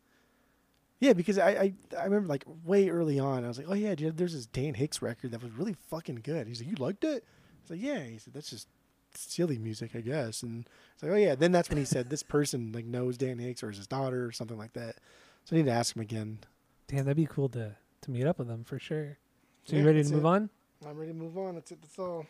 yeah, 1.04 1.12
because 1.12 1.38
I, 1.38 1.50
I 1.50 1.74
I 2.00 2.04
remember 2.06 2.30
like 2.30 2.46
way 2.64 2.90
early 2.90 3.20
on 3.20 3.44
I 3.44 3.50
was 3.50 3.58
like, 3.58 3.68
Oh 3.70 3.74
yeah, 3.74 3.94
dude, 3.94 4.16
there's 4.16 4.34
this 4.34 4.46
Dan 4.46 4.74
Hicks 4.74 5.02
record 5.02 5.32
that 5.32 5.44
was 5.44 5.52
really 5.52 5.76
fucking 5.90 6.22
good. 6.24 6.48
He's 6.48 6.62
like, 6.62 6.70
You 6.70 6.78
liked 6.78 7.04
it? 7.04 7.26
I 7.26 7.62
was 7.62 7.72
like, 7.72 7.82
Yeah. 7.82 8.04
He 8.06 8.18
said, 8.18 8.34
That's 8.34 8.50
just 8.50 8.70
silly 9.14 9.58
music, 9.58 9.92
I 9.96 10.00
guess. 10.00 10.44
And 10.44 10.66
it's 10.94 11.04
like, 11.04 11.12
Oh 11.12 11.16
yeah. 11.16 11.36
Then 11.36 11.52
that's 11.52 11.68
when 11.68 11.78
he 11.78 11.84
said 11.84 12.10
this 12.10 12.24
person 12.24 12.72
like 12.72 12.86
knows 12.86 13.18
Dan 13.18 13.38
Hicks 13.38 13.64
or 13.64 13.70
is 13.70 13.78
his 13.78 13.88
daughter 13.88 14.26
or 14.26 14.32
something 14.32 14.58
like 14.58 14.74
that. 14.74 14.96
So 15.44 15.56
I 15.56 15.60
need 15.60 15.66
to 15.66 15.74
ask 15.74 15.94
him 15.94 16.02
again. 16.02 16.40
Damn, 16.88 17.04
that'd 17.04 17.18
be 17.18 17.26
cool 17.26 17.50
to 17.50 17.76
to 18.04 18.12
meet 18.12 18.26
up 18.26 18.40
with 18.40 18.48
them 18.48 18.64
for 18.64 18.80
sure. 18.80 19.18
So 19.66 19.76
you 19.76 19.86
ready 19.86 20.04
to 20.04 20.10
move 20.10 20.24
it. 20.24 20.28
on? 20.28 20.50
I'm 20.88 20.98
ready 20.98 21.12
to 21.12 21.18
move 21.18 21.38
on. 21.38 21.56
That's 21.56 21.72
it. 21.72 21.82
That's 21.82 22.00
all. 22.00 22.26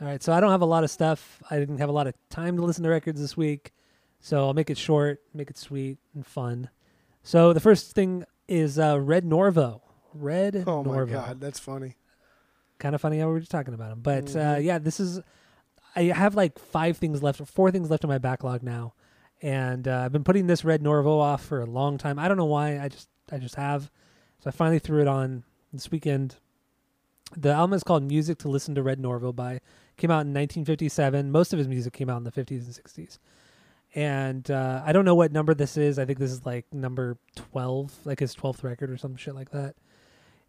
All 0.00 0.06
right, 0.06 0.22
so 0.22 0.32
I 0.32 0.40
don't 0.40 0.50
have 0.52 0.62
a 0.62 0.66
lot 0.66 0.84
of 0.84 0.90
stuff. 0.90 1.42
I 1.50 1.58
didn't 1.58 1.78
have 1.78 1.88
a 1.88 1.92
lot 1.92 2.06
of 2.06 2.14
time 2.30 2.56
to 2.56 2.62
listen 2.62 2.84
to 2.84 2.90
records 2.90 3.20
this 3.20 3.36
week, 3.36 3.72
so 4.20 4.46
I'll 4.46 4.54
make 4.54 4.70
it 4.70 4.78
short, 4.78 5.20
make 5.34 5.50
it 5.50 5.58
sweet 5.58 5.98
and 6.14 6.24
fun. 6.24 6.70
So 7.28 7.52
the 7.52 7.60
first 7.60 7.92
thing 7.94 8.24
is 8.48 8.78
uh, 8.78 8.98
Red 8.98 9.22
Norvo. 9.26 9.82
Red 10.14 10.64
Oh 10.66 10.82
my 10.82 11.04
god, 11.04 11.42
that's 11.42 11.58
funny. 11.58 11.96
Kind 12.78 12.94
of 12.94 13.02
funny 13.02 13.18
how 13.18 13.26
we 13.26 13.34
were 13.34 13.40
just 13.40 13.50
talking 13.50 13.74
about 13.74 13.92
him, 13.92 14.00
but 14.00 14.34
uh, 14.34 14.56
Mhm. 14.56 14.64
yeah, 14.64 14.78
this 14.78 14.98
is. 14.98 15.20
I 15.94 16.04
have 16.04 16.36
like 16.36 16.58
five 16.58 16.96
things 16.96 17.22
left, 17.22 17.46
four 17.46 17.70
things 17.70 17.90
left 17.90 18.02
in 18.02 18.08
my 18.08 18.16
backlog 18.16 18.62
now, 18.62 18.94
and 19.42 19.86
uh, 19.86 20.04
I've 20.06 20.12
been 20.12 20.24
putting 20.24 20.46
this 20.46 20.64
Red 20.64 20.82
Norvo 20.82 21.20
off 21.20 21.44
for 21.44 21.60
a 21.60 21.66
long 21.66 21.98
time. 21.98 22.18
I 22.18 22.28
don't 22.28 22.38
know 22.38 22.46
why. 22.46 22.80
I 22.80 22.88
just 22.88 23.10
I 23.30 23.36
just 23.36 23.56
have. 23.56 23.90
So 24.40 24.48
I 24.48 24.50
finally 24.50 24.78
threw 24.78 25.02
it 25.02 25.06
on 25.06 25.44
this 25.70 25.90
weekend. 25.90 26.36
The 27.36 27.50
album 27.50 27.74
is 27.74 27.82
called 27.84 28.04
Music 28.04 28.38
to 28.38 28.48
Listen 28.48 28.74
to 28.76 28.82
Red 28.82 29.02
Norvo 29.02 29.36
by 29.36 29.60
came 29.98 30.10
out 30.10 30.24
in 30.24 30.32
1957. 30.32 31.30
Most 31.30 31.52
of 31.52 31.58
his 31.58 31.68
music 31.68 31.92
came 31.92 32.08
out 32.08 32.16
in 32.16 32.24
the 32.24 32.32
50s 32.32 32.64
and 32.64 32.74
60s. 32.74 33.18
And 33.94 34.50
uh, 34.50 34.82
I 34.84 34.92
don't 34.92 35.04
know 35.04 35.14
what 35.14 35.32
number 35.32 35.54
this 35.54 35.76
is. 35.76 35.98
I 35.98 36.04
think 36.04 36.18
this 36.18 36.30
is 36.30 36.44
like 36.44 36.66
number 36.72 37.18
12, 37.36 38.00
like 38.04 38.20
his 38.20 38.34
12th 38.34 38.62
record 38.62 38.90
or 38.90 38.96
some 38.96 39.16
shit 39.16 39.34
like 39.34 39.50
that. 39.50 39.74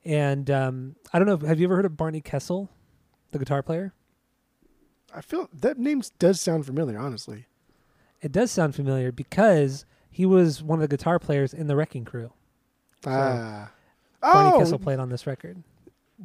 And 0.05 0.49
um, 0.49 0.95
I 1.13 1.19
don't 1.19 1.27
know. 1.27 1.47
Have 1.47 1.59
you 1.59 1.67
ever 1.67 1.75
heard 1.75 1.85
of 1.85 1.97
Barney 1.97 2.21
Kessel, 2.21 2.69
the 3.31 3.39
guitar 3.39 3.63
player? 3.63 3.93
I 5.13 5.21
feel 5.21 5.49
that 5.53 5.77
name 5.77 6.01
does 6.19 6.39
sound 6.39 6.65
familiar, 6.65 6.99
honestly. 6.99 7.47
It 8.21 8.31
does 8.31 8.51
sound 8.51 8.75
familiar 8.75 9.11
because 9.11 9.85
he 10.09 10.25
was 10.25 10.61
one 10.61 10.81
of 10.81 10.81
the 10.87 10.95
guitar 10.95 11.19
players 11.19 11.53
in 11.53 11.67
the 11.67 11.75
Wrecking 11.75 12.05
Crew. 12.05 12.31
ah. 13.05 13.71
Barney 14.21 14.51
oh, 14.53 14.59
Kessel 14.59 14.79
played 14.79 14.99
on 14.99 15.09
this 15.09 15.25
record. 15.25 15.63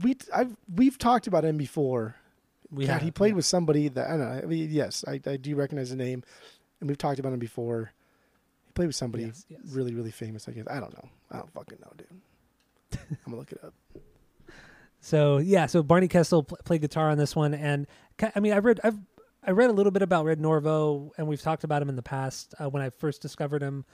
we 0.02 0.16
I've 0.34 0.56
we've 0.74 0.98
talked 0.98 1.26
about 1.26 1.44
him 1.44 1.56
before. 1.56 2.16
We 2.70 2.86
God, 2.86 2.94
have, 2.94 3.02
he 3.02 3.10
played 3.12 3.30
yeah. 3.30 3.34
with 3.36 3.46
somebody 3.46 3.88
that 3.88 4.06
I 4.08 4.10
don't 4.16 4.20
know. 4.20 4.40
I 4.42 4.46
mean, 4.46 4.68
yes, 4.70 5.04
I, 5.06 5.20
I 5.26 5.36
do 5.36 5.54
recognize 5.54 5.90
the 5.90 5.96
name, 5.96 6.24
and 6.80 6.88
we've 6.88 6.98
talked 6.98 7.18
about 7.18 7.32
him 7.32 7.38
before. 7.38 7.92
He 8.66 8.72
played 8.72 8.86
with 8.86 8.96
somebody 8.96 9.24
Yes, 9.24 9.44
yes. 9.48 9.60
really, 9.70 9.94
really 9.94 10.10
famous. 10.10 10.48
I 10.48 10.52
guess 10.52 10.66
I 10.68 10.80
don't 10.80 10.92
know. 10.94 11.08
I 11.30 11.36
don't 11.38 11.52
fucking 11.52 11.78
know, 11.80 11.92
dude. 11.96 13.00
I'm 13.10 13.18
gonna 13.26 13.36
look 13.36 13.52
it 13.52 13.60
up. 13.64 13.74
So 15.00 15.38
yeah, 15.38 15.66
so 15.66 15.82
Barney 15.82 16.08
Kessel 16.08 16.42
pl- 16.44 16.58
played 16.64 16.80
guitar 16.80 17.10
on 17.10 17.18
this 17.18 17.36
one, 17.36 17.54
and 17.54 17.86
I 18.34 18.40
mean, 18.40 18.52
I 18.52 18.58
read 18.58 18.80
I've 18.82 18.98
I 19.46 19.50
read 19.50 19.68
a 19.68 19.72
little 19.74 19.92
bit 19.92 20.02
about 20.02 20.24
Red 20.24 20.40
Norvo, 20.40 21.10
and 21.18 21.26
we've 21.28 21.42
talked 21.42 21.64
about 21.64 21.82
him 21.82 21.88
in 21.90 21.96
the 21.96 22.02
past 22.02 22.54
uh, 22.58 22.68
when 22.70 22.82
I 22.82 22.90
first 22.90 23.20
discovered 23.20 23.62
him 23.62 23.84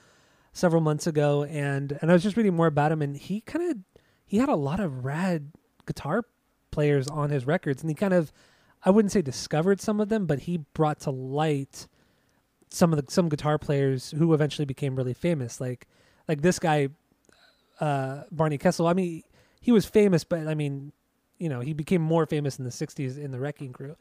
several 0.53 0.81
months 0.81 1.07
ago, 1.07 1.43
and 1.43 1.97
and 2.01 2.09
I 2.09 2.13
was 2.13 2.23
just 2.23 2.37
reading 2.37 2.55
more 2.55 2.67
about 2.67 2.91
him, 2.91 3.01
and 3.01 3.17
he 3.17 3.41
kind 3.41 3.69
of 3.71 3.77
he 4.25 4.37
had 4.37 4.47
a 4.49 4.55
lot 4.55 4.79
of 4.79 5.03
rad 5.03 5.51
guitar 5.85 6.23
players 6.71 7.07
on 7.09 7.29
his 7.29 7.45
records, 7.45 7.81
and 7.83 7.89
he 7.89 7.95
kind 7.95 8.13
of 8.13 8.31
I 8.85 8.89
wouldn't 8.91 9.11
say 9.11 9.21
discovered 9.21 9.81
some 9.81 9.99
of 9.99 10.07
them, 10.07 10.25
but 10.25 10.39
he 10.39 10.59
brought 10.73 11.01
to 11.01 11.11
light 11.11 11.87
some 12.71 12.93
of 12.93 13.05
the 13.05 13.11
some 13.11 13.29
guitar 13.29 13.57
players 13.57 14.11
who 14.11 14.33
eventually 14.33 14.65
became 14.65 14.95
really 14.95 15.13
famous, 15.13 15.61
like 15.61 15.87
like 16.27 16.41
this 16.41 16.57
guy, 16.57 16.89
uh, 17.79 18.23
Barney 18.31 18.57
Kessel. 18.57 18.87
I 18.87 18.93
mean, 18.93 19.23
he 19.59 19.71
was 19.71 19.85
famous, 19.85 20.23
but 20.23 20.47
I 20.47 20.55
mean, 20.55 20.93
you 21.37 21.49
know, 21.49 21.59
he 21.59 21.73
became 21.73 22.01
more 22.01 22.25
famous 22.25 22.57
in 22.57 22.65
the 22.65 22.71
'60s 22.71 23.17
in 23.17 23.31
the 23.31 23.39
Wrecking 23.39 23.73
Crew. 23.73 23.95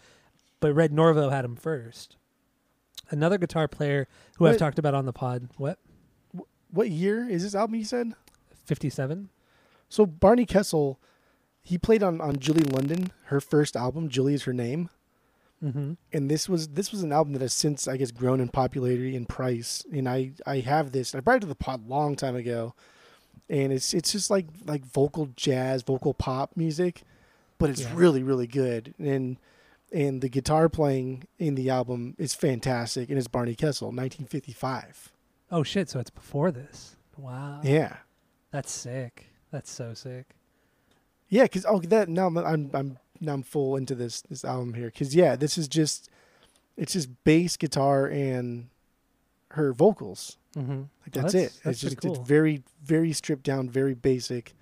But 0.61 0.75
Red 0.75 0.93
Norvo 0.93 1.31
had 1.31 1.45
him 1.45 1.57
first. 1.57 2.17
Another 3.11 3.39
guitar 3.39 3.67
player 3.67 4.07
who 4.37 4.47
I've 4.47 4.59
talked 4.59 4.79
about 4.79 4.95
on 4.95 5.05
the 5.05 5.13
pod. 5.13 5.49
What? 5.57 5.79
What 6.71 6.91
year 6.91 7.29
is 7.29 7.43
this 7.43 7.55
album? 7.55 7.75
You 7.75 7.85
said. 7.85 8.13
Fifty-seven. 8.65 9.31
So 9.89 10.07
Barney 10.07 10.47
Kessel, 10.47 11.01
he 11.63 11.77
played 11.77 12.05
on 12.05 12.21
on 12.21 12.39
Julie 12.39 12.63
London, 12.63 13.11
her 13.25 13.41
first 13.41 13.75
album. 13.75 14.09
Julie 14.09 14.35
is 14.35 14.45
her 14.45 14.53
name. 14.53 14.91
Mm-hmm. 15.63 15.93
and 16.15 16.31
this 16.31 16.49
was 16.49 16.69
this 16.69 16.91
was 16.91 17.03
an 17.03 17.13
album 17.13 17.35
that 17.35 17.43
has 17.43 17.53
since 17.53 17.87
I 17.87 17.99
guess 17.99 18.11
grown 18.11 18.41
in 18.41 18.49
popularity 18.49 19.15
and 19.15 19.29
price. 19.29 19.85
And 19.93 20.09
I 20.09 20.33
I 20.47 20.61
have 20.61 20.93
this. 20.93 21.15
I 21.15 21.21
brought 21.21 21.37
it 21.37 21.41
to 21.41 21.47
the 21.47 21.55
pod 21.55 21.85
a 21.85 21.89
long 21.89 22.17
time 22.17 22.35
ago, 22.35 22.75
and 23.49 23.71
it's 23.73 23.93
it's 23.93 24.11
just 24.13 24.31
like 24.31 24.47
like 24.65 24.85
vocal 24.87 25.29
jazz, 25.37 25.83
vocal 25.83 26.15
pop 26.15 26.53
music, 26.57 27.03
but 27.59 27.69
it's 27.69 27.83
Yeah. 27.83 27.93
really 27.95 28.23
really 28.23 28.47
good. 28.47 28.95
And 28.99 29.37
and 29.93 30.23
the 30.23 30.29
guitar 30.31 30.69
playing 30.71 31.25
in 31.39 31.57
the 31.57 31.69
album 31.69 32.15
is 32.17 32.33
fantastic. 32.33 33.11
And 33.11 33.19
it's 33.19 33.29
Barney 33.29 33.55
Kessel, 33.55 33.89
1955. 33.89 35.13
Oh 35.53 35.63
shit! 35.63 35.91
So 35.91 35.99
it's 35.99 36.11
before 36.11 36.51
this. 36.53 36.97
Wow. 37.19 37.61
Yeah, 37.63 37.97
That's 38.51 38.73
sick. 38.73 39.27
That's 39.51 39.71
so 39.71 39.93
sick. 39.93 40.37
yeah. 41.29 41.43
Because 41.43 41.67
oh 41.69 41.81
that 41.81 42.09
now 42.09 42.29
I'm 42.29 42.71
I'm 42.73 42.99
I'm 43.21 43.27
now 43.27 43.35
I'm 43.35 43.43
full 43.43 43.77
into 43.77 43.95
this 43.95 44.23
this 44.23 44.45
album 44.45 44.75
here. 44.75 44.87
Because 44.87 45.15
yeah, 45.15 45.37
this 45.37 45.59
is 45.59 45.69
just 45.69 46.11
it's 46.77 46.93
just 46.93 47.09
bass 47.25 47.57
guitar 47.57 48.07
and 48.07 48.69
her 49.51 49.73
vocals. 49.73 50.37
Mm-hmm. 50.57 50.73
Like 50.73 51.13
that's, 51.13 51.33
that's- 51.33 51.35
it. 51.35 51.61
that's 51.65 51.75
it's 51.75 51.81
just 51.81 52.01
cool. 52.01 52.15
it's 52.17 52.29
very 52.29 52.63
very 52.85 53.13
stripped 53.13 53.45
down, 53.45 53.69
very 53.69 53.95
basic. 53.95 54.55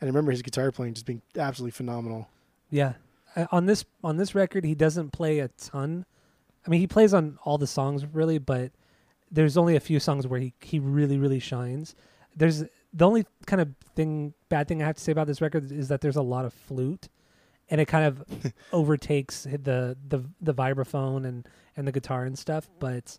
And 0.00 0.08
I 0.08 0.10
remember 0.10 0.32
his 0.32 0.42
guitar 0.42 0.70
playing 0.72 0.94
just 0.94 1.06
being 1.06 1.22
absolutely 1.36 1.70
phenomenal. 1.72 2.28
Yeah. 2.70 2.94
Uh, 3.36 3.46
on 3.52 3.66
this 3.66 3.84
on 4.02 4.16
this 4.16 4.34
record, 4.34 4.64
he 4.64 4.74
doesn't 4.74 5.10
play 5.10 5.38
a 5.38 5.48
ton. 5.48 6.04
I 6.66 6.70
mean, 6.70 6.80
he 6.80 6.86
plays 6.86 7.12
on 7.12 7.38
all 7.44 7.58
the 7.58 7.66
songs 7.66 8.04
really, 8.06 8.38
but 8.38 8.72
there's 9.30 9.56
only 9.56 9.76
a 9.76 9.80
few 9.80 10.00
songs 10.00 10.26
where 10.26 10.40
he 10.40 10.52
he 10.60 10.78
really 10.78 11.18
really 11.18 11.40
shines. 11.40 11.94
There's 12.36 12.64
the 12.92 13.06
only 13.06 13.26
kind 13.46 13.60
of 13.60 13.70
thing 13.96 14.34
bad 14.48 14.68
thing 14.68 14.82
I 14.82 14.86
have 14.86 14.96
to 14.96 15.02
say 15.02 15.12
about 15.12 15.26
this 15.26 15.40
record 15.40 15.70
is 15.72 15.88
that 15.88 16.00
there's 16.00 16.16
a 16.16 16.22
lot 16.22 16.44
of 16.44 16.52
flute, 16.52 17.08
and 17.70 17.80
it 17.80 17.86
kind 17.86 18.06
of 18.06 18.52
overtakes 18.72 19.44
the 19.44 19.96
the 20.08 20.24
the 20.40 20.54
vibraphone 20.54 21.26
and 21.26 21.48
and 21.76 21.86
the 21.86 21.92
guitar 21.92 22.24
and 22.24 22.38
stuff. 22.38 22.68
But 22.78 23.18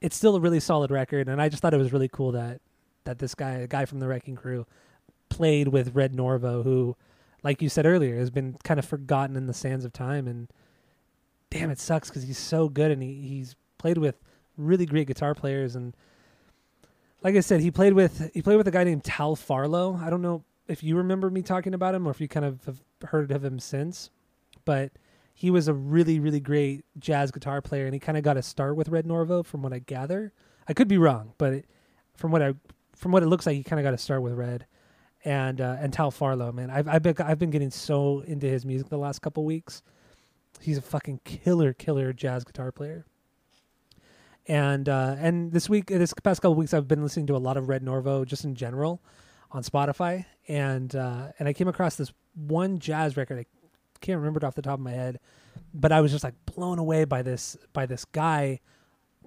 it's 0.00 0.16
still 0.16 0.36
a 0.36 0.40
really 0.40 0.60
solid 0.60 0.90
record, 0.90 1.28
and 1.28 1.40
I 1.40 1.48
just 1.48 1.62
thought 1.62 1.74
it 1.74 1.78
was 1.78 1.92
really 1.92 2.08
cool 2.08 2.32
that 2.32 2.60
that 3.04 3.18
this 3.18 3.34
guy, 3.34 3.52
a 3.52 3.66
guy 3.66 3.84
from 3.84 4.00
the 4.00 4.08
Wrecking 4.08 4.36
Crew, 4.36 4.66
played 5.28 5.68
with 5.68 5.94
Red 5.94 6.12
Norvo, 6.14 6.62
who 6.62 6.96
like 7.42 7.62
you 7.62 7.68
said 7.68 7.86
earlier, 7.86 8.18
has 8.18 8.30
been 8.30 8.56
kind 8.64 8.78
of 8.80 8.84
forgotten 8.84 9.36
in 9.36 9.46
the 9.46 9.54
sands 9.54 9.84
of 9.84 9.92
time. 9.92 10.26
And 10.26 10.48
damn, 11.48 11.70
it 11.70 11.78
sucks 11.78 12.08
because 12.08 12.24
he's 12.24 12.38
so 12.38 12.68
good 12.68 12.90
and 12.90 13.00
he, 13.00 13.14
he's 13.14 13.54
played 13.78 13.98
with 13.98 14.16
really 14.56 14.84
great 14.84 15.06
guitar 15.06 15.32
players. 15.32 15.76
And 15.76 15.94
like 17.22 17.36
I 17.36 17.40
said, 17.40 17.60
he 17.60 17.70
played 17.70 17.92
with 17.92 18.32
he 18.34 18.42
played 18.42 18.56
with 18.56 18.66
a 18.66 18.72
guy 18.72 18.82
named 18.82 19.04
Tal 19.04 19.36
Farlow. 19.36 19.96
I 20.02 20.10
don't 20.10 20.22
know 20.22 20.42
if 20.68 20.82
you 20.82 20.96
remember 20.96 21.30
me 21.30 21.42
talking 21.42 21.74
about 21.74 21.94
him 21.94 22.06
or 22.06 22.10
if 22.10 22.20
you 22.20 22.28
kind 22.28 22.46
of 22.46 22.64
have 22.64 22.82
heard 23.10 23.30
of 23.30 23.44
him 23.44 23.58
since, 23.58 24.10
but 24.64 24.92
he 25.34 25.50
was 25.50 25.68
a 25.68 25.74
really 25.74 26.18
really 26.18 26.40
great 26.40 26.84
jazz 26.98 27.30
guitar 27.30 27.60
player, 27.60 27.84
and 27.84 27.94
he 27.94 28.00
kind 28.00 28.18
of 28.18 28.24
got 28.24 28.36
a 28.36 28.42
start 28.42 28.76
with 28.76 28.88
Red 28.88 29.06
Norvo, 29.06 29.44
from 29.44 29.62
what 29.62 29.72
I 29.72 29.78
gather. 29.80 30.32
I 30.68 30.72
could 30.72 30.88
be 30.88 30.98
wrong, 30.98 31.34
but 31.38 31.52
it, 31.52 31.66
from 32.14 32.32
what 32.32 32.42
I 32.42 32.54
from 32.94 33.12
what 33.12 33.22
it 33.22 33.26
looks 33.26 33.46
like, 33.46 33.56
he 33.56 33.62
kind 33.62 33.78
of 33.78 33.84
got 33.84 33.94
a 33.94 33.98
start 33.98 34.22
with 34.22 34.32
Red 34.32 34.66
and 35.24 35.60
uh, 35.60 35.76
and 35.78 35.92
Tal 35.92 36.10
Farlow, 36.10 36.52
man. 36.52 36.70
I've 36.70 36.88
I've 36.88 37.02
been 37.02 37.14
I've 37.18 37.38
been 37.38 37.50
getting 37.50 37.70
so 37.70 38.20
into 38.20 38.46
his 38.46 38.64
music 38.64 38.88
the 38.88 38.98
last 38.98 39.20
couple 39.20 39.44
weeks. 39.44 39.82
He's 40.60 40.78
a 40.78 40.82
fucking 40.82 41.20
killer, 41.24 41.74
killer 41.74 42.12
jazz 42.12 42.44
guitar 42.44 42.72
player. 42.72 43.04
And 44.48 44.88
uh, 44.88 45.16
and 45.18 45.52
this 45.52 45.68
week, 45.68 45.86
this 45.86 46.14
past 46.22 46.40
couple 46.40 46.54
weeks, 46.54 46.72
I've 46.72 46.88
been 46.88 47.02
listening 47.02 47.26
to 47.26 47.36
a 47.36 47.38
lot 47.38 47.56
of 47.56 47.68
Red 47.68 47.84
Norvo 47.84 48.24
just 48.24 48.44
in 48.44 48.54
general 48.54 49.02
on 49.56 49.62
Spotify, 49.64 50.24
and 50.48 50.94
uh, 50.94 51.28
and 51.38 51.48
I 51.48 51.52
came 51.52 51.68
across 51.68 51.96
this 51.96 52.12
one 52.34 52.78
jazz 52.78 53.16
record. 53.16 53.38
I 53.38 53.46
can't 54.00 54.18
remember 54.18 54.38
it 54.38 54.44
off 54.44 54.54
the 54.54 54.62
top 54.62 54.74
of 54.74 54.80
my 54.80 54.92
head, 54.92 55.18
but 55.74 55.90
I 55.92 56.00
was 56.00 56.12
just 56.12 56.22
like 56.24 56.34
blown 56.44 56.78
away 56.78 57.04
by 57.04 57.22
this 57.22 57.56
by 57.72 57.86
this 57.86 58.04
guy 58.04 58.60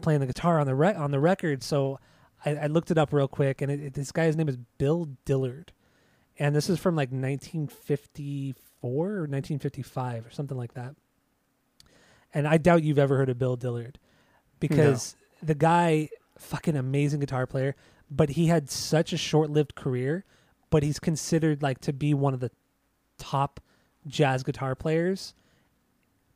playing 0.02 0.20
the 0.22 0.28
guitar 0.28 0.60
on 0.60 0.68
the 0.68 0.76
rec- 0.76 0.98
on 0.98 1.12
the 1.12 1.20
record. 1.20 1.64
So 1.64 2.00
I, 2.46 2.56
I 2.56 2.68
looked 2.68 2.92
it 2.92 2.98
up 2.98 3.12
real 3.12 3.28
quick, 3.28 3.62
and 3.62 3.72
it, 3.72 3.80
it- 3.82 3.94
this 3.96 4.12
guy's 4.12 4.36
name 4.38 4.48
is 4.48 4.58
Bill 4.78 5.10
Dillard, 5.26 5.74
and 6.38 6.56
this 6.56 6.70
is 6.70 6.80
from 6.80 6.96
like 6.96 7.10
1954 7.12 8.54
or 8.84 9.22
1955 9.22 10.26
or 10.28 10.32
something 10.32 10.58
like 10.58 10.74
that. 10.76 10.96
And 12.34 12.48
I 12.48 12.58
doubt 12.58 12.84
you've 12.84 13.00
ever 13.00 13.18
heard 13.18 13.30
of 13.30 13.40
Bill 13.40 13.56
Dillard, 13.56 13.98
because 14.60 15.16
the 15.42 15.56
guy 15.56 16.10
fucking 16.38 16.76
amazing 16.76 17.20
guitar 17.20 17.48
player, 17.48 17.76
but 18.10 18.32
he 18.32 18.48
had 18.48 18.70
such 18.70 19.14
a 19.14 19.18
short-lived 19.18 19.76
career, 19.76 20.26
but 20.70 20.84
he's 20.84 21.00
considered 21.00 21.62
like 21.62 21.80
to 21.82 21.94
be 21.94 22.14
one 22.14 22.34
of 22.34 22.40
the 22.40 22.52
top 23.18 23.60
jazz 24.08 24.44
guitar 24.44 24.76
players 24.76 25.34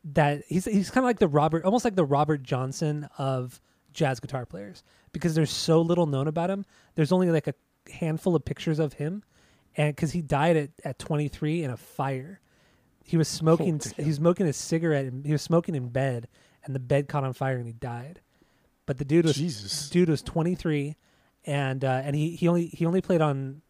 that 0.03 0.43
he's 0.47 0.65
he's 0.65 0.89
kind 0.89 1.03
of 1.03 1.07
like 1.07 1.19
the 1.19 1.27
Robert 1.27 1.63
almost 1.63 1.85
like 1.85 1.95
the 1.95 2.05
Robert 2.05 2.43
Johnson 2.43 3.07
of 3.17 3.61
jazz 3.93 4.19
guitar 4.19 4.45
players 4.45 4.83
because 5.11 5.35
there's 5.35 5.51
so 5.51 5.81
little 5.81 6.05
known 6.05 6.27
about 6.27 6.49
him. 6.49 6.65
There's 6.95 7.11
only 7.11 7.31
like 7.31 7.47
a 7.47 7.53
handful 7.91 8.35
of 8.35 8.43
pictures 8.43 8.79
of 8.79 8.93
him 8.93 9.23
and 9.77 9.95
cuz 9.95 10.11
he 10.11 10.21
died 10.21 10.57
at 10.57 10.69
at 10.83 10.99
23 10.99 11.63
in 11.63 11.71
a 11.71 11.77
fire. 11.77 12.41
He 13.03 13.17
was 13.17 13.27
smoking 13.27 13.79
he 13.97 14.05
was 14.05 14.15
smoking 14.17 14.45
a 14.45 14.53
cigarette 14.53 15.05
and 15.05 15.25
he 15.25 15.31
was 15.31 15.41
smoking 15.41 15.75
in 15.75 15.89
bed 15.89 16.27
and 16.65 16.75
the 16.75 16.79
bed 16.79 17.07
caught 17.07 17.23
on 17.23 17.33
fire 17.33 17.57
and 17.57 17.67
he 17.67 17.73
died. 17.73 18.19
But 18.85 18.97
the 18.97 19.05
dude 19.05 19.25
was 19.25 19.35
Jesus. 19.35 19.89
dude 19.89 20.09
was 20.09 20.21
23 20.21 20.97
and 21.45 21.83
uh 21.83 22.01
and 22.03 22.15
he 22.15 22.35
he 22.35 22.47
only 22.47 22.67
he 22.67 22.85
only 22.85 23.01
played 23.01 23.21
on 23.21 23.61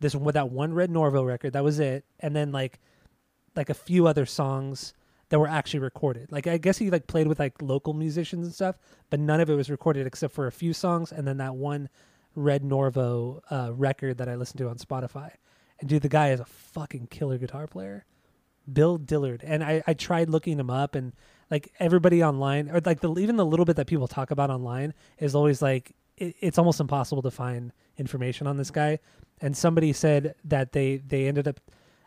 this 0.00 0.14
with 0.14 0.34
that 0.34 0.50
one 0.50 0.74
Red 0.74 0.90
Norvo 0.90 1.26
record. 1.26 1.52
That 1.52 1.64
was 1.64 1.80
it. 1.80 2.04
And 2.20 2.34
then 2.34 2.52
like 2.52 2.80
like 3.56 3.70
a 3.70 3.74
few 3.74 4.06
other 4.06 4.26
songs 4.26 4.94
that 5.28 5.38
were 5.38 5.48
actually 5.48 5.80
recorded. 5.80 6.30
Like 6.30 6.46
I 6.46 6.58
guess 6.58 6.78
he 6.78 6.90
like 6.90 7.06
played 7.06 7.26
with 7.26 7.38
like 7.38 7.60
local 7.62 7.94
musicians 7.94 8.46
and 8.46 8.54
stuff, 8.54 8.76
but 9.10 9.20
none 9.20 9.40
of 9.40 9.48
it 9.48 9.54
was 9.54 9.70
recorded 9.70 10.06
except 10.06 10.34
for 10.34 10.46
a 10.46 10.52
few 10.52 10.72
songs 10.72 11.12
and 11.12 11.26
then 11.26 11.38
that 11.38 11.54
one 11.54 11.88
Red 12.34 12.62
Norvo 12.62 13.40
uh, 13.50 13.72
record 13.72 14.18
that 14.18 14.28
I 14.28 14.34
listened 14.34 14.58
to 14.58 14.68
on 14.68 14.76
Spotify. 14.76 15.30
And 15.80 15.88
dude, 15.88 16.02
the 16.02 16.08
guy 16.08 16.30
is 16.30 16.40
a 16.40 16.44
fucking 16.44 17.08
killer 17.08 17.38
guitar 17.38 17.66
player. 17.66 18.04
Bill 18.70 18.98
Dillard. 18.98 19.42
And 19.44 19.62
I, 19.62 19.82
I 19.86 19.94
tried 19.94 20.30
looking 20.30 20.58
him 20.58 20.70
up 20.70 20.94
and 20.94 21.12
like 21.50 21.72
everybody 21.78 22.24
online 22.24 22.70
or 22.70 22.80
like 22.84 23.00
the 23.00 23.14
even 23.18 23.36
the 23.36 23.46
little 23.46 23.64
bit 23.64 23.76
that 23.76 23.86
people 23.86 24.08
talk 24.08 24.30
about 24.30 24.50
online 24.50 24.94
is 25.18 25.34
always 25.34 25.60
like 25.60 25.94
it, 26.16 26.34
it's 26.40 26.58
almost 26.58 26.80
impossible 26.80 27.22
to 27.22 27.30
find 27.30 27.72
information 27.96 28.46
on 28.46 28.56
this 28.56 28.70
guy. 28.70 28.98
And 29.40 29.56
somebody 29.56 29.92
said 29.92 30.34
that 30.44 30.72
they 30.72 30.96
they 30.98 31.26
ended 31.26 31.48
up 31.48 31.60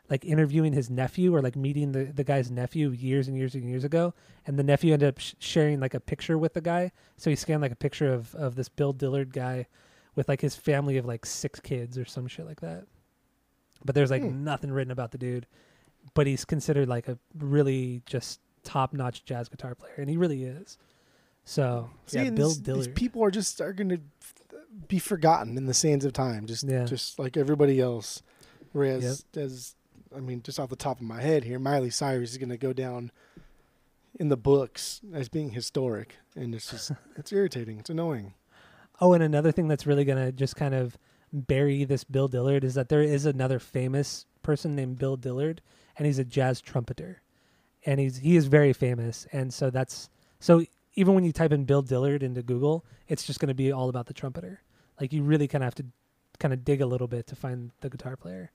like 0.09 0.23
interviewing 0.23 0.71
his 0.71 0.89
nephew 0.89 1.35
or 1.35 1.41
like 1.41 1.57
meeting 1.57 1.91
the, 1.91 2.05
the 2.05 2.23
guy's 2.23 2.49
nephew 2.49 2.91
years 2.91 3.27
and 3.27 3.35
years 3.35 3.55
and 3.55 3.65
years 3.65 3.83
ago. 3.83 4.13
And 4.45 4.57
the 4.57 4.63
nephew 4.63 4.93
ended 4.93 5.09
up 5.09 5.19
sh- 5.19 5.33
sharing 5.39 5.81
like 5.81 5.93
a 5.93 5.99
picture 5.99 6.37
with 6.37 6.53
the 6.53 6.61
guy. 6.61 6.93
So 7.17 7.29
he 7.29 7.35
scanned 7.35 7.61
like 7.61 7.73
a 7.73 7.75
picture 7.75 8.13
of 8.13 8.33
of 8.35 8.55
this 8.55 8.69
bill 8.69 8.93
dillard 8.93 9.33
guy 9.33 9.67
with 10.15 10.29
like 10.29 10.41
his 10.41 10.55
family 10.55 10.97
of 10.97 11.05
like 11.05 11.25
six 11.25 11.59
kids 11.59 11.97
or 11.97 12.05
some 12.05 12.27
shit 12.27 12.45
like 12.45 12.61
that. 12.61 12.85
But 13.85 13.95
there's 13.95 14.09
like 14.11 14.23
Hmm. 14.23 14.43
nothing 14.43 14.71
written 14.71 14.91
about 14.91 15.11
the 15.11 15.17
dude. 15.17 15.45
But 16.13 16.25
he's 16.25 16.45
considered 16.45 16.87
like 16.87 17.07
a 17.09 17.19
really 17.37 18.01
just 18.05 18.39
top-notch 18.63 19.25
jazz 19.25 19.49
guitar 19.49 19.75
player. 19.75 19.95
And 19.97 20.09
he 20.09 20.17
really 20.17 20.43
is 20.45 20.77
so 21.49 21.89
See, 22.07 22.19
yeah 22.19 22.29
bill 22.29 22.49
this- 22.49 22.57
dillard 22.57 22.93
people 22.95 23.23
are 23.23 23.31
just 23.31 23.61
are 23.61 23.71
going 23.73 23.89
to 23.89 23.99
be 24.89 24.99
forgotten 24.99 25.57
in 25.57 25.65
the 25.65 25.73
sands 25.73 26.03
of 26.05 26.13
time, 26.13 26.45
just 26.45 26.63
Yeah. 26.63 26.83
just 26.85 27.17
like 27.17 27.35
everybody 27.37 27.79
else. 27.79 28.21
Whereas, 28.73 29.25
as 29.35 29.75
I 30.15 30.19
mean, 30.19 30.41
just 30.43 30.59
off 30.59 30.69
the 30.69 30.75
top 30.75 30.97
of 30.97 31.03
my 31.05 31.21
head 31.21 31.43
here, 31.45 31.57
Miley 31.57 31.89
Cyrus 31.89 32.31
is 32.31 32.37
going 32.37 32.49
to 32.49 32.57
go 32.57 32.73
down 32.73 33.11
in 34.19 34.27
the 34.29 34.37
books 34.37 35.01
as 35.13 35.29
being 35.29 35.51
historic, 35.51 36.17
and 36.35 36.53
it's 36.53 36.69
just 36.69 36.91
it's 37.15 37.31
irritating. 37.31 37.79
It's 37.79 37.89
annoying. 37.89 38.33
Oh, 38.99 39.13
and 39.13 39.23
another 39.23 39.51
thing 39.51 39.67
that's 39.67 39.87
really 39.87 40.05
gonna 40.05 40.31
just 40.31 40.55
kind 40.55 40.73
of 40.75 40.97
bury 41.31 41.83
this 41.85 42.03
Bill 42.03 42.27
Dillard 42.27 42.63
is 42.63 42.73
that 42.75 42.89
there 42.89 43.01
is 43.03 43.25
another 43.25 43.59
famous 43.59 44.25
person 44.43 44.75
named 44.75 44.97
Bill 44.99 45.15
Dillard, 45.17 45.61
and 45.97 46.05
he's 46.05 46.19
a 46.19 46.23
jazz 46.25 46.61
trumpeter, 46.61 47.21
and 47.85 47.99
he's 47.99 48.17
he 48.17 48.35
is 48.35 48.45
very 48.47 48.73
famous, 48.73 49.25
and 49.31 49.53
so 49.53 49.69
that's 49.69 50.09
so 50.39 50.63
even 50.97 51.13
when 51.13 51.23
you 51.23 51.31
type 51.31 51.53
in 51.53 51.63
Bill 51.63 51.81
Dillard 51.81 52.23
into 52.23 52.41
Google, 52.43 52.83
it's 53.07 53.23
just 53.23 53.39
gonna 53.39 53.53
be 53.53 53.71
all 53.71 53.87
about 53.87 54.07
the 54.07 54.13
trumpeter. 54.13 54.59
Like 54.99 55.13
you 55.13 55.23
really 55.23 55.47
kind 55.47 55.63
of 55.63 55.67
have 55.67 55.75
to 55.75 55.85
kind 56.39 56.53
of 56.53 56.65
dig 56.65 56.81
a 56.81 56.85
little 56.85 57.07
bit 57.07 57.27
to 57.27 57.35
find 57.35 57.71
the 57.81 57.89
guitar 57.89 58.15
player. 58.17 58.51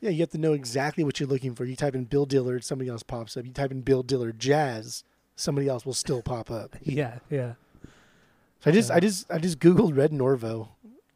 Yeah, 0.00 0.10
you 0.10 0.20
have 0.20 0.30
to 0.30 0.38
know 0.38 0.52
exactly 0.52 1.04
what 1.04 1.20
you're 1.20 1.28
looking 1.28 1.54
for. 1.54 1.64
You 1.64 1.76
type 1.76 1.94
in 1.94 2.04
Bill 2.04 2.26
Dillard, 2.26 2.64
somebody 2.64 2.90
else 2.90 3.02
pops 3.02 3.36
up. 3.36 3.44
You 3.46 3.52
type 3.52 3.70
in 3.70 3.82
Bill 3.82 4.02
Dillard 4.02 4.38
jazz, 4.38 5.04
somebody 5.36 5.68
else 5.68 5.86
will 5.86 5.94
still 5.94 6.22
pop 6.22 6.50
up. 6.50 6.76
Yeah, 6.82 7.18
yeah. 7.30 7.54
So 8.60 8.70
I 8.70 8.74
just, 8.74 8.88
Yeah. 8.90 8.96
I 8.96 9.00
just, 9.00 9.30
I 9.30 9.38
just 9.38 9.58
googled 9.58 9.96
Red 9.96 10.10
Norvo 10.10 10.68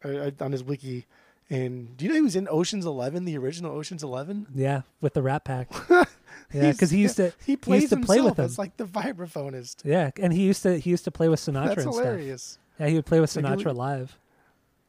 uh, 0.03 0.07
uh, 0.07 0.31
on 0.39 0.51
his 0.51 0.63
wiki, 0.63 1.05
and 1.49 1.95
do 1.97 2.05
you 2.05 2.09
know 2.09 2.15
he 2.15 2.21
was 2.21 2.35
in 2.35 2.47
Ocean's 2.49 2.85
Eleven, 2.85 3.25
the 3.25 3.37
original 3.37 3.71
Ocean's 3.75 4.03
Eleven? 4.03 4.47
Yeah, 4.55 4.81
with 5.01 5.13
the 5.13 5.21
Rat 5.21 5.43
Pack. 5.45 5.69
Yeah, 6.53 6.71
because 6.71 6.91
he 6.91 6.99
used 6.99 7.17
to 7.17 7.33
He 7.45 7.55
plays 7.57 7.89
to 7.89 7.97
play 7.97 8.21
with 8.21 8.39
as 8.39 8.57
like 8.57 8.77
the 8.77 8.85
vibraphonist. 8.85 9.83
Yeah, 9.83 10.11
and 10.21 10.31
he 10.33 10.43
used 10.43 10.63
to 10.63 10.77
he 10.77 10.89
used 10.89 11.03
to 11.05 11.11
play 11.11 11.27
with 11.29 11.39
Sinatra 11.39 11.67
That's 11.67 11.83
and 11.85 11.93
stuff. 11.93 12.05
hilarious. 12.05 12.59
Yeah, 12.79 12.87
he 12.87 12.95
would 12.95 13.05
play 13.05 13.19
with 13.19 13.31
Sinatra 13.33 13.65
would- 13.67 13.75
live. 13.77 14.17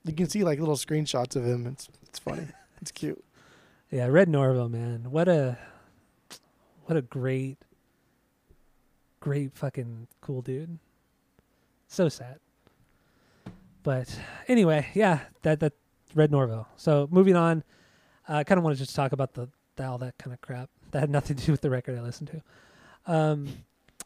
You 0.05 0.13
can 0.13 0.29
see 0.29 0.45
like 0.45 0.61
little 0.61 0.77
screenshots 0.77 1.35
of 1.37 1.45
him. 1.45 1.67
It's 1.67 1.89
it's 2.05 2.19
funny. 2.19 2.47
it's 2.81 2.93
cute. 2.93 3.23
Yeah, 3.91 4.07
Red 4.07 4.29
Norvo, 4.29 4.71
man. 4.71 5.11
What 5.11 5.29
a 5.29 5.59
what 6.85 6.97
a 6.97 7.03
great 7.03 7.59
great 9.21 9.53
fucking 9.55 10.07
cool 10.21 10.43
dude. 10.43 10.79
So 11.89 12.09
sad. 12.09 12.39
But 13.83 14.19
anyway, 14.49 14.89
yeah, 14.95 15.21
that 15.43 15.61
that 15.61 15.73
Red 16.15 16.31
Norvo. 16.31 16.67
So 16.77 17.09
moving 17.11 17.37
on, 17.37 17.63
I 18.29 18.45
kind 18.45 18.59
of 18.59 18.65
want 18.65 18.77
to 18.77 18.83
just 18.83 18.95
talk 18.97 19.13
about 19.13 19.35
the 19.35 19.49
all 19.85 19.99
that 19.99 20.19
kind 20.19 20.33
of 20.33 20.41
crap 20.41 20.71
that 20.91 21.01
had 21.01 21.11
nothing 21.11 21.37
to 21.37 21.47
do 21.47 21.53
with 21.53 21.61
the 21.61 21.71
record 21.71 21.99
I 21.99 22.03
listened 22.03 22.31
to. 22.31 23.13
Um, 23.13 23.49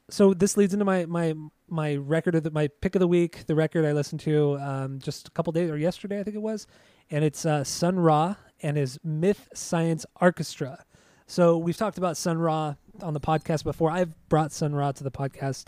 so 0.08 0.34
this 0.34 0.56
leads 0.56 0.72
into 0.72 0.84
my 0.84 1.06
my 1.06 1.34
my 1.68 1.94
record 1.96 2.34
of 2.34 2.42
the, 2.42 2.50
my 2.50 2.68
pick 2.68 2.96
of 2.96 3.00
the 3.00 3.06
week, 3.06 3.46
the 3.46 3.54
record 3.54 3.84
I 3.84 3.92
listened 3.92 4.20
to 4.22 4.58
um, 4.58 4.98
just 4.98 5.28
a 5.28 5.30
couple 5.30 5.52
days 5.52 5.70
or 5.70 5.78
yesterday 5.78 6.18
I 6.18 6.24
think 6.24 6.36
it 6.36 6.42
was, 6.42 6.66
and 7.10 7.24
it's 7.24 7.46
uh, 7.46 7.64
Sun 7.64 8.00
Ra 8.00 8.36
and 8.62 8.76
his 8.76 8.98
Myth 9.04 9.48
Science 9.54 10.04
Orchestra. 10.20 10.84
So 11.26 11.56
we've 11.56 11.76
talked 11.76 11.96
about 11.96 12.16
Sun 12.16 12.38
Ra 12.38 12.74
on 13.00 13.14
the 13.14 13.20
podcast 13.20 13.62
before. 13.62 13.90
I've 13.90 14.12
brought 14.28 14.52
Sun 14.52 14.74
Ra 14.74 14.92
to 14.92 15.04
the 15.04 15.12
podcast 15.12 15.66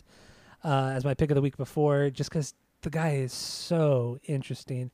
uh, 0.64 0.92
as 0.94 1.05
my 1.05 1.14
pick 1.14 1.30
of 1.30 1.36
the 1.36 1.40
week 1.40 1.57
before, 1.57 2.11
just 2.11 2.30
because 2.30 2.55
the 2.82 2.90
guy 2.90 3.11
is 3.14 3.32
so 3.32 4.18
interesting, 4.24 4.90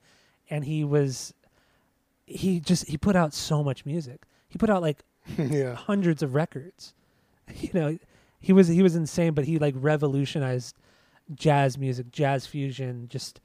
and 0.51 0.65
he 0.65 0.85
was 0.85 1.33
he 2.27 2.61
just 2.61 2.87
he 2.87 2.97
put 2.97 3.17
out 3.17 3.33
so 3.33 3.65
much 3.65 3.87
music. 3.87 4.23
He 4.49 4.59
put 4.59 4.71
out 4.71 4.83
like 4.83 5.05
yeah. 5.39 5.75
hundreds 5.75 6.23
of 6.23 6.35
records. 6.35 6.95
You 7.55 7.71
know, 7.73 7.99
he 8.41 8.53
was 8.53 8.69
he 8.69 8.83
was 8.83 8.95
insane, 8.95 9.33
but 9.33 9.47
he 9.47 9.59
like 9.59 9.75
revolutionized 9.77 10.77
jazz 11.35 11.79
music, 11.79 12.13
jazz 12.13 12.47
fusion. 12.47 13.09
Just 13.09 13.41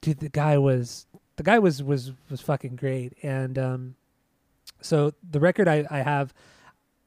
dude, 0.00 0.18
the 0.20 0.28
guy 0.28 0.56
was 0.56 1.06
the 1.36 1.42
guy 1.42 1.58
was 1.58 1.82
was 1.82 2.12
was 2.30 2.40
fucking 2.40 2.76
great. 2.76 3.14
And 3.22 3.58
um, 3.58 3.94
so 4.80 5.12
the 5.28 5.40
record 5.40 5.66
I 5.66 5.84
I 5.90 5.98
have, 5.98 6.32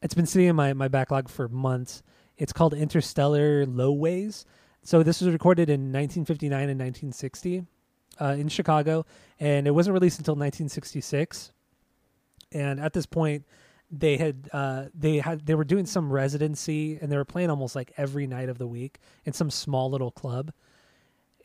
it's 0.02 0.14
been 0.14 0.26
sitting 0.26 0.50
in 0.50 0.56
my 0.56 0.74
my 0.74 0.88
backlog 0.90 1.30
for 1.30 1.48
months. 1.48 2.04
It's 2.38 2.54
called 2.54 2.74
Interstellar 2.74 3.66
Low 3.66 3.92
Ways. 3.92 4.46
So 4.84 5.02
this 5.04 5.22
was 5.22 5.32
recorded 5.32 5.70
in 5.70 5.92
1959 5.92 6.70
and 6.70 6.80
1960 6.80 7.66
uh, 8.22 8.36
in 8.38 8.48
Chicago, 8.48 9.06
and 9.40 9.68
it 9.68 9.72
wasn't 9.72 9.94
released 9.94 10.20
until 10.20 10.34
1966. 10.34 11.52
And 12.52 12.80
at 12.80 12.94
this 12.94 13.06
point, 13.06 13.46
they 13.90 14.18
had 14.18 14.50
uh, 14.52 14.86
they 14.94 15.18
had 15.20 15.46
they 15.46 15.56
were 15.56 15.64
doing 15.64 15.86
some 15.86 16.12
residency, 16.12 16.98
and 17.02 17.12
they 17.12 17.18
were 17.18 17.26
playing 17.26 17.50
almost 17.50 17.76
like 17.76 17.92
every 17.98 18.28
night 18.28 18.50
of 18.50 18.58
the 18.58 18.68
week 18.68 19.00
in 19.26 19.34
some 19.34 19.50
small 19.50 19.90
little 19.90 20.12
club. 20.12 20.52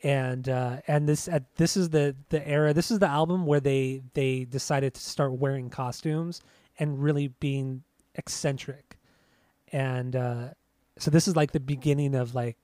And 0.03 0.49
uh, 0.49 0.77
and 0.87 1.07
this 1.07 1.27
at 1.27 1.55
this 1.55 1.77
is 1.77 1.89
the 1.89 2.15
the 2.29 2.45
era. 2.47 2.73
This 2.73 2.91
is 2.91 2.99
the 2.99 3.07
album 3.07 3.45
where 3.45 3.61
they 3.61 4.01
they 4.13 4.43
decided 4.43 4.93
to 4.95 5.01
start 5.01 5.33
wearing 5.33 5.69
costumes 5.69 6.41
and 6.77 7.01
really 7.01 7.29
being 7.29 7.83
eccentric. 8.15 8.97
And 9.71 10.15
uh, 10.15 10.47
so 10.97 11.09
this 11.09 11.27
is 11.27 11.35
like 11.35 11.51
the 11.51 11.59
beginning 11.59 12.15
of 12.15 12.35
like 12.35 12.57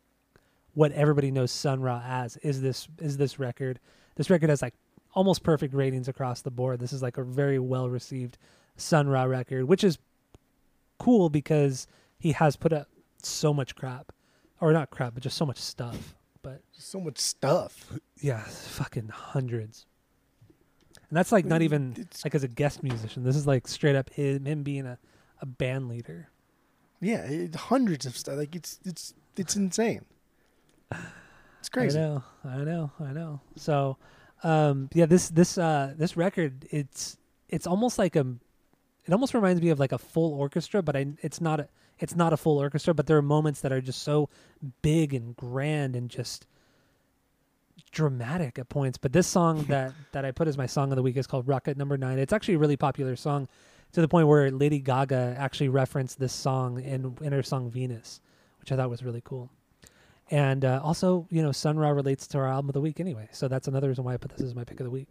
what 0.73 0.91
everybody 0.91 1.31
knows 1.31 1.51
Sun 1.51 1.81
Ra 1.81 2.01
as 2.05 2.37
is 2.37 2.61
this 2.61 2.87
is 2.99 3.17
this 3.17 3.39
record. 3.39 3.79
This 4.15 4.29
record 4.29 4.49
has 4.49 4.61
like 4.61 4.75
almost 5.13 5.43
perfect 5.43 5.73
ratings 5.73 6.07
across 6.07 6.41
the 6.41 6.51
board. 6.51 6.79
This 6.79 6.93
is 6.93 7.01
like 7.01 7.17
a 7.17 7.23
very 7.23 7.59
well 7.59 7.89
received 7.89 8.37
Sun 8.77 9.07
Ra 9.09 9.23
record, 9.23 9.65
which 9.65 9.83
is 9.83 9.97
cool 10.97 11.29
because 11.29 11.87
he 12.17 12.31
has 12.33 12.55
put 12.55 12.73
up 12.73 12.87
so 13.23 13.53
much 13.53 13.75
crap, 13.75 14.11
or 14.61 14.71
not 14.73 14.89
crap, 14.89 15.13
but 15.13 15.23
just 15.23 15.37
so 15.37 15.45
much 15.45 15.57
stuff. 15.57 16.15
But 16.41 16.61
So 16.71 16.99
much 16.99 17.17
stuff. 17.17 17.93
yeah, 18.21 18.41
fucking 18.43 19.09
hundreds. 19.09 19.85
And 21.09 21.17
that's 21.17 21.31
like 21.31 21.45
not 21.45 21.61
even 21.61 21.91
It's- 21.97 22.23
like 22.23 22.35
as 22.35 22.43
a 22.43 22.47
guest 22.47 22.83
musician. 22.83 23.23
This 23.23 23.35
is 23.35 23.47
like 23.47 23.67
straight 23.67 23.95
up 23.95 24.09
him, 24.11 24.45
him 24.45 24.63
being 24.63 24.85
a, 24.85 24.97
a 25.41 25.45
band 25.45 25.89
leader. 25.89 26.29
Yeah, 27.01 27.21
it, 27.23 27.55
hundreds 27.55 28.05
of 28.05 28.15
stuff. 28.17 28.35
Like 28.37 28.55
it's 28.55 28.79
it's 28.85 29.13
it's 29.37 29.55
insane. 29.55 30.05
It's 31.59 31.69
crazy. 31.69 31.97
I 31.99 32.01
know, 32.01 32.23
I 32.45 32.57
know, 32.63 32.91
I 32.99 33.11
know. 33.11 33.41
So, 33.57 33.97
um, 34.43 34.89
yeah, 34.93 35.05
this 35.05 35.29
this 35.29 35.57
uh 35.57 35.93
this 35.97 36.15
record, 36.15 36.65
it's 36.71 37.17
it's 37.49 37.67
almost 37.67 37.97
like 37.97 38.15
a, 38.15 38.25
it 39.05 39.11
almost 39.11 39.33
reminds 39.33 39.61
me 39.61 39.69
of 39.69 39.79
like 39.79 39.91
a 39.91 39.97
full 39.97 40.33
orchestra, 40.33 40.81
but 40.81 40.95
I 40.95 41.07
it's 41.21 41.41
not 41.41 41.59
a 41.59 41.69
it's 41.99 42.15
not 42.15 42.33
a 42.33 42.37
full 42.37 42.57
orchestra, 42.57 42.93
but 42.93 43.07
there 43.07 43.17
are 43.17 43.21
moments 43.21 43.61
that 43.61 43.71
are 43.71 43.81
just 43.81 44.03
so 44.03 44.29
big 44.81 45.13
and 45.13 45.35
grand 45.35 45.95
and 45.95 46.09
just 46.09 46.47
dramatic 47.91 48.57
at 48.59 48.69
points. 48.69 48.97
But 48.97 49.13
this 49.13 49.27
song 49.27 49.63
that 49.69 49.93
that 50.13 50.25
I 50.25 50.31
put 50.31 50.47
as 50.47 50.57
my 50.57 50.65
song 50.65 50.91
of 50.91 50.95
the 50.95 51.03
week 51.03 51.17
is 51.17 51.27
called 51.27 51.47
Rocket 51.47 51.77
Number 51.77 51.97
Nine. 51.97 52.19
It's 52.19 52.33
actually 52.33 52.55
a 52.55 52.59
really 52.59 52.77
popular 52.77 53.15
song 53.15 53.47
to 53.91 54.01
the 54.01 54.07
point 54.07 54.27
where 54.27 54.51
Lady 54.51 54.79
Gaga 54.79 55.35
actually 55.37 55.69
referenced 55.69 56.19
this 56.19 56.33
song 56.33 56.79
in 56.81 57.17
in 57.21 57.33
her 57.33 57.43
song 57.43 57.69
Venus, 57.69 58.21
which 58.59 58.71
I 58.71 58.75
thought 58.75 58.89
was 58.89 59.03
really 59.03 59.21
cool. 59.23 59.49
And 60.31 60.63
uh, 60.63 60.79
also, 60.83 61.25
you 61.31 61.41
know, 61.41 61.51
Sun 61.51 61.77
Ra 61.79 61.89
relates 61.89 62.27
to 62.27 62.37
our 62.37 62.47
album 62.47 62.69
of 62.69 62.73
the 62.73 62.81
week 62.81 62.99
anyway, 62.99 63.27
so 63.31 63.47
that's 63.47 63.67
another 63.67 63.87
reason 63.89 64.03
why 64.03 64.13
I 64.13 64.17
put 64.17 64.31
this 64.31 64.41
as 64.45 64.53
my 64.53 64.63
pick 64.63 64.79
of 64.79 64.83
the 64.85 64.91
week. 64.91 65.09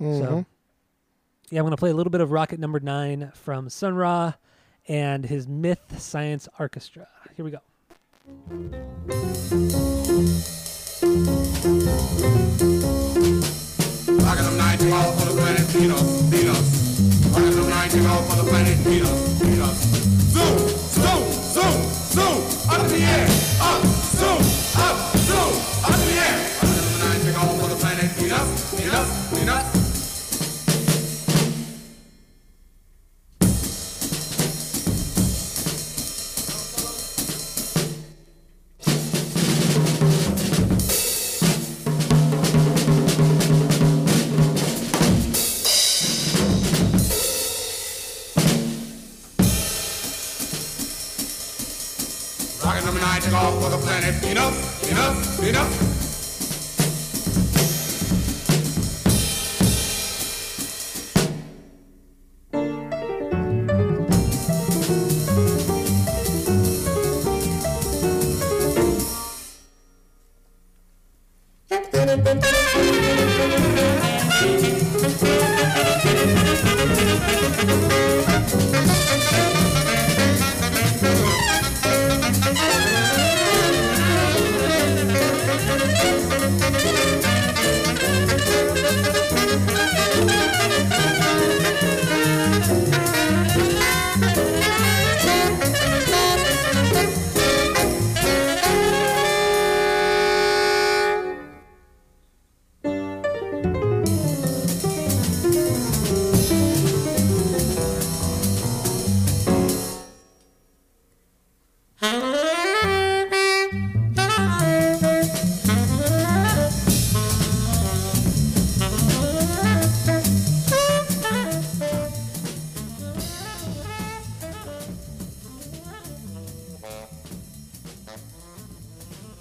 Mhm. 0.00 0.18
So, 0.18 0.44
yeah, 1.50 1.60
I'm 1.60 1.64
going 1.64 1.70
to 1.72 1.76
play 1.76 1.90
a 1.90 1.94
little 1.94 2.10
bit 2.10 2.20
of 2.20 2.32
Rocket 2.32 2.58
Number 2.58 2.80
Nine 2.80 3.30
from 3.34 3.68
Sun 3.68 3.94
Ra 3.94 4.32
and 4.88 5.24
his 5.24 5.46
Myth 5.46 6.00
Science 6.00 6.48
Orchestra. 6.58 7.06
Here 7.36 7.44
we 7.44 7.52
go. 7.52 7.60
Rocket 13.10 14.42
them 14.44 14.56
19 14.56 14.92
off 14.92 15.18
for 15.18 15.26
the 15.26 15.34
planet 15.40 15.66
Venus, 15.74 16.20
Venus. 16.30 17.32
Rocket 17.34 17.50
them 17.50 17.68
19 17.70 18.06
off 18.06 18.28
for 18.30 18.36
the 18.44 18.48
planet 18.48 18.76
Venus, 18.78 19.10
Venus. 19.42 19.78
Zoom, 20.30 20.58
zoom, 20.94 21.22
zoom, 21.50 21.82
zoom, 22.14 22.70
up 22.70 22.80
in 22.84 22.88
the 22.94 23.02
air, 23.02 23.26
up, 23.60 23.82
for 54.00 54.26
enough, 54.28 54.82
planet 54.82 55.14
Venus, 55.40 55.89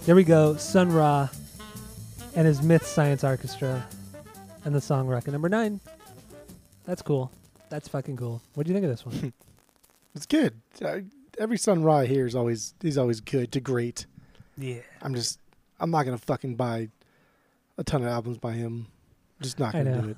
There 0.10 0.16
we 0.16 0.24
go. 0.24 0.56
Sun 0.56 0.92
Ra 0.92 1.30
and 2.36 2.48
his 2.48 2.64
Myth 2.64 2.84
Science 2.84 3.24
Orchestra 3.24 3.86
and 4.66 4.74
the 4.74 4.82
song 4.82 5.06
Rocket 5.06 5.30
Number 5.30 5.50
Nine. 5.50 5.80
That's 6.84 7.04
cool. 7.04 7.32
That's 7.70 7.88
fucking 7.88 8.18
cool. 8.18 8.42
What 8.56 8.66
do 8.66 8.72
you 8.72 8.74
think 8.74 8.86
of 8.86 8.90
this 8.90 9.06
one? 9.06 9.34
It's 10.16 10.26
good. 10.26 10.60
Uh, 10.84 11.02
every 11.38 11.60
Sun 11.60 11.84
Ra 11.84 12.00
here 12.00 12.26
is 12.26 12.34
always 12.34 12.74
he's 12.82 12.98
always 12.98 13.22
good 13.22 13.52
to 13.52 13.60
great. 13.60 14.08
yeah. 14.58 14.80
I'm 15.04 15.14
just 15.14 15.38
I'm 15.80 15.92
not 15.92 16.06
gonna 16.06 16.18
fucking 16.18 16.56
buy 16.56 16.90
a 17.78 17.84
ton 17.84 18.02
of 18.02 18.08
albums 18.08 18.40
by 18.40 18.54
him. 18.54 18.88
just 19.44 19.60
not 19.60 19.74
gonna 19.74 20.02
do 20.02 20.10
it. 20.10 20.18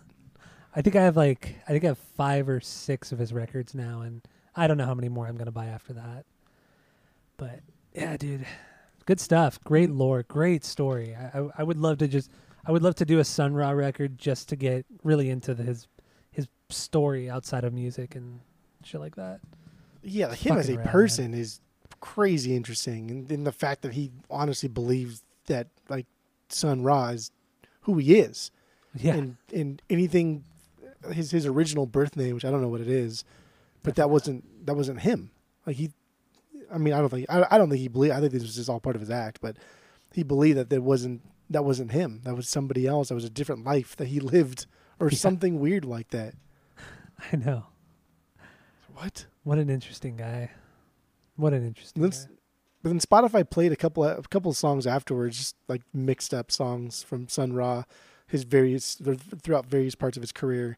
I 0.73 0.81
think 0.81 0.95
I 0.95 1.03
have 1.03 1.17
like 1.17 1.57
I 1.67 1.71
think 1.73 1.83
I 1.83 1.87
have 1.87 1.99
five 2.15 2.47
or 2.47 2.61
six 2.61 3.11
of 3.11 3.19
his 3.19 3.33
records 3.33 3.75
now, 3.75 4.03
and 4.03 4.21
I 4.55 4.67
don't 4.67 4.77
know 4.77 4.85
how 4.85 4.95
many 4.95 5.09
more 5.09 5.27
I'm 5.27 5.35
gonna 5.35 5.51
buy 5.51 5.65
after 5.65 5.91
that. 5.91 6.23
But 7.35 7.59
yeah, 7.93 8.15
dude, 8.15 8.45
good 9.11 9.19
stuff. 9.19 9.61
Great 9.65 9.91
lore, 9.91 10.23
great 10.23 10.63
story. 10.63 11.13
I, 11.13 11.39
I 11.39 11.49
I 11.57 11.63
would 11.63 11.77
love 11.77 11.97
to 11.97 12.07
just 12.07 12.31
I 12.65 12.71
would 12.71 12.81
love 12.81 12.95
to 12.95 13.05
do 13.05 13.19
a 13.19 13.25
Sun 13.25 13.53
Ra 13.53 13.71
record 13.71 14.17
just 14.17 14.47
to 14.49 14.55
get 14.55 14.85
really 15.03 15.29
into 15.29 15.53
the, 15.53 15.63
his 15.63 15.87
his 16.31 16.47
story 16.69 17.29
outside 17.29 17.65
of 17.65 17.73
music 17.73 18.15
and 18.15 18.39
shit 18.85 19.01
like 19.01 19.15
that. 19.17 19.41
Yeah, 20.01 20.27
like 20.27 20.37
him 20.39 20.57
as 20.57 20.69
a 20.69 20.77
rad, 20.77 20.85
man. 20.85 20.91
person 20.93 21.33
is 21.33 21.59
crazy 21.99 22.55
interesting, 22.55 23.11
and, 23.11 23.29
and 23.29 23.45
the 23.45 23.51
fact 23.51 23.81
that 23.81 23.91
he 23.91 24.11
honestly 24.29 24.69
believes 24.69 25.23
that 25.47 25.67
like 25.89 26.05
Sun 26.47 26.81
Ra 26.81 27.09
is 27.09 27.31
who 27.81 27.97
he 27.97 28.17
is, 28.17 28.49
Yeah, 28.95 29.15
and 29.15 29.35
and 29.53 29.81
anything 29.89 30.45
his 31.11 31.31
his 31.31 31.45
original 31.45 31.85
birth 31.85 32.15
name, 32.15 32.33
which 32.33 32.45
I 32.45 32.49
don't 32.49 32.61
know 32.61 32.69
what 32.69 32.81
it 32.81 32.87
is, 32.87 33.25
but 33.83 33.95
that 33.95 34.09
wasn't 34.09 34.65
that 34.65 34.75
wasn't 34.75 35.01
him. 35.01 35.31
Like 35.67 35.75
he, 35.75 35.91
I 36.73 36.77
mean, 36.77 36.93
I 36.93 36.99
don't 36.99 37.09
think 37.09 37.25
I, 37.29 37.45
I 37.51 37.57
don't 37.57 37.69
think 37.69 37.81
he 37.81 37.87
believed. 37.87 38.13
I 38.13 38.19
think 38.19 38.31
this 38.31 38.43
was 38.43 38.55
just 38.55 38.69
all 38.69 38.79
part 38.79 38.95
of 38.95 39.01
his 39.01 39.09
act, 39.09 39.39
but 39.41 39.57
he 40.13 40.23
believed 40.23 40.57
that 40.57 40.69
there 40.69 40.81
wasn't 40.81 41.21
that 41.49 41.65
wasn't 41.65 41.91
him. 41.91 42.21
That 42.23 42.35
was 42.35 42.47
somebody 42.47 42.87
else. 42.87 43.09
That 43.09 43.15
was 43.15 43.25
a 43.25 43.29
different 43.29 43.63
life 43.65 43.95
that 43.97 44.07
he 44.07 44.19
lived, 44.35 44.65
or 44.99 45.09
Yeah. 45.09 45.17
something 45.17 45.59
weird 45.59 45.85
like 45.85 46.09
that. 46.09 46.33
I 47.31 47.35
know. 47.35 47.65
What? 48.93 49.25
What 49.43 49.57
an 49.57 49.69
interesting 49.69 50.17
guy. 50.17 50.51
What 51.35 51.53
an 51.53 51.65
interesting 51.65 52.03
guy. 52.03 52.09
But 52.83 52.89
then 52.89 52.99
Spotify 52.99 53.47
played 53.47 53.71
a 53.71 53.75
couple 53.75 54.03
of, 54.03 54.25
a 54.25 54.27
couple 54.27 54.49
of 54.51 54.57
songs 54.57 54.87
afterwards, 54.87 55.37
just 55.37 55.55
like 55.67 55.81
mixed 55.93 56.33
up 56.33 56.51
songs 56.51 57.03
from 57.03 57.27
Sun 57.27 57.53
Ra, 57.53 57.83
his 58.27 58.43
various 58.43 58.95
throughout 59.43 59.65
various 59.65 59.93
parts 59.95 60.17
of 60.17 60.21
his 60.23 60.31
career, 60.31 60.77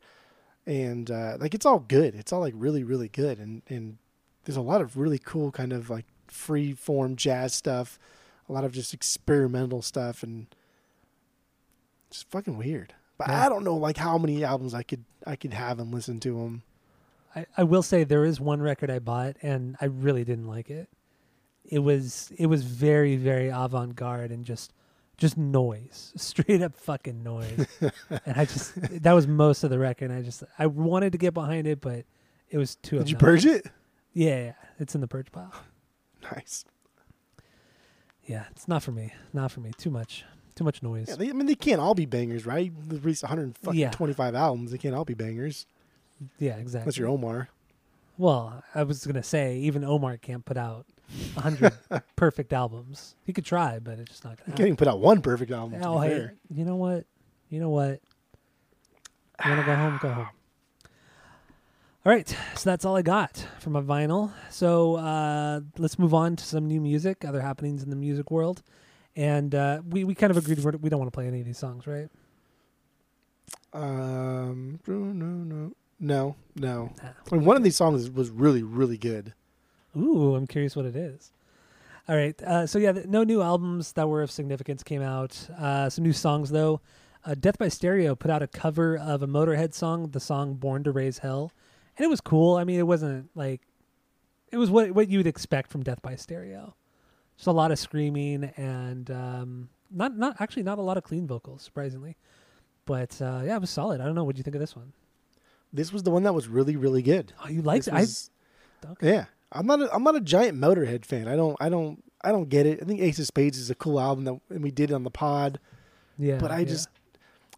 and 0.66 1.10
uh, 1.10 1.38
like 1.40 1.54
it's 1.54 1.66
all 1.66 1.80
good. 1.80 2.14
It's 2.16 2.34
all 2.34 2.42
like 2.42 2.54
really 2.58 2.84
really 2.84 3.08
good, 3.10 3.40
and 3.40 3.62
and 3.70 3.98
there's 4.46 4.58
a 4.58 4.62
lot 4.62 4.82
of 4.82 4.98
really 4.98 5.20
cool 5.20 5.52
kind 5.52 5.74
of 5.74 5.90
like 5.90 6.06
free 6.28 6.74
form 6.74 7.16
jazz 7.16 7.54
stuff, 7.54 7.98
a 8.50 8.54
lot 8.54 8.64
of 8.64 8.72
just 8.72 8.94
experimental 8.94 9.82
stuff, 9.82 10.24
and 10.24 10.48
just 12.10 12.30
fucking 12.30 12.58
weird. 12.58 12.94
But 13.18 13.30
Yeah. 13.30 13.46
I 13.46 13.50
don't 13.50 13.64
know 13.64 13.76
like 13.76 13.98
how 13.98 14.18
many 14.18 14.44
albums 14.44 14.74
I 14.74 14.84
could 14.84 15.04
I 15.26 15.36
could 15.36 15.54
have 15.54 15.80
and 15.80 15.94
listen 15.94 16.20
to 16.22 16.40
them. 16.40 16.64
I, 17.36 17.46
I 17.58 17.64
will 17.64 17.84
say 17.84 18.04
there 18.04 18.26
is 18.26 18.40
one 18.40 18.62
record 18.62 18.92
I 18.92 19.00
bought 19.00 19.38
and 19.42 19.76
I 19.82 19.86
really 19.86 20.24
didn't 20.24 20.48
like 20.48 20.70
it. 20.70 20.90
It 21.66 21.80
was 21.80 22.32
it 22.38 22.48
was 22.48 22.64
very 22.64 23.16
very 23.16 23.50
avant 23.50 23.96
garde 23.96 24.32
and 24.32 24.46
just 24.46 24.74
just 25.18 25.38
noise, 25.38 26.12
straight 26.18 26.62
up 26.62 26.76
fucking 26.76 27.24
noise. 27.24 27.68
and 27.82 28.38
I 28.38 28.46
just 28.46 28.74
that 29.04 29.14
was 29.14 29.28
most 29.28 29.64
of 29.64 29.70
the 29.70 29.80
record. 29.80 30.10
And 30.10 30.20
I 30.20 30.22
just 30.22 30.44
I 30.60 30.66
wanted 30.68 31.12
to 31.14 31.18
get 31.18 31.34
behind 31.34 31.68
it, 31.68 31.80
but 31.82 32.06
it 32.50 32.58
was 32.58 32.76
too. 32.76 32.98
Did 32.98 33.10
you 33.10 33.18
purge 33.18 33.46
it? 33.46 33.68
Yeah, 34.14 34.44
yeah, 34.44 34.54
it's 34.80 34.96
in 34.96 35.02
the 35.02 35.08
purge 35.08 35.32
pile. 35.32 35.54
Nice. 36.32 36.64
Yeah, 38.26 38.46
it's 38.52 38.68
not 38.68 38.82
for 38.82 38.92
me. 38.94 39.14
Not 39.34 39.52
for 39.52 39.60
me. 39.60 39.72
Too 39.78 39.90
much. 39.90 40.24
Too 40.56 40.64
much 40.64 40.82
noise. 40.82 41.08
Yeah, 41.10 41.16
they, 41.16 41.30
I 41.30 41.34
mean, 41.34 41.48
they 41.48 41.56
can't 41.56 41.82
all 41.82 41.94
be 41.94 42.06
bangers, 42.06 42.46
right? 42.46 42.72
They 42.88 42.96
released 42.98 43.24
125 43.24 43.76
Yeah. 44.34 44.40
albums. 44.42 44.72
They 44.72 44.78
can't 44.78 44.96
all 44.96 45.04
be 45.04 45.16
bangers. 45.16 45.66
yeah, 46.40 46.56
exactly. 46.56 46.84
Unless 46.84 46.98
you're 46.98 47.10
Omar. 47.10 47.50
Well, 48.18 48.64
I 48.74 48.84
was 48.84 49.06
gonna 49.06 49.22
say 49.24 49.58
even 49.58 49.84
Omar 49.84 50.16
can't 50.18 50.46
put 50.46 50.56
out 50.56 50.86
a 51.36 51.42
hundred 51.42 51.74
perfect 52.16 52.54
albums. 52.54 53.16
He 53.26 53.34
could 53.34 53.44
try, 53.46 53.80
but 53.80 54.00
it's 54.00 54.12
just 54.12 54.24
not 54.24 54.38
gonna 54.38 54.46
He 54.46 54.52
happen. 54.52 54.58
can't 54.58 54.68
even 54.68 54.78
put 54.78 54.88
out 54.88 55.00
one 55.02 55.22
perfect 55.22 55.52
album. 55.52 55.82
Oh, 55.84 56.00
hey, 56.00 56.30
you 56.54 56.64
know 56.64 56.76
what? 56.78 57.06
You 57.50 57.60
know 57.60 57.70
what? 57.70 58.00
You 59.44 59.50
want 59.52 59.60
to 59.62 59.66
go 59.66 59.76
home? 59.76 60.00
Go 60.02 60.10
home. 60.14 60.28
All 62.06 62.12
right, 62.12 62.28
so 62.28 62.70
that's 62.70 62.84
all 62.84 62.98
I 62.98 63.02
got 63.02 63.48
for 63.60 63.70
my 63.70 63.80
vinyl. 63.80 64.34
So 64.50 64.96
uh, 64.96 65.62
let's 65.78 65.98
move 65.98 66.14
on 66.14 66.36
to 66.36 66.44
some 66.44 66.68
new 66.68 66.82
music, 66.82 67.24
other 67.24 67.40
happenings 67.40 67.82
in 67.82 67.90
the 67.90 67.96
music 67.96 68.30
world, 68.30 68.62
And 69.16 69.56
uh, 69.56 69.82
we 69.90 70.04
we 70.04 70.16
kind 70.16 70.32
of 70.32 70.38
agreed 70.38 70.60
we're, 70.60 70.72
we 70.72 70.90
don't 70.90 71.00
want 71.00 71.12
to 71.12 71.16
play 71.16 71.28
any 71.28 71.40
of 71.40 71.46
these 71.46 71.58
songs, 71.58 71.88
right? 71.88 72.10
Um, 73.72 74.80
no, 74.88 74.96
no, 74.96 75.74
no, 76.00 76.36
no. 76.56 76.94
I 77.32 77.36
mean, 77.36 77.46
one 77.46 77.56
of 77.56 77.64
these 77.64 77.76
songs 77.76 78.10
was 78.10 78.30
really, 78.30 78.64
really 78.64 78.98
good. 78.98 79.34
Ooh, 79.96 80.36
I'm 80.36 80.48
curious 80.48 80.76
what 80.76 80.86
it 80.86 80.96
is. 80.96 81.32
All 82.10 82.16
right. 82.16 82.42
Uh, 82.44 82.68
so 82.68 82.80
yeah, 82.80 82.92
th- 82.92 83.06
no 83.06 83.24
new 83.24 83.42
albums 83.42 83.94
that 83.94 84.10
were 84.10 84.22
of 84.22 84.30
significance 84.32 84.84
came 84.84 85.02
out. 85.02 85.48
Uh, 85.58 85.90
some 85.90 86.04
new 86.04 86.14
songs 86.14 86.50
though. 86.50 86.82
Uh, 87.26 87.36
Death 87.36 87.58
by 87.58 87.70
Stereo 87.70 88.16
put 88.16 88.30
out 88.30 88.44
a 88.44 88.48
cover 88.48 88.98
of 88.98 89.24
a 89.24 89.28
Motorhead 89.28 89.74
song, 89.74 90.10
the 90.10 90.20
song 90.20 90.56
"Born 90.56 90.84
to 90.84 90.92
Raise 90.92 91.20
Hell," 91.20 91.54
and 91.98 92.06
it 92.06 92.10
was 92.10 92.22
cool. 92.22 92.56
I 92.56 92.64
mean, 92.64 92.80
it 92.80 92.88
wasn't 92.88 93.30
like 93.36 93.62
it 94.52 94.58
was 94.58 94.70
what 94.70 94.92
what 94.92 95.10
you'd 95.10 95.28
expect 95.28 95.72
from 95.72 95.84
Death 95.84 96.02
by 96.02 96.16
Stereo. 96.16 96.76
Just 97.38 97.48
a 97.48 97.52
lot 97.52 97.72
of 97.72 97.80
screaming 97.80 98.46
and 98.58 99.10
um, 99.12 99.70
not 99.92 100.16
not 100.18 100.40
actually 100.40 100.64
not 100.64 100.78
a 100.78 100.82
lot 100.82 100.98
of 100.98 101.04
clean 101.04 101.26
vocals, 101.28 101.62
surprisingly. 101.64 102.16
But 102.86 103.20
uh, 103.22 103.42
yeah, 103.46 103.56
it 103.56 103.62
was 103.62 103.70
solid. 103.70 104.02
I 104.02 104.06
don't 104.06 104.16
know. 104.16 104.24
What 104.24 104.36
do 104.36 104.40
you 104.40 104.44
think 104.44 104.56
of 104.56 104.60
this 104.62 104.76
one? 104.76 104.94
This 105.72 105.92
was 105.92 106.04
the 106.04 106.12
one 106.12 106.24
that 106.24 106.34
was 106.34 106.48
really, 106.48 106.76
really 106.76 107.02
good. 107.02 107.34
Oh, 107.44 107.48
you 107.50 107.62
liked 107.64 107.86
This 107.86 107.94
it? 107.94 107.98
was- 107.98 108.30
I 108.86 108.92
okay. 108.92 109.08
Yeah, 109.14 109.26
I'm 109.52 109.66
not. 109.66 109.82
A, 109.82 109.94
I'm 109.94 110.04
not 110.04 110.16
a 110.16 110.22
giant 110.22 110.60
Motorhead 110.60 111.06
fan. 111.06 111.28
I 111.28 111.36
don't. 111.36 111.56
I 111.62 111.70
don't. 111.70 112.04
I 112.26 112.32
don't 112.32 112.50
get 112.50 112.66
it. 112.66 112.80
I 112.82 112.86
think 112.86 113.02
Ace 113.02 113.18
of 113.20 113.26
Spades 113.28 113.58
is 113.58 113.70
a 113.70 113.76
cool 113.76 114.00
album 114.00 114.26
that 114.26 114.40
and 114.50 114.62
we 114.64 114.72
did 114.72 114.92
it 114.92 114.94
on 114.94 115.04
the 115.04 115.10
pod, 115.10 115.60
Yeah, 116.18 116.38
but 116.38 116.52
I 116.52 116.60
yeah. 116.60 116.66
just 116.66 116.90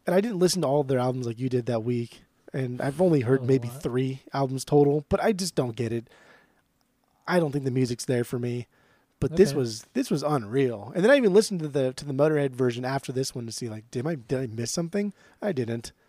and 0.07 0.15
I 0.15 0.21
didn't 0.21 0.39
listen 0.39 0.61
to 0.61 0.67
all 0.67 0.81
of 0.81 0.87
their 0.87 0.99
albums 0.99 1.25
like 1.27 1.39
you 1.39 1.49
did 1.49 1.65
that 1.65 1.83
week, 1.83 2.21
and 2.55 2.81
I've 2.81 3.01
only 3.01 3.21
heard 3.21 3.41
Oh, 3.43 3.45
maybe 3.45 3.67
what? 3.67 3.83
three 3.83 4.21
albums 4.33 4.65
total. 4.65 5.05
But 5.09 5.21
I 5.23 5.31
just 5.33 5.55
don't 5.55 5.75
get 5.75 5.91
it. 5.91 6.07
I 7.27 7.39
don't 7.39 7.51
think 7.51 7.65
the 7.65 7.71
music's 7.71 8.05
there 8.05 8.23
for 8.23 8.39
me. 8.39 8.67
But 9.19 9.37
this 9.37 9.53
was 9.53 9.85
this 9.93 10.11
was 10.11 10.23
unreal. 10.23 10.91
And 10.93 11.03
then 11.03 11.09
I 11.11 11.15
even 11.17 11.33
listened 11.33 11.59
to 11.61 11.67
the 11.67 11.93
to 11.93 12.05
the 12.05 12.13
Motorhead 12.13 12.51
version 12.51 12.85
after 12.85 13.11
this 13.11 13.33
one 13.33 13.45
to 13.45 13.51
see 13.51 13.69
like, 13.69 13.89
did 13.89 14.05
I 14.05 14.15
did 14.15 14.39
I 14.39 14.47
miss 14.47 14.71
something? 14.71 15.13
I 15.41 15.51
didn't. 15.51 15.91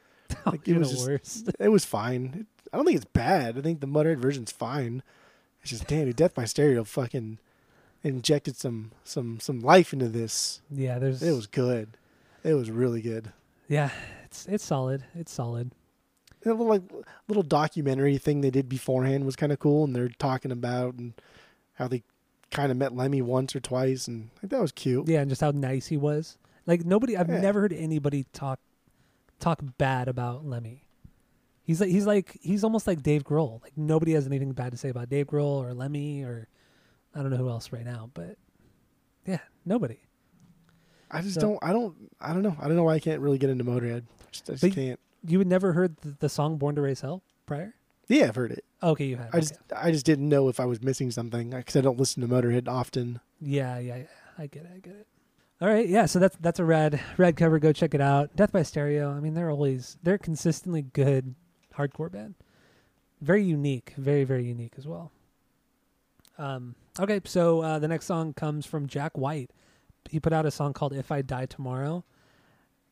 Oh, 0.45 0.51
like, 0.51 0.67
it 0.67 0.77
was 0.77 0.91
just- 0.91 1.07
worst. 1.07 1.51
It 1.61 1.69
was 1.69 1.85
fine. 1.85 2.47
I 2.73 2.77
don't 2.77 2.85
think 2.85 2.97
it's 2.97 3.05
bad. 3.13 3.57
I 3.57 3.61
think 3.61 3.81
the 3.81 3.87
Motorhead 3.87 4.19
version's 4.19 4.51
fine. 4.51 5.05
It's 5.63 5.71
just 5.71 5.87
damn, 5.87 6.11
Death 6.11 6.35
by 6.35 6.45
Stereo 6.47 6.83
fucking 6.85 7.39
injected 8.03 8.57
some 8.57 8.91
some 9.05 9.39
some 9.41 9.61
life 9.61 9.93
into 9.93 10.09
this. 10.09 10.61
yeah, 10.71 10.99
there's 10.99 11.23
It 11.23 11.31
was 11.33 11.47
good. 11.47 11.97
It 12.43 12.55
was 12.55 12.71
really 12.73 13.01
good. 13.03 13.33
Yeah, 13.69 13.91
it's 14.25 14.47
it's 14.47 14.65
solid. 14.65 15.05
It's 15.15 15.33
solid. 15.33 15.71
A 16.47 16.51
little 16.51 16.67
like 16.67 16.83
little 17.29 17.43
documentary 17.43 18.17
thing 18.19 18.41
they 18.41 18.51
did 18.51 18.69
beforehand 18.69 19.25
was 19.27 19.37
kind 19.37 19.53
of 19.53 19.59
cool, 19.59 19.85
and 19.85 19.95
they're 19.95 20.09
talking 20.09 20.53
about 20.53 20.95
and 20.95 21.13
how 21.75 21.89
they 21.89 22.03
kind 22.51 22.71
of 22.71 22.79
met 22.79 22.95
Lemmy 22.95 23.21
once 23.21 23.55
or 23.57 23.61
twice, 23.61 24.07
and 24.09 24.31
like, 24.43 24.51
that 24.51 24.61
was 24.61 24.73
cute. 24.73 25.09
Yeah, 25.09 25.21
and 25.21 25.29
just 25.29 25.41
how 25.41 25.51
nice 25.51 25.87
he 25.89 25.97
was. 25.97 26.39
Like 26.67 26.85
nobody, 26.85 27.17
I've 27.17 27.29
Yeah. 27.29 27.41
never 27.41 27.61
heard 27.61 27.73
anybody 27.73 28.25
talk 28.33 28.61
talk 29.41 29.61
bad 29.77 30.09
about 30.09 30.47
Lemmy. 30.47 30.85
He's 31.65 31.81
like 31.81 31.91
he's 31.91 32.07
like 32.07 32.39
he's 32.41 32.63
almost 32.65 32.87
like 32.87 33.03
Dave 33.03 33.25
Grohl. 33.25 33.61
Like 33.63 33.77
nobody 33.77 34.13
has 34.13 34.27
anything 34.27 34.53
bad 34.53 34.71
to 34.73 34.79
say 34.79 34.89
about 34.89 35.09
Dave 35.09 35.27
Grohl 35.27 35.65
or 35.65 35.75
Lemmy 35.75 36.23
or 36.23 36.47
I 37.15 37.23
don't 37.23 37.31
know 37.31 37.37
who 37.39 37.49
else 37.49 37.73
right 37.73 37.85
now, 37.85 38.11
but 38.15 38.37
yeah, 39.27 39.41
nobody. 39.65 39.99
I 41.11 41.23
just 41.23 41.35
So- 41.35 41.41
don't. 41.41 41.59
I 41.63 41.73
don't. 41.73 41.95
I 42.21 42.33
don't 42.33 42.43
know. 42.43 42.57
I 42.61 42.67
don't 42.69 42.77
know 42.77 42.85
why 42.85 42.95
I 42.95 43.01
can't 43.01 43.21
really 43.21 43.39
get 43.39 43.51
into 43.51 43.65
Motorhead. 43.65 44.05
Just, 44.31 44.51
I 44.51 44.55
just 44.55 44.75
can't. 44.75 45.01
You 45.27 45.39
had 45.39 45.49
never 45.49 45.73
heard 45.73 45.97
the, 45.99 46.17
the 46.19 46.29
song 46.29 46.57
"Born 46.57 46.75
to 46.77 46.83
Raise 46.83 47.01
Hell" 47.01 47.23
prior? 47.47 47.75
Yeah, 48.09 48.29
I've 48.29 48.37
heard 48.37 48.53
it. 48.53 48.65
Okay, 48.83 49.07
you 49.07 49.17
had. 49.17 49.31
I 49.33 49.41
just 49.41 49.55
I 49.75 49.91
just 49.91 50.07
didn't 50.07 50.29
know 50.29 50.49
if 50.49 50.61
I 50.61 50.65
was 50.65 50.83
missing 50.83 51.11
something 51.11 51.51
because 51.51 51.77
I 51.77 51.81
don't 51.81 51.99
listen 51.99 52.23
to 52.23 52.29
Motorhead 52.29 52.69
often. 52.69 53.21
Yeah, 53.41 53.79
yeah, 53.79 53.97
yeah. 53.97 54.05
I 54.39 54.47
get 54.47 54.65
it. 54.65 54.71
I 54.75 54.79
get 54.79 54.95
it. 54.95 55.07
All 55.61 55.69
right, 55.69 55.89
yeah. 55.89 56.07
So 56.07 56.19
that's 56.19 56.37
that's 56.37 56.59
a 56.59 56.65
rad 56.65 57.01
rad 57.17 57.37
cover. 57.37 57.59
Go 57.59 57.73
check 57.73 57.95
it 57.95 58.01
out. 58.01 58.37
Death 58.37 58.53
by 58.53 58.63
Stereo. 58.63 59.11
I 59.11 59.21
mean, 59.21 59.35
they're 59.35 59.51
always 59.51 59.97
they're 60.03 60.19
consistently 60.19 60.83
good 60.83 61.35
hardcore 61.75 62.13
band. 62.13 62.35
Very 63.21 63.43
unique. 63.43 63.95
Very 63.97 64.25
very 64.25 64.45
unique 64.45 64.75
as 64.79 64.87
well. 64.87 65.11
Um. 66.39 66.75
Okay, 66.99 67.21
so 67.25 67.61
uh, 67.63 67.79
the 67.79 67.89
next 67.89 68.07
song 68.07 68.33
comes 68.35 68.67
from 68.67 68.87
Jack 68.87 69.19
White. 69.19 69.51
He 70.09 70.21
put 70.21 70.33
out 70.33 70.47
a 70.47 70.51
song 70.51 70.73
called 70.75 70.93
"If 70.93 71.11
I 71.11 71.23
Die 71.23 71.47
Tomorrow," 71.47 72.05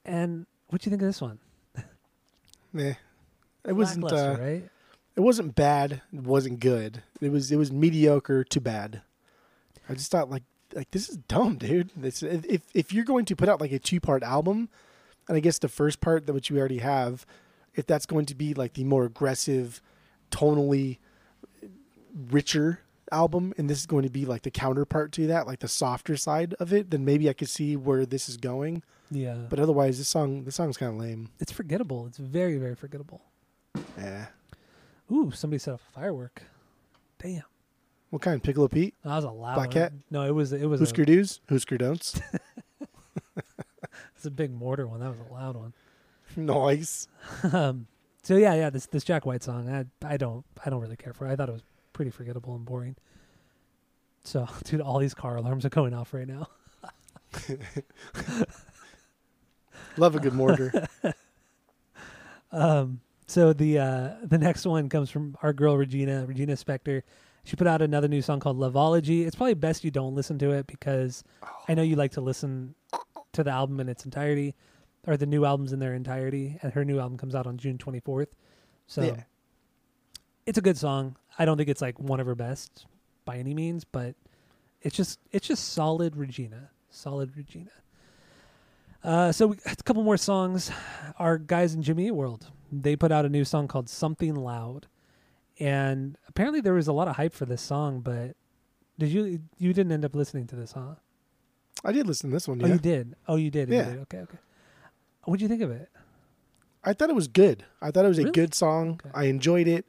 and 0.05 0.47
what 0.68 0.80
do 0.80 0.87
you 0.87 0.91
think 0.91 1.03
of 1.03 1.09
this 1.09 1.20
one? 1.20 1.39
Eh. 2.77 2.95
It 3.66 3.72
wasn't. 3.72 4.12
Uh, 4.12 4.37
right. 4.39 4.68
it 5.16 5.20
wasn't 5.20 5.55
bad. 5.55 6.03
It 6.12 6.22
wasn't 6.22 6.61
good. 6.61 7.03
It 7.20 7.31
was. 7.31 7.51
It 7.51 7.57
was 7.57 7.72
mediocre 7.72 8.45
to 8.45 8.61
bad. 8.61 9.03
I 9.89 9.95
just 9.95 10.11
thought 10.11 10.31
like 10.31 10.43
like 10.75 10.91
this 10.91 11.09
is 11.09 11.16
dumb, 11.16 11.57
dude. 11.57 11.91
This, 11.97 12.22
if 12.22 12.62
if 12.75 12.93
you're 12.93 13.05
going 13.05 13.25
to 13.27 13.37
put 13.37 13.49
out 13.49 13.61
like 13.61 13.72
a 13.72 13.79
two 13.79 14.01
part 14.01 14.22
album, 14.22 14.68
and 15.29 15.37
I 15.37 15.41
guess 15.41 15.59
the 15.59 15.68
first 15.68 16.01
part 16.01 16.27
that 16.27 16.33
which 16.33 16.51
we 16.51 16.59
already 16.59 16.79
have, 16.79 17.27
if 17.75 17.87
that's 17.87 18.07
going 18.07 18.27
to 18.27 18.35
be 18.35 18.55
like 18.55 18.75
the 18.75 18.85
more 18.85 19.05
aggressive, 19.05 19.81
tonally 20.31 20.99
richer 22.31 22.81
album, 23.11 23.55
and 23.57 23.68
this 23.68 23.79
is 23.79 23.87
going 23.87 24.03
to 24.03 24.11
be 24.11 24.25
like 24.25 24.43
the 24.43 24.51
counterpart 24.51 25.12
to 25.12 25.27
that, 25.29 25.47
like 25.47 25.61
the 25.61 25.68
softer 25.68 26.16
side 26.16 26.55
of 26.55 26.72
it, 26.72 26.91
then 26.91 27.05
maybe 27.05 27.29
I 27.29 27.33
could 27.33 27.49
see 27.49 27.77
where 27.77 28.05
this 28.07 28.29
is 28.29 28.37
going. 28.37 28.83
Yeah, 29.15 29.37
But 29.49 29.61
otherwise, 29.61 29.99
this 29.99 30.09
song 30.09 30.45
this 30.45 30.57
song's 30.57 30.77
kind 30.77 30.93
of 30.93 30.99
lame. 30.99 31.29
it's 31.39 31.53
forgettable. 31.53 32.07
It's 32.07 32.19
very 32.19 32.59
very 32.59 32.75
forgettable. 32.75 33.23
Yeah. 33.99 34.27
Ooh, 35.12 35.31
somebody 35.31 35.59
set 35.59 35.75
off 35.75 35.83
a 35.91 35.93
firework. 36.01 36.43
Damn. 37.23 37.43
What 38.11 38.23
kind? 38.23 38.43
Piccolo 38.43 38.69
Pete? 38.69 38.95
That 39.05 39.17
was 39.17 39.25
a 39.25 39.31
loud 39.31 39.55
Black 39.55 39.69
one. 39.69 39.75
Cat? 39.75 39.93
No, 40.11 40.23
it 40.23 40.31
was 40.35 40.53
it 40.53 40.67
was 40.67 40.81
a, 40.81 40.85
Husker 40.85 41.05
do's? 41.05 41.41
Husker 41.49 41.79
don'ts? 41.79 42.21
it's 44.17 44.25
a 44.25 44.31
big 44.31 44.53
mortar 44.53 44.87
one. 44.87 45.01
That 45.01 45.11
was 45.11 45.19
a 45.29 45.33
loud 45.33 45.57
one. 45.57 45.73
nice. 46.37 47.07
um, 47.53 47.87
so 48.23 48.37
yeah, 48.37 48.55
yeah, 48.55 48.71
this 48.71 48.87
this 48.87 49.05
Jack 49.05 49.27
White 49.27 49.43
song, 49.43 49.69
I 49.69 49.85
I 50.07 50.17
don't 50.17 50.45
I 50.65 50.71
don't 50.71 50.81
really 50.81 50.97
care 50.97 51.12
for. 51.12 51.27
it. 51.27 51.33
I 51.33 51.37
thought 51.37 51.49
it 51.49 51.53
was 51.53 51.62
pretty 51.93 52.11
forgettable 52.11 52.55
and 52.55 52.65
boring. 52.65 52.97
So, 54.25 54.49
dude, 54.65 54.81
all 54.81 54.99
these 54.99 55.15
car 55.15 55.37
alarms 55.37 55.65
are 55.65 55.71
going 55.71 55.93
off 55.95 56.15
right 56.15 56.27
now. 56.27 56.49
Love 59.97 60.15
a 60.17 60.21
good 60.21 60.35
mortar. 60.35 60.89
Um, 62.53 63.01
so 63.27 63.53
the 63.53 63.79
uh, 63.81 64.11
the 64.23 64.39
next 64.39 64.65
one 64.65 64.89
comes 64.89 65.11
from 65.11 65.37
our 65.43 65.53
girl 65.53 65.77
Regina, 65.77 66.25
Regina 66.25 66.53
Spektor. 66.55 67.03
She 67.43 67.57
put 67.57 67.67
out 67.67 67.83
another 67.83 68.07
new 68.09 68.23
song 68.23 68.39
called 68.41 68.59
Loveology. 68.59 69.27
It's 69.27 69.35
probably 69.37 69.55
best 69.55 69.83
you 69.83 69.91
don't 69.91 70.15
listen 70.15 70.39
to 70.39 70.53
it 70.53 70.67
because 70.69 71.25
I 71.69 71.75
know 71.75 71.83
you 71.83 71.97
like 71.97 72.13
to 72.13 72.21
listen 72.21 72.75
to 73.33 73.43
the 73.43 73.51
album 73.51 73.81
in 73.81 73.89
its 73.89 74.05
entirety, 74.05 74.55
or 75.07 75.17
the 75.17 75.27
new 75.27 75.45
albums 75.45 75.73
in 75.73 75.81
their 75.81 75.95
entirety. 75.95 76.59
And 76.63 76.73
her 76.73 76.85
new 76.85 77.01
album 77.01 77.19
comes 77.19 77.35
out 77.35 77.47
on 77.47 77.59
June 77.59 77.77
24th. 77.77 78.29
So 78.87 79.03
Yeah. 79.03 79.25
it's 80.47 80.57
a 80.59 80.63
good 80.63 80.79
song. 80.79 81.17
I 81.39 81.45
don't 81.45 81.57
think 81.57 81.69
it's 81.69 81.83
like 81.83 81.99
one 81.99 82.21
of 82.21 82.27
her 82.27 82.37
best 82.37 82.87
by 83.25 83.37
any 83.39 83.53
means, 83.53 83.85
but 83.85 84.15
it's 84.81 84.95
just 84.95 85.19
it's 85.33 85.47
just 85.49 85.73
solid 85.73 86.17
Regina, 86.17 86.71
solid 86.91 87.37
Regina. 87.37 87.73
Uh, 89.05 89.31
so 89.31 89.49
we, 89.49 89.57
a 89.67 89.77
couple 89.77 90.03
more 90.03 90.17
songs. 90.17 90.71
Our 91.19 91.39
guys 91.39 91.75
in 91.75 91.83
Jimmy 91.83 92.07
Eat 92.07 92.13
World, 92.13 92.47
they 92.73 92.97
put 92.97 93.13
out 93.13 93.25
a 93.25 93.29
new 93.29 93.45
song 93.45 93.69
called 93.69 93.89
"Something 93.89 94.35
Loud," 94.35 94.87
and 95.61 96.17
apparently 96.27 96.61
there 96.61 96.73
was 96.73 96.89
a 96.89 96.93
lot 96.93 97.07
of 97.07 97.17
hype 97.17 97.35
for 97.35 97.45
this 97.45 97.61
song. 97.61 98.01
But 98.01 98.35
did 98.99 99.11
you 99.11 99.41
you 99.59 99.73
didn't 99.75 99.93
end 99.93 100.05
up 100.05 100.15
listening 100.15 100.47
to 100.49 100.57
this, 100.57 100.73
huh? 100.73 100.95
I 101.85 101.93
did 101.93 102.07
listen 102.07 102.31
to 102.31 102.35
this 102.35 102.49
one. 102.49 102.65
Oh, 102.65 102.67
you 102.67 102.79
did. 102.79 103.15
Oh, 103.29 103.37
you 103.37 103.51
did. 103.51 103.69
you 103.69 103.77
Yeah. 103.77 103.85
did. 103.91 103.99
Okay. 104.01 104.19
Okay. 104.21 104.39
What'd 105.25 105.43
you 105.43 105.49
think 105.49 105.63
of 105.63 105.71
it? 105.71 105.91
I 106.83 106.93
thought 106.95 107.11
it 107.11 107.15
was 107.15 107.29
good. 107.29 107.65
I 107.83 107.91
thought 107.91 108.05
it 108.05 108.09
was 108.09 108.19
a 108.19 108.25
good 108.31 108.55
song. 108.55 109.01
Okay. 109.05 109.11
I 109.15 109.25
enjoyed 109.25 109.69
it. 109.69 109.87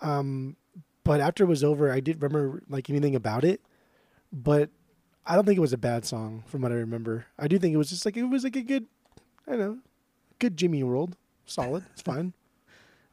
Um, 0.00 0.56
but 1.04 1.20
after 1.20 1.44
it 1.44 1.46
was 1.46 1.62
over, 1.64 1.90
I 1.90 2.00
didn't 2.00 2.20
remember 2.22 2.62
like 2.68 2.90
anything 2.90 3.14
about 3.14 3.44
it. 3.44 3.60
But 4.32 4.70
I 5.26 5.34
don't 5.34 5.44
think 5.44 5.58
it 5.58 5.62
was 5.62 5.72
a 5.72 5.78
bad 5.78 6.04
song 6.04 6.44
from 6.46 6.62
what 6.62 6.70
I 6.70 6.76
remember. 6.76 7.26
I 7.38 7.48
do 7.48 7.58
think 7.58 7.74
it 7.74 7.78
was 7.78 7.90
just 7.90 8.04
like 8.04 8.16
it 8.16 8.24
was 8.24 8.44
like 8.44 8.56
a 8.56 8.62
good, 8.62 8.86
I 9.46 9.52
don't 9.52 9.60
know, 9.60 9.78
good 10.38 10.56
Jimmy 10.56 10.82
World. 10.82 11.16
Solid. 11.46 11.84
It's 11.92 12.02
fine. 12.02 12.32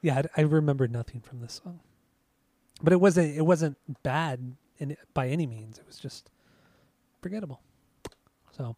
Yeah, 0.06 0.24
I, 0.36 0.42
I 0.42 0.44
remember 0.44 0.86
nothing 0.90 1.22
from 1.22 1.40
this 1.40 1.62
song, 1.64 1.80
but 2.82 2.92
it 2.92 3.00
wasn't 3.00 3.38
it 3.38 3.44
wasn't 3.44 3.78
bad 4.04 4.58
in 4.78 4.98
by 5.14 5.30
any 5.30 5.48
means. 5.48 5.78
It 5.78 5.88
was 5.88 5.98
just 5.98 6.30
forgettable. 7.22 7.62
So 8.52 8.76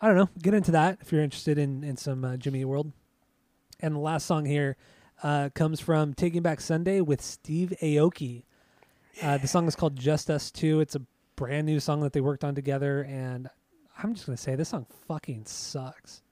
I 0.00 0.06
don't 0.06 0.16
know. 0.16 0.28
Get 0.40 0.54
into 0.54 0.70
that 0.70 0.98
if 1.00 1.10
you're 1.10 1.24
interested 1.24 1.58
in 1.58 1.82
in 1.82 1.96
some 1.96 2.24
uh, 2.24 2.36
Jimmy 2.36 2.64
World. 2.64 2.92
And 3.80 3.96
the 3.96 3.98
last 3.98 4.26
song 4.26 4.44
here 4.44 4.76
uh, 5.24 5.48
comes 5.56 5.80
from 5.80 6.14
Taking 6.14 6.42
Back 6.42 6.60
Sunday 6.60 7.00
with 7.00 7.20
Steve 7.20 7.72
Aoki. 7.82 8.44
Uh, 9.20 9.38
the 9.38 9.48
song 9.48 9.66
is 9.66 9.74
called 9.74 9.96
Just 9.96 10.30
Us 10.30 10.52
Two. 10.52 10.78
It's 10.78 10.94
a 10.94 11.02
brand 11.36 11.66
new 11.66 11.80
song 11.80 12.00
that 12.00 12.12
they 12.12 12.20
worked 12.20 12.44
on 12.44 12.54
together, 12.54 13.02
and 13.02 13.48
I'm 14.02 14.14
just 14.14 14.26
gonna 14.26 14.36
say 14.36 14.54
this 14.56 14.68
song 14.70 14.86
fucking 15.08 15.44
sucks. 15.46 16.22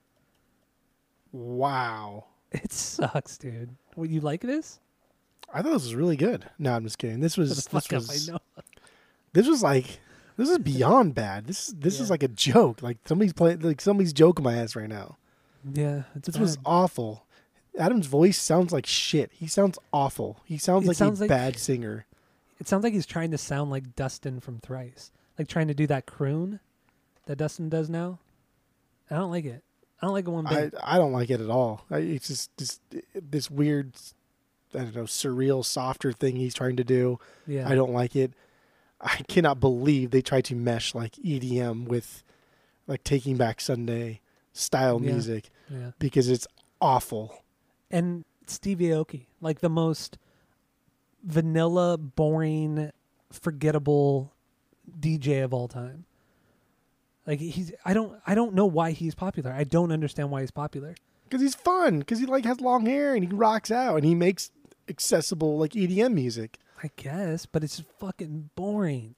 Wow. 1.32 2.26
It 2.50 2.70
sucks, 2.72 3.38
dude. 3.38 3.70
What 3.94 4.10
you 4.10 4.20
like 4.20 4.42
this? 4.42 4.78
I 5.54 5.62
thought 5.62 5.72
this 5.72 5.84
was 5.84 5.94
really 5.94 6.16
good. 6.16 6.44
No, 6.58 6.74
I'm 6.74 6.84
just 6.84 6.98
kidding. 6.98 7.20
This 7.20 7.36
was 7.38 7.48
this 7.64 7.72
was 7.92 8.28
I 8.28 8.32
know. 8.32 8.38
this 9.32 9.46
was 9.48 9.62
like 9.62 10.00
This 10.36 10.50
is 10.50 10.58
beyond 10.58 11.14
bad. 11.14 11.46
This 11.46 11.68
is 11.68 11.74
this 11.74 11.98
is 12.00 12.10
like 12.10 12.22
a 12.22 12.28
joke. 12.28 12.82
Like 12.82 12.98
somebody's 13.06 13.32
playing 13.32 13.60
like 13.60 13.80
somebody's 13.80 14.12
joking 14.12 14.44
my 14.44 14.54
ass 14.56 14.76
right 14.76 14.88
now. 14.88 15.16
Yeah, 15.72 16.02
it's 16.14 16.26
This 16.26 16.38
was 16.38 16.58
awful. 16.66 17.24
Adam's 17.78 18.06
voice 18.06 18.38
sounds 18.38 18.70
like 18.72 18.84
shit. 18.84 19.30
He 19.32 19.46
sounds 19.46 19.78
awful. 19.94 20.40
He 20.44 20.58
sounds 20.58 20.84
It 20.84 20.88
like 20.88 20.96
sounds 20.98 21.20
a 21.20 21.22
like- 21.24 21.28
bad 21.30 21.58
singer. 21.58 22.04
It 22.62 22.68
sounds 22.68 22.84
like 22.84 22.92
he's 22.92 23.06
trying 23.06 23.32
to 23.32 23.38
sound 23.38 23.72
like 23.72 23.96
Dustin 23.96 24.38
from 24.38 24.60
Thrice, 24.60 25.10
like 25.36 25.48
trying 25.48 25.66
to 25.66 25.74
do 25.74 25.88
that 25.88 26.06
croon 26.06 26.60
that 27.26 27.34
Dustin 27.34 27.68
does 27.68 27.90
now. 27.90 28.20
I 29.10 29.16
don't 29.16 29.32
like 29.32 29.44
it. 29.46 29.64
I 30.00 30.06
don't 30.06 30.14
like 30.14 30.28
it 30.28 30.30
one 30.30 30.46
I, 30.46 30.54
bit. 30.54 30.74
I 30.80 30.96
don't 30.96 31.10
like 31.10 31.28
it 31.28 31.40
at 31.40 31.50
all. 31.50 31.84
I, 31.90 31.98
it's 31.98 32.28
just 32.28 32.56
this 32.56 32.78
this 33.20 33.50
weird, 33.50 33.94
I 34.74 34.78
don't 34.78 34.94
know, 34.94 35.02
surreal, 35.06 35.64
softer 35.64 36.12
thing 36.12 36.36
he's 36.36 36.54
trying 36.54 36.76
to 36.76 36.84
do. 36.84 37.18
yeah, 37.48 37.68
I 37.68 37.74
don't 37.74 37.92
like 37.92 38.14
it. 38.14 38.32
I 39.00 39.16
cannot 39.26 39.58
believe 39.58 40.12
they 40.12 40.22
tried 40.22 40.44
to 40.44 40.54
mesh 40.54 40.94
like 40.94 41.14
EDM 41.16 41.88
with 41.88 42.22
like 42.86 43.02
Taking 43.02 43.36
Back 43.36 43.60
Sunday 43.60 44.20
style 44.52 45.00
Yeah. 45.02 45.10
music 45.10 45.50
Yeah, 45.68 45.90
because 45.98 46.28
it's 46.28 46.46
awful. 46.80 47.42
and 47.90 48.24
Stevie 48.46 48.86
Aoki, 48.90 49.26
like 49.40 49.58
the 49.62 49.68
most 49.68 50.16
vanilla, 51.22 51.98
boring, 51.98 52.90
forgettable 53.30 54.32
DJ 54.98 55.44
of 55.44 55.54
all 55.54 55.68
time. 55.68 56.04
Like 57.26 57.40
he's, 57.40 57.72
I 57.84 57.94
don't, 57.94 58.18
I 58.26 58.34
don't 58.34 58.54
know 58.54 58.66
why 58.66 58.92
he's 58.92 59.14
popular. 59.14 59.52
I 59.52 59.64
don't 59.64 59.92
understand 59.92 60.30
why 60.30 60.40
he's 60.40 60.50
popular. 60.50 60.94
Because 61.24 61.40
he's 61.40 61.54
fun. 61.54 62.00
Because 62.00 62.18
he 62.18 62.26
like 62.26 62.44
has 62.44 62.60
long 62.60 62.84
hair 62.84 63.14
and 63.14 63.24
he 63.24 63.34
rocks 63.34 63.70
out 63.70 63.96
and 63.96 64.04
he 64.04 64.14
makes 64.14 64.50
accessible 64.88 65.58
like 65.58 65.72
EDM 65.72 66.12
music. 66.12 66.58
I 66.82 66.90
guess, 66.96 67.46
but 67.46 67.62
it's 67.62 67.82
fucking 68.00 68.50
boring. 68.56 69.14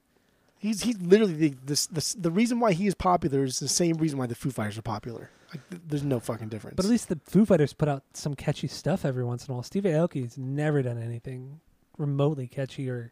He's 0.59 0.83
he's 0.83 0.99
literally 1.01 1.33
the 1.33 1.55
this, 1.65 1.87
this 1.87 2.13
the 2.13 2.29
reason 2.29 2.59
why 2.59 2.73
he 2.73 2.85
is 2.85 2.93
popular 2.93 3.43
is 3.43 3.59
the 3.59 3.67
same 3.67 3.97
reason 3.97 4.19
why 4.19 4.27
the 4.27 4.35
Foo 4.35 4.51
Fighters 4.51 4.77
are 4.77 4.83
popular. 4.83 5.31
Like 5.51 5.67
th- 5.69 5.81
there's 5.87 6.03
no 6.03 6.19
fucking 6.19 6.49
difference. 6.49 6.75
But 6.75 6.85
at 6.85 6.91
least 6.91 7.09
the 7.09 7.19
Foo 7.25 7.43
Fighters 7.45 7.73
put 7.73 7.89
out 7.89 8.03
some 8.13 8.35
catchy 8.35 8.67
stuff 8.67 9.03
every 9.03 9.23
once 9.23 9.47
in 9.47 9.51
a 9.51 9.55
while. 9.55 9.63
Steve 9.63 9.83
Aoki's 9.83 10.37
never 10.37 10.83
done 10.83 11.01
anything 11.01 11.59
remotely 11.97 12.47
catchy 12.47 12.89
or 12.89 13.11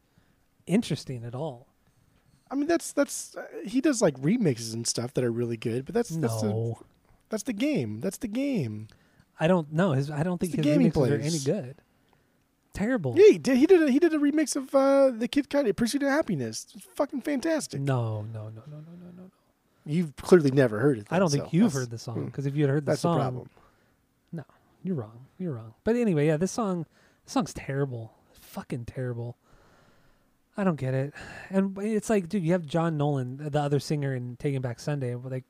interesting 0.68 1.24
at 1.24 1.36
all. 1.36 1.68
I 2.52 2.56
mean 2.56 2.68
that's 2.68 2.92
that's 2.94 3.36
uh, 3.36 3.46
he 3.66 3.82
does 3.82 4.02
like 4.02 4.16
remixes 4.20 4.74
and 4.74 4.86
stuff 4.86 5.14
that 5.16 5.24
are 5.24 5.32
really 5.32 5.58
good. 5.58 5.86
But 5.86 5.96
that's 5.96 6.10
that's 6.10 6.42
the, 6.42 6.50
no, 6.50 6.80
that's 7.30 7.44
the 7.44 7.54
game. 7.54 8.00
That's 8.00 8.18
the 8.18 8.28
game. 8.28 8.88
I 9.40 9.48
don't 9.48 9.74
know. 9.74 9.94
His 9.94 10.12
I 10.12 10.24
don't 10.24 10.38
think 10.40 10.54
It's 10.54 10.66
his 10.66 10.78
the 10.78 10.84
remixes 10.90 11.12
are 11.12 11.22
any 11.22 11.40
good. 11.40 11.76
Terrible. 12.74 13.14
Yeah, 13.16 13.32
he 13.34 13.38
did. 13.38 13.58
He 13.58 13.66
did. 13.68 13.84
A, 13.84 13.92
he 13.92 14.00
did 14.00 14.14
a 14.14 14.18
remix 14.18 14.56
of 14.56 14.74
uh, 14.74 15.12
the 15.12 15.28
Kid 15.28 15.48
Cudi 15.50 15.76
"Pursuit 15.76 16.02
of 16.02 16.10
Happiness." 16.10 16.66
It's 16.76 16.86
fucking 16.96 17.22
fantastic. 17.22 17.80
No, 17.80 18.24
no, 18.24 18.46
no, 18.46 18.50
no, 18.50 18.78
no, 18.78 18.78
no, 18.78 18.78
no. 19.16 19.24
no. 19.24 19.32
You've 19.86 20.16
clearly 20.16 20.50
never 20.50 20.80
heard 20.80 20.98
it. 20.98 21.08
I 21.12 21.20
don't 21.20 21.30
think 21.30 21.44
so 21.44 21.50
you've 21.52 21.66
that's- 21.66 21.74
heard 21.84 21.90
the 21.92 21.98
song 22.00 22.16
hmm, 22.16 22.26
because 22.26 22.46
if 22.48 22.56
you 22.56 22.64
had 22.64 22.72
heard 22.72 22.86
the 22.86 22.92
That's 22.94 23.02
song, 23.02 23.18
the 23.18 23.22
problem. 23.22 23.50
No, 24.32 24.44
you're 24.84 24.96
wrong. 24.96 25.26
You're 25.38 25.54
wrong. 25.54 25.74
But 25.84 25.98
anyway, 25.98 26.26
yeah, 26.28 26.38
this 26.38 26.52
song, 26.52 26.86
this 27.26 27.34
song's 27.34 27.54
terrible. 27.54 28.14
Fucking 28.54 28.86
terrible. 28.86 29.36
I 30.56 30.64
don't 30.64 30.76
get 30.76 30.94
it. 30.94 31.14
And 31.50 31.76
it's 31.80 32.08
like, 32.08 32.30
dude, 32.30 32.44
you 32.44 32.52
have 32.52 32.68
John 32.68 32.98
Nolan, 32.98 33.38
the 33.38 33.60
other 33.60 33.80
singer 33.80 34.14
in 34.14 34.36
Taking 34.38 34.62
Back 34.62 34.80
Sunday. 34.80 35.16
but, 35.16 35.32
Like, 35.32 35.46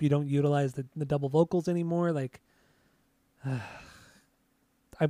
you 0.00 0.08
don't 0.08 0.26
utilize 0.26 0.72
the, 0.72 0.84
the 0.96 1.04
double 1.04 1.28
vocals 1.28 1.68
anymore. 1.68 2.10
Like, 2.10 2.40
I, 3.46 3.60
I 5.00 5.06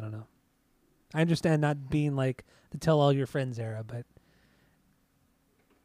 don't 0.00 0.12
know. 0.12 0.26
I 1.12 1.20
understand 1.20 1.60
not 1.60 1.90
being 1.90 2.14
like 2.14 2.44
the 2.70 2.78
tell 2.78 3.00
all 3.00 3.12
your 3.12 3.26
friends 3.26 3.58
era, 3.58 3.82
but 3.84 4.06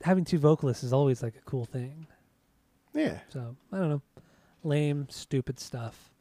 having 0.04 0.24
two 0.24 0.38
vocalists 0.38 0.84
is 0.84 0.94
always 0.94 1.24
like 1.24 1.36
a 1.36 1.42
cool 1.46 1.66
thing. 1.66 2.06
Yeah. 2.94 3.20
So 3.30 3.56
I 3.72 3.78
don't 3.78 3.90
know, 3.90 4.02
lame, 4.64 5.08
stupid 5.10 5.60
stuff. 5.60 6.12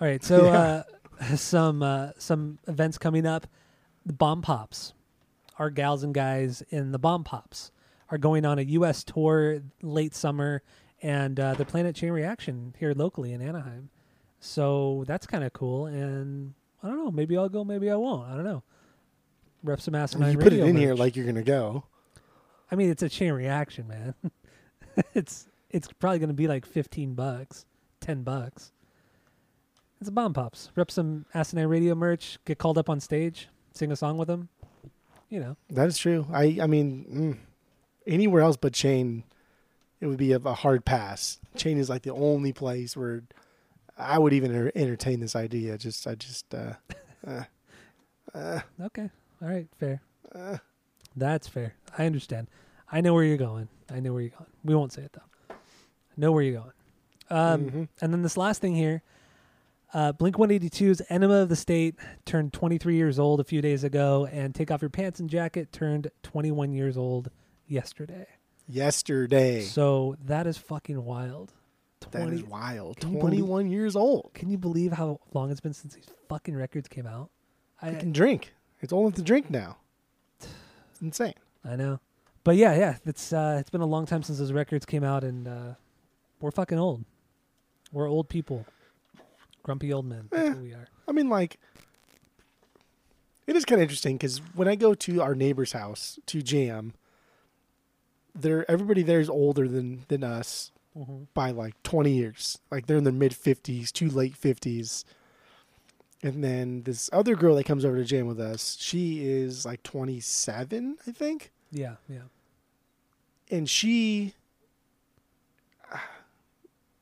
All 0.00 0.08
right, 0.08 0.22
so 0.24 0.44
Yeah. 0.52 0.58
uh, 0.58 0.82
some 1.36 1.82
uh, 1.82 2.10
some 2.18 2.58
events 2.66 2.98
coming 2.98 3.26
up. 3.26 3.46
The 4.06 4.12
Bomb 4.12 4.42
Pops, 4.42 4.94
our 5.58 5.70
gals 5.70 6.02
and 6.02 6.14
guys 6.14 6.62
in 6.70 6.92
the 6.92 6.98
Bomb 6.98 7.24
Pops 7.24 7.70
are 8.08 8.18
going 8.18 8.44
on 8.44 8.58
a 8.58 8.62
U.S. 8.62 9.04
tour 9.04 9.60
late 9.82 10.14
summer, 10.14 10.62
and 11.02 11.38
uh, 11.38 11.54
they're 11.54 11.66
playing 11.66 11.86
at 11.86 11.94
Chain 11.94 12.12
Reaction 12.12 12.74
here 12.78 12.92
locally 12.94 13.32
in 13.32 13.42
Anaheim. 13.42 13.90
So 14.40 15.04
that's 15.06 15.26
kind 15.26 15.44
of 15.44 15.52
cool, 15.52 15.86
and 15.86 16.54
I 16.82 16.88
don't 16.88 17.04
know. 17.04 17.10
Maybe 17.10 17.36
I'll 17.36 17.50
go. 17.50 17.62
Maybe 17.62 17.90
I 17.90 17.96
won't. 17.96 18.28
I 18.28 18.34
don't 18.34 18.44
know. 18.44 18.62
Rep 19.62 19.80
some 19.80 19.94
asinine 19.94 20.32
you 20.32 20.38
put 20.38 20.54
it 20.54 20.60
in 20.60 20.76
here 20.76 20.94
like 20.94 21.14
you're 21.14 21.26
gonna 21.26 21.42
go. 21.42 21.84
I 22.72 22.76
mean, 22.76 22.90
it's 22.90 23.02
a 23.02 23.08
chain 23.08 23.32
reaction, 23.32 23.88
man. 23.88 24.14
it's 25.14 25.48
it's 25.70 25.88
probably 25.98 26.18
going 26.18 26.28
to 26.28 26.34
be 26.34 26.48
like 26.48 26.64
fifteen 26.64 27.14
bucks, 27.14 27.66
ten 28.00 28.22
bucks. 28.22 28.72
It's 30.00 30.08
a 30.08 30.12
bomb 30.12 30.32
pops. 30.32 30.70
Rep 30.76 30.90
some 30.90 31.26
asinine 31.34 31.66
radio 31.66 31.94
merch. 31.94 32.38
Get 32.44 32.58
called 32.58 32.78
up 32.78 32.88
on 32.88 33.00
stage. 33.00 33.48
Sing 33.74 33.92
a 33.92 33.96
song 33.96 34.16
with 34.18 34.28
them. 34.28 34.48
You 35.28 35.40
know, 35.40 35.56
That 35.68 35.86
is 35.88 35.98
true. 35.98 36.26
I 36.32 36.58
I 36.62 36.66
mean, 36.66 37.06
mm, 37.12 37.38
anywhere 38.06 38.42
else 38.42 38.56
but 38.56 38.72
Chain, 38.72 39.22
it 40.00 40.06
would 40.06 40.16
be 40.18 40.32
a, 40.32 40.38
a 40.38 40.54
hard 40.54 40.84
pass. 40.84 41.38
Chain 41.56 41.78
is 41.78 41.88
like 41.88 42.02
the 42.02 42.12
only 42.12 42.52
place 42.52 42.96
where 42.96 43.22
I 43.96 44.18
would 44.18 44.32
even 44.32 44.50
enter- 44.50 44.72
entertain 44.74 45.20
this 45.20 45.36
idea. 45.36 45.78
Just 45.78 46.06
I 46.06 46.14
just 46.16 46.52
uh, 46.54 46.72
uh, 47.26 47.44
uh, 48.34 48.60
okay, 48.86 49.10
all 49.42 49.48
right, 49.48 49.68
fair. 49.78 50.00
uh, 50.34 50.56
That's 51.14 51.46
fair. 51.46 51.74
I 51.96 52.06
understand. 52.06 52.48
I 52.90 53.00
know 53.00 53.14
where 53.14 53.22
you're 53.24 53.36
going. 53.36 53.68
I 53.92 54.00
know 54.00 54.12
where 54.12 54.22
you're 54.22 54.30
going. 54.36 54.50
We 54.64 54.74
won't 54.74 54.92
say 54.92 55.02
it 55.02 55.12
though. 55.12 55.54
I 55.54 55.54
know 56.16 56.32
where 56.32 56.42
you're 56.42 56.60
going. 56.60 56.72
Um, 57.30 57.70
mhm. 57.70 57.88
And 58.00 58.12
then 58.12 58.22
this 58.22 58.36
last 58.36 58.60
thing 58.60 58.74
here, 58.74 59.02
uh, 59.92 60.12
Blink 60.12 60.36
182's 60.36 61.02
Enema 61.10 61.34
of 61.34 61.48
the 61.48 61.56
State 61.56 61.96
turned 62.24 62.52
23 62.52 62.96
years 62.96 63.18
old 63.18 63.40
a 63.40 63.44
few 63.44 63.60
days 63.60 63.84
ago, 63.84 64.28
and 64.30 64.54
Take 64.54 64.70
Off 64.70 64.82
Your 64.82 64.90
Pants 64.90 65.20
and 65.20 65.28
Jacket 65.28 65.72
turned 65.72 66.10
21 66.22 66.72
years 66.72 66.96
old 66.96 67.30
yesterday. 67.66 68.26
yesterday. 68.68 69.62
So 69.62 70.16
that 70.24 70.46
is 70.46 70.56
fucking 70.58 71.04
wild. 71.04 71.52
that 72.00 72.22
20 72.22 72.36
is 72.36 72.44
wild. 72.44 72.98
Can 73.00 73.12
you 73.12 73.20
Twenty 73.20 73.42
one 73.42 73.68
years 73.70 73.96
old. 73.96 74.30
Can 74.34 74.50
you 74.50 74.58
believe 74.58 74.92
how 74.92 75.20
long 75.34 75.50
it's 75.50 75.60
been 75.60 75.74
since 75.74 75.94
these 75.94 76.06
fucking 76.28 76.56
records 76.56 76.88
came 76.88 77.06
out? 77.06 77.30
I 77.82 77.90
I 77.90 77.94
can 77.94 78.12
drink. 78.12 78.52
It's 78.80 78.92
old 78.92 79.06
enough 79.06 79.16
to 79.16 79.22
drink 79.22 79.50
now. 79.50 79.76
It's 80.38 80.48
insane. 81.02 81.34
I 81.64 81.76
know, 81.76 82.00
but 82.44 82.56
yeah, 82.56 82.74
yeah, 82.74 82.96
it's 83.04 83.32
uh, 83.32 83.56
it's 83.60 83.68
been 83.70 83.82
a 83.82 83.86
long 83.86 84.06
time 84.06 84.22
since 84.22 84.38
those 84.38 84.52
records 84.52 84.86
came 84.86 85.04
out, 85.04 85.24
and 85.24 85.46
uh, 85.46 85.74
we're 86.40 86.50
fucking 86.50 86.78
old. 86.78 87.04
We're 87.92 88.08
old 88.08 88.28
people, 88.30 88.64
grumpy 89.70 89.92
old 89.92 90.04
men. 90.06 90.26
That's 90.32 90.48
Eh. 90.48 90.52
what 90.52 90.62
we 90.62 90.72
are. 90.74 90.88
I 91.06 91.12
mean, 91.12 91.28
like, 91.28 91.56
it 93.46 93.54
is 93.54 93.64
kind 93.64 93.80
of 93.80 93.82
interesting 93.84 94.16
because 94.16 94.38
when 94.54 94.66
I 94.66 94.74
go 94.74 94.94
to 94.94 95.22
our 95.22 95.34
neighbor's 95.36 95.70
house 95.72 96.18
to 96.26 96.42
jam, 96.42 96.92
there 98.34 98.68
everybody 98.68 99.02
there 99.02 99.20
is 99.20 99.30
older 99.30 99.68
than 99.68 100.04
than 100.08 100.24
us 100.24 100.72
Mhm. 100.98 101.28
by 101.34 101.52
like 101.52 101.80
twenty 101.84 102.12
years. 102.14 102.58
Like 102.70 102.86
they're 102.86 102.96
in 102.98 103.04
their 103.04 103.12
mid 103.12 103.32
fifties, 103.34 103.92
to 103.92 104.08
late 104.08 104.36
fifties. 104.36 105.04
And 106.22 106.42
then 106.44 106.82
this 106.82 107.08
other 107.12 107.34
girl 107.36 107.54
that 107.54 107.64
comes 107.64 107.84
over 107.84 107.96
to 107.96 108.04
jam 108.04 108.26
with 108.26 108.40
us, 108.40 108.76
she 108.80 109.24
is 109.24 109.64
like 109.64 109.82
twenty 109.84 110.18
seven, 110.20 110.98
I 111.06 111.12
think. 111.12 111.52
Yeah, 111.70 111.96
yeah. 112.08 112.22
and 113.48 113.70
she 113.70 114.34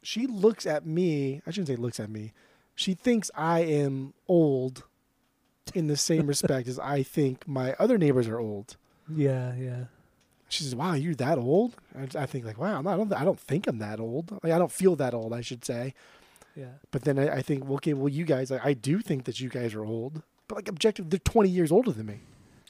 she 0.02 0.26
looks 0.26 0.64
at 0.64 0.86
me 0.86 1.42
i 1.46 1.50
shouldn't 1.50 1.68
say 1.68 1.76
looks 1.76 2.00
at 2.00 2.08
me 2.08 2.32
she 2.78 2.94
thinks 2.94 3.30
i 3.34 3.60
am 3.60 4.14
old 4.28 4.84
in 5.74 5.86
the 5.88 5.96
same 5.96 6.26
respect 6.34 6.68
as 6.68 6.78
i 6.78 7.02
think 7.02 7.46
my 7.46 7.74
other 7.78 7.98
neighbors 7.98 8.28
are 8.28 8.38
old 8.38 8.76
Yeah, 9.08 9.54
yeah. 9.56 9.84
she 10.48 10.62
says 10.64 10.74
wow 10.74 10.94
you're 10.94 11.14
that 11.16 11.38
old 11.38 11.74
i, 11.98 12.22
I 12.22 12.26
think 12.26 12.44
like 12.44 12.56
wow 12.58 12.78
I, 12.80 12.82
don't, 12.96 13.12
I 13.12 13.24
don't 13.24 13.40
think 13.40 13.66
i'm 13.66 13.78
that 13.78 13.98
old 14.00 14.30
like, 14.42 14.52
i 14.52 14.58
don't 14.58 14.72
feel 14.72 14.94
that 14.96 15.12
old 15.14 15.32
i 15.32 15.40
should 15.40 15.64
say 15.64 15.94
Yeah. 16.54 16.74
but 16.92 17.02
then 17.02 17.18
i, 17.18 17.38
I 17.38 17.42
think 17.42 17.64
well, 17.64 17.74
okay 17.74 17.94
well 17.94 18.08
you 18.08 18.24
guys 18.24 18.50
I, 18.52 18.60
I 18.70 18.72
do 18.74 19.00
think 19.00 19.24
that 19.24 19.40
you 19.40 19.48
guys 19.48 19.74
are 19.74 19.84
old 19.84 20.22
but 20.46 20.54
like 20.56 20.68
objective 20.68 21.10
they're 21.10 21.18
20 21.20 21.48
years 21.50 21.70
older 21.72 21.92
than 21.92 22.06
me 22.06 22.20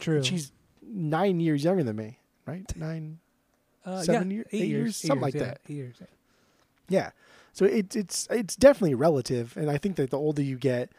True. 0.00 0.16
And 0.16 0.26
she's 0.26 0.52
nine 0.90 1.38
years 1.40 1.62
younger 1.64 1.82
than 1.84 1.96
me 1.96 2.18
right 2.46 2.64
nine 2.76 3.18
uh, 3.84 4.02
seven 4.02 4.30
yeah, 4.30 4.34
year- 4.36 4.46
eight, 4.52 4.62
eight 4.62 4.68
years, 4.68 4.82
years, 4.84 4.96
something 4.96 5.22
like 5.22 5.34
yeah, 5.34 5.44
that. 5.44 5.60
Eight 5.68 5.74
years. 5.74 5.96
yeah. 6.00 6.06
Yeah. 6.90 7.10
So 7.58 7.64
it's 7.64 7.96
it's 7.96 8.28
it's 8.30 8.54
definitely 8.54 8.94
relative, 8.94 9.56
and 9.56 9.68
I 9.68 9.78
think 9.78 9.96
that 9.96 10.10
the 10.10 10.16
older 10.16 10.42
you 10.42 10.56
get, 10.56 10.90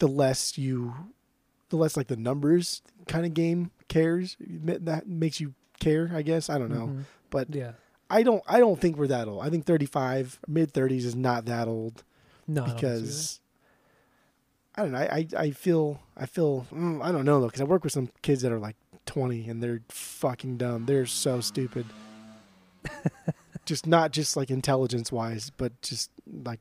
the 0.00 0.08
less 0.08 0.58
you, 0.58 0.92
the 1.68 1.76
less 1.76 1.96
like 1.96 2.08
the 2.08 2.16
numbers 2.16 2.82
kind 3.06 3.24
of 3.24 3.32
game 3.32 3.70
cares. 3.86 4.36
That 4.40 5.06
makes 5.06 5.38
you 5.38 5.54
care, 5.78 6.10
I 6.12 6.22
guess. 6.22 6.50
I 6.50 6.58
don't 6.58 6.72
know, 6.72 6.88
Mhm. 6.88 7.04
but 7.30 7.54
Yeah. 7.54 7.74
I 8.10 8.24
don't. 8.24 8.42
I 8.48 8.58
don't 8.58 8.80
think 8.80 8.96
we're 8.96 9.06
that 9.06 9.28
old. 9.28 9.44
I 9.44 9.50
think 9.50 9.66
thirty 9.66 9.86
five, 9.86 10.40
mid 10.48 10.72
thirties 10.72 11.04
is 11.06 11.14
not 11.14 11.44
that 11.44 11.68
old 11.68 12.02
No, 12.48 12.64
I 12.64 12.66
don't 12.66 12.74
think 12.74 12.80
so 12.80 12.86
either. 12.88 13.00
because. 13.02 13.40
I 14.74 14.82
don't 14.82 14.90
know. 14.90 14.98
I, 14.98 15.04
I, 15.04 15.28
I 15.44 15.50
feel 15.52 16.00
I 16.16 16.26
feel 16.26 16.66
mm, 16.74 17.00
I 17.04 17.12
don't 17.12 17.24
know 17.24 17.40
though 17.40 17.46
because 17.46 17.60
I 17.60 17.64
work 17.64 17.84
with 17.84 17.92
some 17.92 18.08
kids 18.22 18.42
that 18.42 18.50
are 18.50 18.58
like 18.58 18.74
20 19.06 19.48
and 19.48 19.62
they're 19.62 19.82
fucking 19.90 20.56
dumb. 20.56 20.86
They're 20.86 21.06
so 21.06 21.40
stupid. 21.40 21.86
just 23.66 23.86
not 23.86 24.12
just 24.12 24.36
like 24.36 24.50
intelligence 24.50 25.10
wise, 25.12 25.50
but 25.50 25.80
just 25.82 26.10
like 26.26 26.60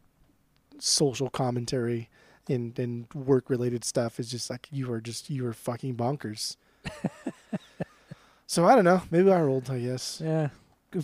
social 0.80 1.30
commentary 1.30 2.10
and 2.50 2.78
and 2.78 3.08
work 3.14 3.50
related 3.50 3.84
stuff 3.84 4.20
is 4.20 4.30
just 4.30 4.50
like 4.50 4.68
you 4.72 4.92
are 4.92 5.02
just 5.02 5.30
you 5.30 5.46
are 5.48 5.54
fucking 5.54 5.96
bonkers. 5.96 6.58
so 8.48 8.66
I 8.66 8.76
don't 8.76 8.86
know. 8.86 9.02
Maybe 9.12 9.32
I'm 9.32 9.50
old. 9.50 9.70
I 9.70 9.80
guess. 9.80 10.22
Yeah. 10.24 10.50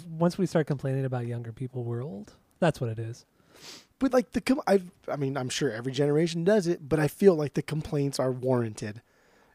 Once 0.08 0.38
we 0.38 0.45
start 0.45 0.68
complaining 0.68 1.06
about 1.06 1.26
younger 1.26 1.52
people, 1.52 1.84
we're 1.84 2.04
old. 2.04 2.34
That's 2.60 2.80
what 2.80 2.91
it 2.91 3.00
is. 3.00 3.26
But 3.97 4.14
like 4.14 4.32
the, 4.32 4.41
com- 4.41 4.62
I, 4.66 4.82
I 5.10 5.18
mean, 5.18 5.36
I'm 5.36 5.50
sure 5.50 5.72
every 5.72 5.91
generation 5.91 6.43
does 6.45 6.68
it, 6.68 6.88
but 6.88 7.00
I 7.00 7.08
feel 7.08 7.36
like 7.36 7.54
the 7.54 7.62
complaints 7.62 8.18
are 8.18 8.32
warranted, 8.32 9.02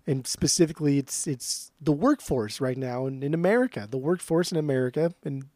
and 0.07 0.27
specifically, 0.27 0.99
it's 0.99 1.27
it's 1.27 1.73
the 1.81 1.93
workforce 1.93 2.61
right 2.61 2.77
now 2.77 3.07
in, 3.07 3.23
in 3.23 3.33
America, 3.33 3.89
the 3.91 3.97
workforce 3.97 4.53
in 4.53 4.59
America, 4.59 5.15
and 5.25 5.47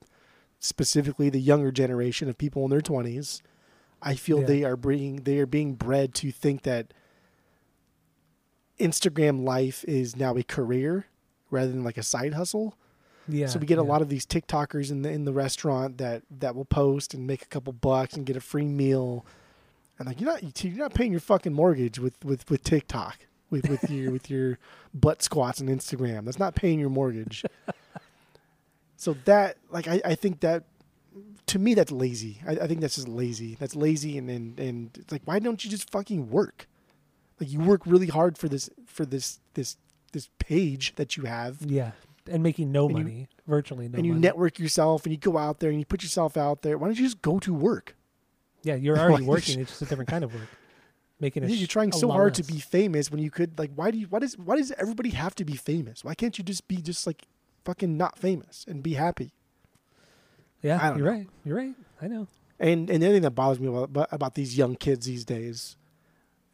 specifically 0.60 1.30
the 1.30 1.40
younger 1.40 1.70
generation 1.70 2.28
of 2.28 2.36
people 2.38 2.64
in 2.64 2.70
their 2.70 2.80
20s. 2.80 3.42
I 4.02 4.14
feel 4.14 4.40
Yeah. 4.40 4.46
they 4.46 4.64
are 4.64 4.76
being 4.76 5.16
they 5.24 5.38
are 5.38 5.46
being 5.46 5.74
bred 5.74 6.14
to 6.16 6.30
think 6.30 6.62
that 6.62 6.92
Instagram 8.78 9.44
life 9.44 9.84
is 9.88 10.16
now 10.16 10.36
a 10.36 10.42
career 10.42 11.06
rather 11.50 11.70
than 11.70 11.82
like 11.82 11.98
a 11.98 12.02
side 12.02 12.34
hustle. 12.34 12.74
Yeah. 13.26 13.46
So 13.46 13.58
we 13.58 13.66
get 13.66 13.78
a 13.78 13.82
lot 13.82 14.00
of 14.00 14.08
these 14.08 14.24
TikTokers 14.24 14.90
in 14.90 15.02
the 15.02 15.10
in 15.10 15.24
the 15.24 15.32
restaurant 15.32 15.98
that 15.98 16.22
that 16.30 16.54
will 16.54 16.64
post 16.64 17.12
and 17.12 17.26
make 17.26 17.42
a 17.42 17.46
couple 17.46 17.72
bucks 17.72 18.14
and 18.14 18.24
get 18.24 18.36
a 18.36 18.40
free 18.40 18.66
meal, 18.66 19.26
and 19.98 20.06
like 20.08 20.20
you're 20.20 20.30
not 20.30 20.64
you're 20.64 20.74
not 20.76 20.94
paying 20.94 21.10
your 21.10 21.20
fucking 21.20 21.52
mortgage 21.52 21.98
with 21.98 22.24
with 22.24 22.48
with 22.50 22.62
TikTok 22.64 23.26
with 23.50 23.68
with 23.68 23.90
your 23.90 24.12
with 24.12 24.30
your 24.30 24.58
butt 24.94 25.22
squats 25.22 25.60
on 25.60 25.66
Instagram. 25.66 26.24
That's 26.24 26.38
not 26.38 26.54
paying 26.54 26.78
your 26.78 26.88
mortgage. 26.90 27.44
so 28.98 29.16
that 29.24 29.56
like 29.70 29.88
I 29.88 30.00
I 30.04 30.14
think 30.14 30.40
that 30.40 30.64
to 31.46 31.58
me 31.58 31.72
that's 31.72 31.90
lazy. 31.90 32.42
I, 32.46 32.52
I 32.52 32.66
think 32.66 32.80
that's 32.82 32.96
just 32.96 33.08
lazy. 33.08 33.54
That's 33.58 33.74
lazy 33.74 34.18
and 34.18 34.28
and 34.28 34.60
and 34.60 34.90
it's 34.98 35.10
like 35.10 35.22
why 35.24 35.38
don't 35.38 35.64
you 35.64 35.70
just 35.70 35.90
fucking 35.90 36.28
work? 36.30 36.68
Like 37.40 37.50
you 37.50 37.60
work 37.60 37.82
really 37.86 38.08
hard 38.08 38.36
for 38.36 38.48
this 38.48 38.68
for 38.86 39.06
this 39.06 39.40
this 39.54 39.76
this 40.12 40.28
page 40.38 40.94
that 40.96 41.16
you 41.16 41.22
have 41.24 41.62
Yeah. 41.62 41.92
And 42.30 42.42
making 42.42 42.70
no 42.72 42.88
And 42.88 42.98
you- 42.98 43.04
money, 43.04 43.28
virtually 43.46 43.86
no 43.86 43.92
money. 43.92 43.98
and 44.00 44.06
you 44.06 44.12
money. 44.12 44.22
network 44.22 44.58
yourself 44.58 45.04
and 45.04 45.12
you 45.12 45.18
go 45.18 45.38
out 45.38 45.60
there 45.60 45.70
and 45.70 45.78
you 45.78 45.86
put 45.86 46.02
yourself 46.02 46.36
out 46.36 46.60
there. 46.62 46.76
Why 46.76 46.88
don't 46.88 46.98
you 46.98 47.04
just 47.04 47.22
go 47.22 47.38
to 47.38 47.54
work? 47.54 47.96
yeah, 48.64 48.74
you're 48.74 48.98
already 48.98 49.24
working. 49.34 49.60
It's 49.60 49.70
just 49.70 49.82
a 49.82 49.86
different 49.86 50.10
kind 50.10 50.24
of 50.24 50.34
work. 50.34 50.48
Making 51.20 51.44
a 51.44 51.46
Yeah, 51.46 51.54
You're 51.54 51.66
trying 51.68 51.92
so 51.92 52.10
hard 52.10 52.34
to 52.34 52.42
be 52.44 52.58
famous 52.60 53.10
when 53.10 53.20
you 53.20 53.30
could 53.30 53.58
like 53.58 53.70
why 53.74 53.90
do 53.90 53.98
you 53.98 54.06
why 54.08 54.18
does 54.18 54.36
why 54.36 54.56
does 54.56 54.72
everybody 54.72 55.10
have 55.10 55.34
to 55.36 55.44
be 55.44 55.54
famous? 55.56 56.04
Why 56.04 56.14
can't 56.14 56.36
you 56.38 56.44
just 56.44 56.68
be 56.68 56.76
just 56.76 57.06
like 57.06 57.22
fucking 57.68 57.96
not 57.98 58.18
famous 58.18 58.64
and 58.66 58.82
be 58.82 58.94
happy? 58.94 59.32
Yeah, 60.62 60.96
you're 60.96 61.04
know. 61.06 61.12
right. 61.12 61.26
You're 61.44 61.56
right. 61.56 61.74
I 62.00 62.08
know. 62.08 62.26
And 62.58 62.88
and 62.90 63.02
the 63.02 63.06
other 63.06 63.16
thing 63.16 63.22
that 63.22 63.32
bothers 63.32 63.60
me 63.60 63.68
about 63.68 64.08
about- 64.10 64.34
these 64.34 64.56
young 64.56 64.74
kids 64.74 65.06
these 65.06 65.24
days 65.24 65.76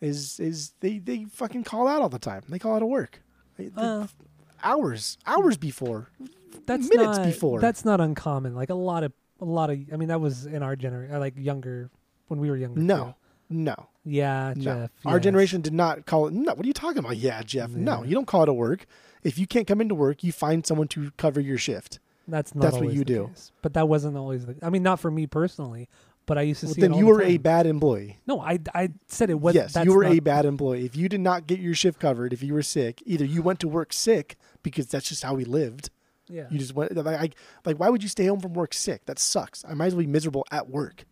is 0.01 0.39
is 0.41 0.75
they 0.81 0.99
they 0.99 1.25
fucking 1.25 1.65
call 1.65 1.87
out 1.89 2.03
all 2.03 2.09
the 2.09 2.19
time. 2.19 2.43
They 2.49 2.59
call 2.59 2.75
out 2.77 2.83
of 2.83 2.89
work. 2.89 3.23
They- 3.57 3.71
Uh, 3.77 4.09
hours 4.63 5.17
hours 5.27 5.57
before. 5.57 6.11
that's 6.67 6.89
minutes 6.91 7.19
not, 7.19 7.27
before. 7.27 7.61
That's 7.61 7.85
not 7.85 8.01
uncommon. 8.01 8.55
Like 8.55 8.71
a 8.71 8.75
lot 8.75 9.05
of 9.05 9.13
a 9.41 9.45
lot 9.45 9.71
of. 9.71 9.79
I 9.93 9.97
mean, 9.97 10.09
that 10.09 10.21
was 10.21 10.45
in 10.47 10.63
our 10.63 10.77
generation, 10.77 11.19
like 11.21 11.35
younger 11.39 11.91
when 12.29 12.41
we 12.41 12.51
were 12.51 12.57
younger. 12.57 12.81
No. 12.81 13.05
too. 13.05 13.15
No. 13.51 13.75
Yeah, 14.05 14.53
No. 14.57 14.63
Jeff. 14.63 14.91
Our 15.07 15.17
yes. 15.17 15.25
generation 15.25 15.61
did 15.61 15.73
not 15.73 16.05
call 16.07 16.27
it. 16.27 16.35
No, 16.35 16.55
what 16.55 16.65
are 16.65 16.67
you 16.67 16.73
talking 16.75 16.99
about? 16.99 17.17
Yeah, 17.17 17.43
Jeff. 17.43 17.71
No, 17.71 18.03
you 18.03 18.15
don't 18.15 18.27
call 18.27 18.43
it 18.43 18.49
a 18.49 18.53
work. 18.55 18.87
If 19.25 19.39
you 19.39 19.47
can't 19.47 19.67
come 19.67 19.81
into 19.81 19.95
work, 19.95 20.23
you 20.23 20.31
find 20.33 20.65
someone 20.67 20.89
to 20.89 21.11
cover 21.17 21.41
your 21.41 21.59
shift. 21.59 21.99
That's 22.29 22.55
not. 22.55 22.63
that's 22.63 22.77
what 22.77 22.93
you 22.95 23.05
do. 23.05 23.29
case. 23.29 23.53
But 23.63 23.75
that 23.75 23.89
wasn't 23.89 24.17
always 24.17 24.47
the. 24.47 24.57
I 24.63 24.71
mean, 24.71 24.83
not 24.83 25.01
for 25.01 25.11
me 25.11 25.27
personally, 25.27 25.89
but 26.27 26.39
I 26.39 26.43
used 26.43 26.61
to 26.61 26.67
Well, 26.67 26.75
see. 26.75 26.81
then 26.81 26.93
you 26.95 27.01
the 27.01 27.11
were 27.11 27.23
a 27.23 27.37
bad 27.39 27.67
employee. 27.67 28.19
No, 28.27 28.41
I 28.41 28.59
I 28.75 28.91
said 29.09 29.29
it 29.31 29.41
was. 29.41 29.55
yes, 29.55 29.77
you 29.83 29.93
were 29.93 30.05
a 30.05 30.21
bad 30.21 30.45
employee. 30.47 30.85
If 30.85 30.97
you 30.97 31.09
did 31.09 31.21
not 31.21 31.47
get 31.47 31.59
your 31.59 31.75
shift 31.75 31.99
covered, 32.01 32.33
if 32.33 32.43
you 32.43 32.55
were 32.55 32.63
sick, 32.63 33.03
either 33.05 33.25
you 33.25 33.43
went 33.43 33.61
to 33.61 33.69
work 33.69 33.93
sick 33.93 34.37
because 34.63 34.87
that's 34.87 35.09
just 35.09 35.23
how 35.23 35.35
we 35.35 35.45
lived. 35.45 35.91
Yeah. 36.29 36.47
You 36.51 36.59
just 36.59 36.75
went 36.75 36.97
like, 36.97 37.21
I, 37.21 37.31
like 37.67 37.77
why 37.79 37.91
would 37.91 38.03
you 38.03 38.09
stay 38.09 38.25
home 38.27 38.41
from 38.41 38.55
work 38.55 38.73
sick? 38.73 39.05
That 39.05 39.19
sucks. 39.19 39.63
I 39.69 39.75
might 39.75 39.87
as 39.89 39.95
well 39.95 40.01
be 40.05 40.07
miserable 40.07 40.47
at 40.51 40.71
work. 40.71 41.05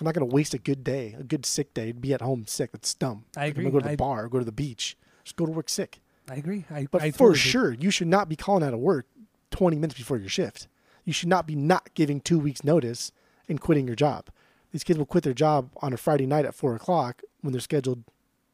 I'm 0.00 0.04
not 0.04 0.14
going 0.14 0.28
to 0.28 0.34
waste 0.34 0.54
a 0.54 0.58
good 0.58 0.82
day, 0.82 1.14
a 1.18 1.22
good 1.22 1.44
sick 1.46 1.74
day, 1.74 1.88
to 1.92 1.94
be 1.94 2.12
at 2.14 2.20
home 2.22 2.44
sick. 2.46 2.72
That's 2.72 2.92
dumb. 2.94 3.26
I 3.36 3.42
Like, 3.42 3.50
agree. 3.52 3.66
I'm 3.66 3.70
gonna 3.70 3.72
go 3.72 3.78
to 3.80 3.84
the 3.88 3.92
I- 3.92 3.96
bar, 3.96 4.28
go 4.28 4.38
to 4.40 4.44
the 4.44 4.50
beach. 4.50 4.96
Just 5.22 5.36
go 5.36 5.46
to 5.46 5.52
work 5.52 5.68
sick. 5.68 6.00
I 6.30 6.36
agree. 6.36 6.64
I, 6.70 6.86
But 6.90 7.02
I 7.02 7.10
for 7.10 7.18
totally 7.18 7.30
agree. 7.32 7.38
sure, 7.40 7.72
you 7.74 7.90
should 7.90 8.06
not 8.08 8.28
be 8.28 8.36
calling 8.36 8.62
out 8.62 8.72
of 8.72 8.80
work 8.80 9.06
20 9.50 9.76
minutes 9.76 9.98
before 9.98 10.16
your 10.16 10.28
shift. 10.28 10.68
You 11.04 11.12
should 11.12 11.28
not 11.28 11.46
be 11.46 11.54
not 11.56 11.92
giving 11.94 12.20
two 12.20 12.38
weeks 12.38 12.62
notice 12.62 13.10
and 13.48 13.60
quitting 13.60 13.86
your 13.86 13.96
job. 13.96 14.28
These 14.70 14.84
kids 14.84 14.98
will 14.98 15.06
quit 15.06 15.24
their 15.24 15.34
job 15.34 15.70
on 15.82 15.92
a 15.92 15.96
Friday 15.96 16.26
night 16.26 16.44
at 16.44 16.54
four 16.54 16.76
o'clock 16.76 17.22
when 17.40 17.52
they're 17.52 17.60
scheduled 17.60 18.04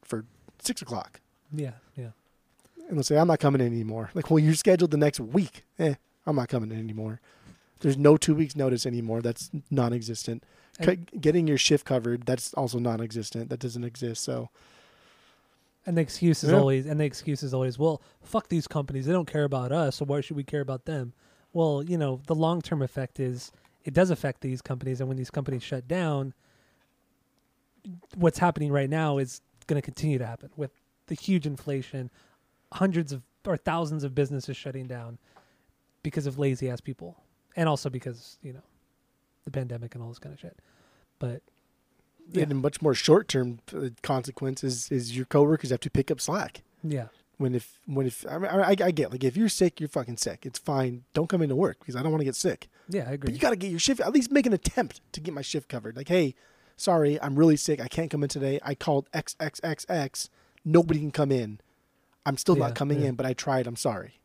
for 0.03 0.24
six 0.59 0.81
o'clock. 0.81 1.20
Yeah. 1.53 1.72
Yeah. 1.97 2.11
And 2.89 2.97
they'll 2.97 3.03
say, 3.05 3.18
I'm 3.18 3.27
not 3.29 3.41
coming 3.41 3.61
in 3.61 3.66
anymore. 3.66 4.11
Like, 4.14 4.31
well, 4.31 4.39
you're 4.39 4.55
scheduled 4.55 4.91
the 4.93 4.97
next 4.97 5.20
week. 5.20 5.64
Eh, 5.79 5.95
I'm 6.27 6.37
not 6.37 6.49
coming 6.49 6.70
in 6.70 6.79
anymore. 6.79 7.20
There's 7.81 7.99
no 7.99 8.16
two 8.16 8.35
weeks 8.35 8.57
notice 8.57 8.87
anymore. 8.87 9.20
That's 9.20 9.51
non 9.70 9.93
existent. 9.93 10.43
And- 10.79 11.07
Getting 11.20 11.47
your 11.47 11.59
shift 11.59 11.85
covered, 11.85 12.24
that's 12.24 12.55
also 12.55 12.79
non 12.79 13.01
existent. 13.03 13.51
That 13.51 13.61
doesn't 13.61 13.85
exist. 13.85 14.22
So, 14.22 14.49
And 15.87 15.97
the 15.97 16.03
excuse 16.03 16.43
is 16.43 16.51
Yeah. 16.51 16.59
always, 16.59 16.84
and 16.84 16.99
the 16.99 17.05
excuse 17.05 17.43
is 17.45 17.55
always, 17.55 17.78
well, 17.78 18.03
fuck 18.20 18.49
these 18.49 18.66
companies. 18.66 19.07
They 19.07 19.12
don't 19.12 19.28
care 19.30 19.45
about 19.45 19.70
us, 19.72 19.97
so 19.97 20.05
why 20.05 20.20
should 20.20 20.37
we 20.37 20.43
care 20.45 20.61
about 20.61 20.84
them? 20.84 21.12
Well, 21.53 21.82
you 21.82 21.97
know, 21.97 22.20
the 22.26 22.34
long 22.34 22.61
term 22.61 22.82
effect 22.82 23.20
is 23.20 23.53
it 23.84 23.95
does 23.95 24.11
affect 24.11 24.41
these 24.41 24.61
companies, 24.61 25.01
and 25.01 25.09
when 25.09 25.16
these 25.16 25.30
companies 25.30 25.62
shut 25.62 25.87
down, 25.87 26.34
what's 28.16 28.39
happening 28.39 28.72
right 28.72 28.91
now 28.91 29.18
is 29.18 29.41
going 29.66 29.80
to 29.80 29.84
continue 29.84 30.18
to 30.18 30.26
happen 30.26 30.51
with 30.57 30.72
the 31.07 31.14
huge 31.14 31.47
inflation, 31.47 32.11
hundreds 32.72 33.12
of 33.12 33.22
or 33.47 33.57
thousands 33.57 34.03
of 34.03 34.12
businesses 34.12 34.57
shutting 34.57 34.89
down 34.89 35.18
because 36.03 36.26
of 36.26 36.37
lazy 36.37 36.68
ass 36.68 36.80
people, 36.80 37.16
and 37.55 37.68
also 37.68 37.89
because 37.89 38.39
you 38.43 38.53
know 38.53 38.62
the 39.45 39.53
pandemic 39.53 39.95
and 39.95 40.03
all 40.03 40.09
this 40.09 40.18
kind 40.18 40.32
of 40.32 40.41
shit. 40.41 40.59
But 41.20 41.43
yeah, 42.33 42.43
and 42.45 42.53
a 42.53 42.55
much 42.55 42.83
more 42.83 42.95
short 42.95 43.29
term 43.29 43.61
consequence 44.03 44.62
is, 44.64 44.91
is 44.91 45.16
your 45.16 45.27
coworkers 45.27 45.70
have 45.70 45.81
to 45.81 45.91
pick 45.91 46.11
up 46.11 46.20
slack. 46.20 46.62
yeah, 46.83 47.07
when 47.39 47.55
if 47.55 47.79
when 47.87 48.07
if 48.07 48.24
I 48.29 48.39
mean 48.39 48.51
I, 48.51 48.70
I 48.70 48.91
get 48.91 49.11
like 49.12 49.22
if 49.24 49.37
you're 49.37 49.49
sick 49.49 49.79
you're 49.81 49.89
fucking 49.89 50.16
sick. 50.16 50.47
It's 50.47 50.59
fine. 50.59 51.05
Don't 51.14 51.29
come 51.29 51.43
into 51.43 51.55
work 51.57 51.79
because 51.81 51.95
I 51.97 52.03
don't 52.03 52.11
want 52.11 52.20
to 52.22 52.24
get 52.24 52.35
sick. 52.37 52.68
Yeah, 52.89 53.03
I 53.09 53.12
agree. 53.12 53.27
But 53.29 53.35
you 53.35 53.39
got 53.41 53.51
to 53.51 53.57
get 53.57 53.70
your 53.70 53.81
shift 53.81 54.01
at 54.01 54.12
least 54.12 54.31
make 54.31 54.47
an 54.47 54.53
attempt 54.53 55.01
to 55.12 55.20
get 55.20 55.35
my 55.35 55.43
shift 55.43 55.68
covered. 55.68 55.97
Like 55.97 56.09
hey 56.09 56.35
sorry 56.77 57.20
I'm 57.20 57.37
really 57.37 57.57
sick. 57.57 57.81
I 57.81 57.89
can't 57.89 58.11
come 58.11 58.22
in 58.22 58.29
today. 58.29 58.59
I 58.62 58.74
called 58.74 59.09
x 59.12 59.37
x 59.41 59.61
x 59.62 59.85
x. 59.89 60.31
Nobody 60.64 60.99
can 61.01 61.11
come 61.11 61.31
in. 61.31 61.61
I'm 62.24 62.37
still 62.39 62.57
Yeah, 62.57 62.66
not 62.68 62.74
coming 62.74 63.03
yeah. 63.03 63.09
in 63.09 63.14
but 63.16 63.27
I 63.27 63.35
tried. 63.35 63.66
I'm 63.66 63.77
sorry. 63.77 64.20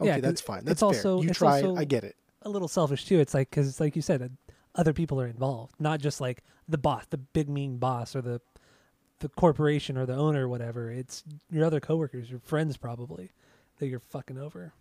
Okay 0.00 0.08
Yeah, 0.10 0.20
that's 0.20 0.40
fine. 0.40 0.64
that's 0.64 0.80
fair. 0.80 0.86
also- 0.88 1.22
you 1.22 1.30
tried 1.30 1.64
also- 1.64 1.80
I 1.80 1.84
get 1.84 2.04
it. 2.04 2.16
a 2.42 2.48
little 2.48 2.68
selfish 2.68 3.04
too. 3.06 3.20
It's 3.20 3.34
like 3.34 3.48
because, 3.50 3.68
it's 3.68 3.80
like 3.80 3.96
you 3.96 4.02
said, 4.02 4.22
uh, 4.22 4.28
other 4.74 4.92
people 4.92 5.20
are 5.20 5.26
involved, 5.26 5.74
not 5.78 6.00
just 6.00 6.20
like 6.20 6.42
the 6.68 6.78
boss, 6.78 7.04
the 7.10 7.18
big 7.18 7.48
mean 7.48 7.78
boss, 7.78 8.14
or 8.14 8.22
the 8.22 8.40
the 9.20 9.28
corporation 9.28 9.98
or 9.98 10.06
the 10.06 10.14
owner 10.14 10.46
or 10.46 10.48
whatever. 10.48 10.90
It's 10.90 11.22
your 11.50 11.64
other 11.64 11.80
coworkers, 11.80 12.30
your 12.30 12.40
friends 12.40 12.76
probably 12.76 13.32
that 13.78 13.86
you're 13.86 14.00
fucking 14.00 14.38
over. 14.38 14.72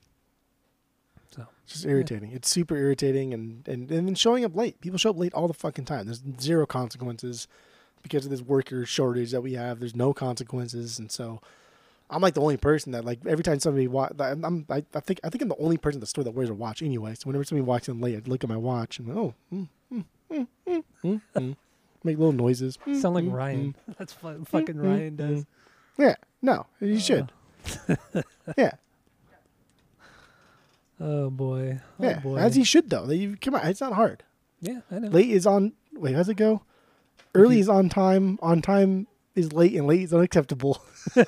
So 1.31 1.45
it's 1.63 1.73
just 1.73 1.85
irritating. 1.85 2.31
it's 2.31 2.49
super 2.49 2.75
irritating 2.75 3.33
and 3.33 3.67
and 3.67 3.91
and 3.91 4.07
then 4.07 4.15
showing 4.15 4.45
up 4.45 4.55
late. 4.55 4.81
People 4.81 4.97
show 4.97 5.11
up 5.11 5.17
late 5.17 5.33
all 5.33 5.47
the 5.47 5.53
fucking 5.53 5.85
time. 5.85 6.05
There's 6.05 6.23
zero 6.39 6.65
consequences 6.65 7.47
because 8.01 8.25
of 8.25 8.31
this 8.31 8.41
worker 8.41 8.85
shortage 8.85 9.31
that 9.31 9.41
we 9.41 9.53
have. 9.53 9.79
There's 9.79 9.95
no 9.95 10.13
consequences. 10.13 10.97
And 10.99 11.11
so 11.11 11.41
I'm 12.09 12.21
like 12.21 12.33
the 12.33 12.41
only 12.41 12.57
person 12.57 12.93
that 12.93 13.05
like 13.05 13.19
every 13.27 13.43
time 13.43 13.59
somebody 13.59 13.87
wa- 13.87 14.09
I'm, 14.19 14.43
I'm 14.43 14.65
I, 14.69 14.83
I 14.93 14.99
think 14.99 15.19
I 15.23 15.29
think 15.29 15.41
I'm 15.43 15.49
the 15.49 15.57
only 15.57 15.77
person 15.77 15.99
at 15.99 16.01
the 16.01 16.07
store 16.07 16.23
that 16.23 16.31
wears 16.31 16.49
a 16.49 16.53
watch 16.53 16.81
anyway. 16.81 17.13
So 17.13 17.27
whenever 17.27 17.43
somebody 17.43 17.65
walks 17.65 17.87
in 17.87 18.01
late, 18.01 18.15
I 18.15 18.21
look 18.27 18.43
at 18.43 18.49
my 18.49 18.57
watch 18.57 18.97
and 18.97 19.11
oh, 19.11 19.35
mm, 19.53 19.67
make 20.29 22.17
little 22.17 22.31
noises. 22.31 22.77
Mm, 22.85 23.01
sound 23.01 23.15
like 23.15 23.25
mm, 23.25 23.33
Ryan. 23.33 23.75
mm. 23.89 23.95
That's 23.97 24.13
fu- 24.13 24.45
fucking 24.45 24.75
mm, 24.75 24.83
Ryan 24.83 25.13
mm. 25.13 25.17
does. 25.17 25.45
Yeah, 25.97 26.15
no, 26.41 26.65
you 26.79 26.99
should. 26.99 27.31
yeah, 28.57 28.71
Oh 30.99 31.29
boy. 31.29 31.79
Oh 31.99 32.03
yeah, 32.03 32.19
boy. 32.19 32.37
as 32.37 32.55
he 32.55 32.63
should 32.63 32.89
though. 32.89 33.05
They, 33.05 33.27
come 33.35 33.55
on, 33.55 33.65
it's 33.67 33.81
not 33.81 33.93
hard. 33.93 34.23
yeah, 34.59 34.81
I 34.91 34.99
know. 34.99 35.07
Late 35.09 35.29
is 35.29 35.45
on. 35.47 35.73
Wait, 35.93 36.15
how's 36.15 36.27
it 36.29 36.35
go? 36.35 36.63
Early 37.33 37.55
you- 37.55 37.61
is 37.61 37.69
on 37.69 37.89
time. 37.89 38.37
On 38.41 38.61
time 38.61 39.07
is 39.35 39.53
late, 39.53 39.73
and 39.75 39.87
late 39.87 40.01
is 40.01 40.13
unacceptable. 40.13 40.81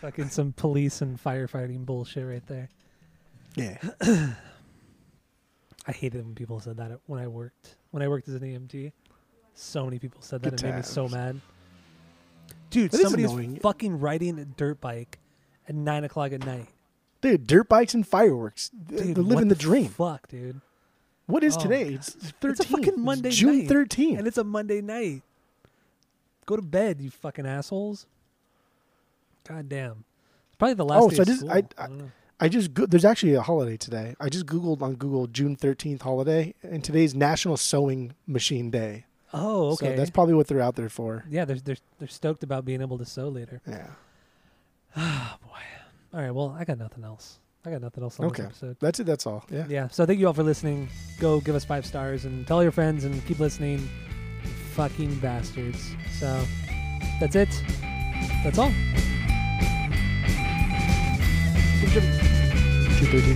Fucking 0.00 0.28
some 0.28 0.52
police 0.52 1.00
and 1.00 1.22
firefighting 1.22 1.86
bullshit 1.86 2.26
right 2.26 2.46
there. 2.46 2.68
Yeah, 3.54 3.78
I 5.86 5.92
hated 5.92 6.24
when 6.24 6.34
people 6.34 6.60
said 6.60 6.76
that 6.78 6.98
when 7.06 7.20
I 7.20 7.26
worked 7.28 7.76
when 7.90 8.02
I 8.02 8.08
worked 8.08 8.28
as 8.28 8.34
an 8.34 8.40
EMT. 8.42 8.92
So 9.54 9.84
many 9.84 9.98
people 9.98 10.20
said 10.22 10.42
that 10.42 10.50
Good 10.50 10.60
it 10.62 10.66
made 10.66 10.76
me 10.76 10.82
so 10.82 11.08
mad. 11.08 11.40
Dude, 12.70 12.90
That 12.90 12.96
is 12.96 13.02
somebody's 13.02 13.30
annoying. 13.30 13.60
fucking 13.60 14.00
riding 14.00 14.38
a 14.40 14.44
dirt 14.44 14.80
bike 14.80 15.18
at 15.68 15.74
nine 15.74 16.02
o'clock 16.04 16.32
at 16.32 16.44
night. 16.44 16.66
Dude, 17.20 17.46
dirt 17.46 17.68
bikes 17.68 17.94
and 17.94 18.06
fireworks. 18.06 18.70
Th- 18.88 19.00
Dude, 19.02 19.14
They're 19.16 19.22
living 19.22 19.48
what 19.48 19.48
the 19.50 19.54
dream. 19.54 19.88
Fuck, 19.88 20.28
dude. 20.28 20.60
What 21.26 21.44
is 21.44 21.56
Oh, 21.56 21.60
today? 21.60 21.84
God. 21.84 21.94
It's 21.94 22.10
13th. 22.16 22.50
It's 22.50 22.60
a 22.60 22.64
fucking 22.64 23.00
Monday 23.00 23.30
June 23.30 23.58
night. 23.60 23.68
13th. 23.68 24.18
And 24.18 24.26
it's 24.26 24.36
a 24.38 24.44
Monday 24.44 24.80
night. 24.80 25.22
Go 26.46 26.56
to 26.56 26.62
bed, 26.62 27.00
you 27.00 27.10
fucking 27.10 27.46
assholes. 27.46 28.06
God 29.48 29.68
damn. 29.68 30.04
It's 30.48 30.56
probably 30.58 30.74
the 30.74 30.84
last 30.84 31.02
Oh, 31.02 31.10
day 31.10 31.16
so 31.16 31.22
of 31.22 31.28
I 31.28 31.30
just- 31.30 31.40
school. 31.40 31.52
I- 31.52 31.56
I 31.82 31.86
don't 31.86 31.98
know. 31.98 32.10
I 32.40 32.48
just 32.48 32.74
go- 32.74 32.86
there's 32.86 33.04
actually 33.04 33.34
a 33.34 33.42
holiday 33.42 33.76
today. 33.76 34.14
I 34.20 34.28
just 34.28 34.46
googled 34.46 34.82
on 34.82 34.96
Google 34.96 35.26
June 35.28 35.56
13th 35.56 36.02
holiday, 36.02 36.54
and 36.62 36.82
today's 36.82 37.14
National 37.14 37.56
Sewing 37.56 38.14
Machine 38.26 38.70
Day. 38.70 39.04
Oh, 39.32 39.72
okay. 39.72 39.90
So 39.90 39.96
that's 39.96 40.10
probably 40.10 40.34
what 40.34 40.46
they're 40.48 40.60
out 40.60 40.76
there 40.76 40.88
for. 40.88 41.24
yeah, 41.28 41.44
they're, 41.44 41.56
they're, 41.56 41.76
they're 41.98 42.08
stoked 42.08 42.42
about 42.42 42.64
being 42.64 42.80
able 42.80 42.98
to 42.98 43.04
sew 43.04 43.28
later. 43.28 43.60
Yeah. 43.66 43.86
Oh, 44.96 45.36
boy. 45.42 45.58
All 46.16 46.20
right, 46.20 46.30
well, 46.30 46.56
I 46.56 46.64
got 46.64 46.78
nothing 46.78 47.02
else. 47.02 47.40
I 47.66 47.70
got 47.70 47.80
nothing 47.80 48.04
else 48.04 48.20
on 48.20 48.26
Okay. 48.26 48.42
this 48.42 48.50
episode. 48.50 48.76
That's 48.78 49.00
it. 49.00 49.04
That's 49.06 49.26
all. 49.26 49.44
Yeah. 49.50 49.64
Yeah, 49.68 49.88
so 49.88 50.06
thank 50.06 50.20
you 50.20 50.26
all 50.28 50.34
for 50.34 50.44
listening. 50.44 50.88
Go 51.18 51.40
give 51.40 51.54
us 51.56 51.64
five 51.64 51.84
stars 51.84 52.26
and 52.26 52.46
tell 52.46 52.62
your 52.62 52.70
friends 52.70 53.04
and 53.04 53.24
keep 53.26 53.40
listening. 53.40 53.88
Fucking 54.74 55.16
bastards. 55.20 55.96
So 56.20 56.44
that's 57.20 57.34
it. 57.34 57.48
That's 58.44 58.58
all. 58.58 58.70
তৈরি 63.12 63.32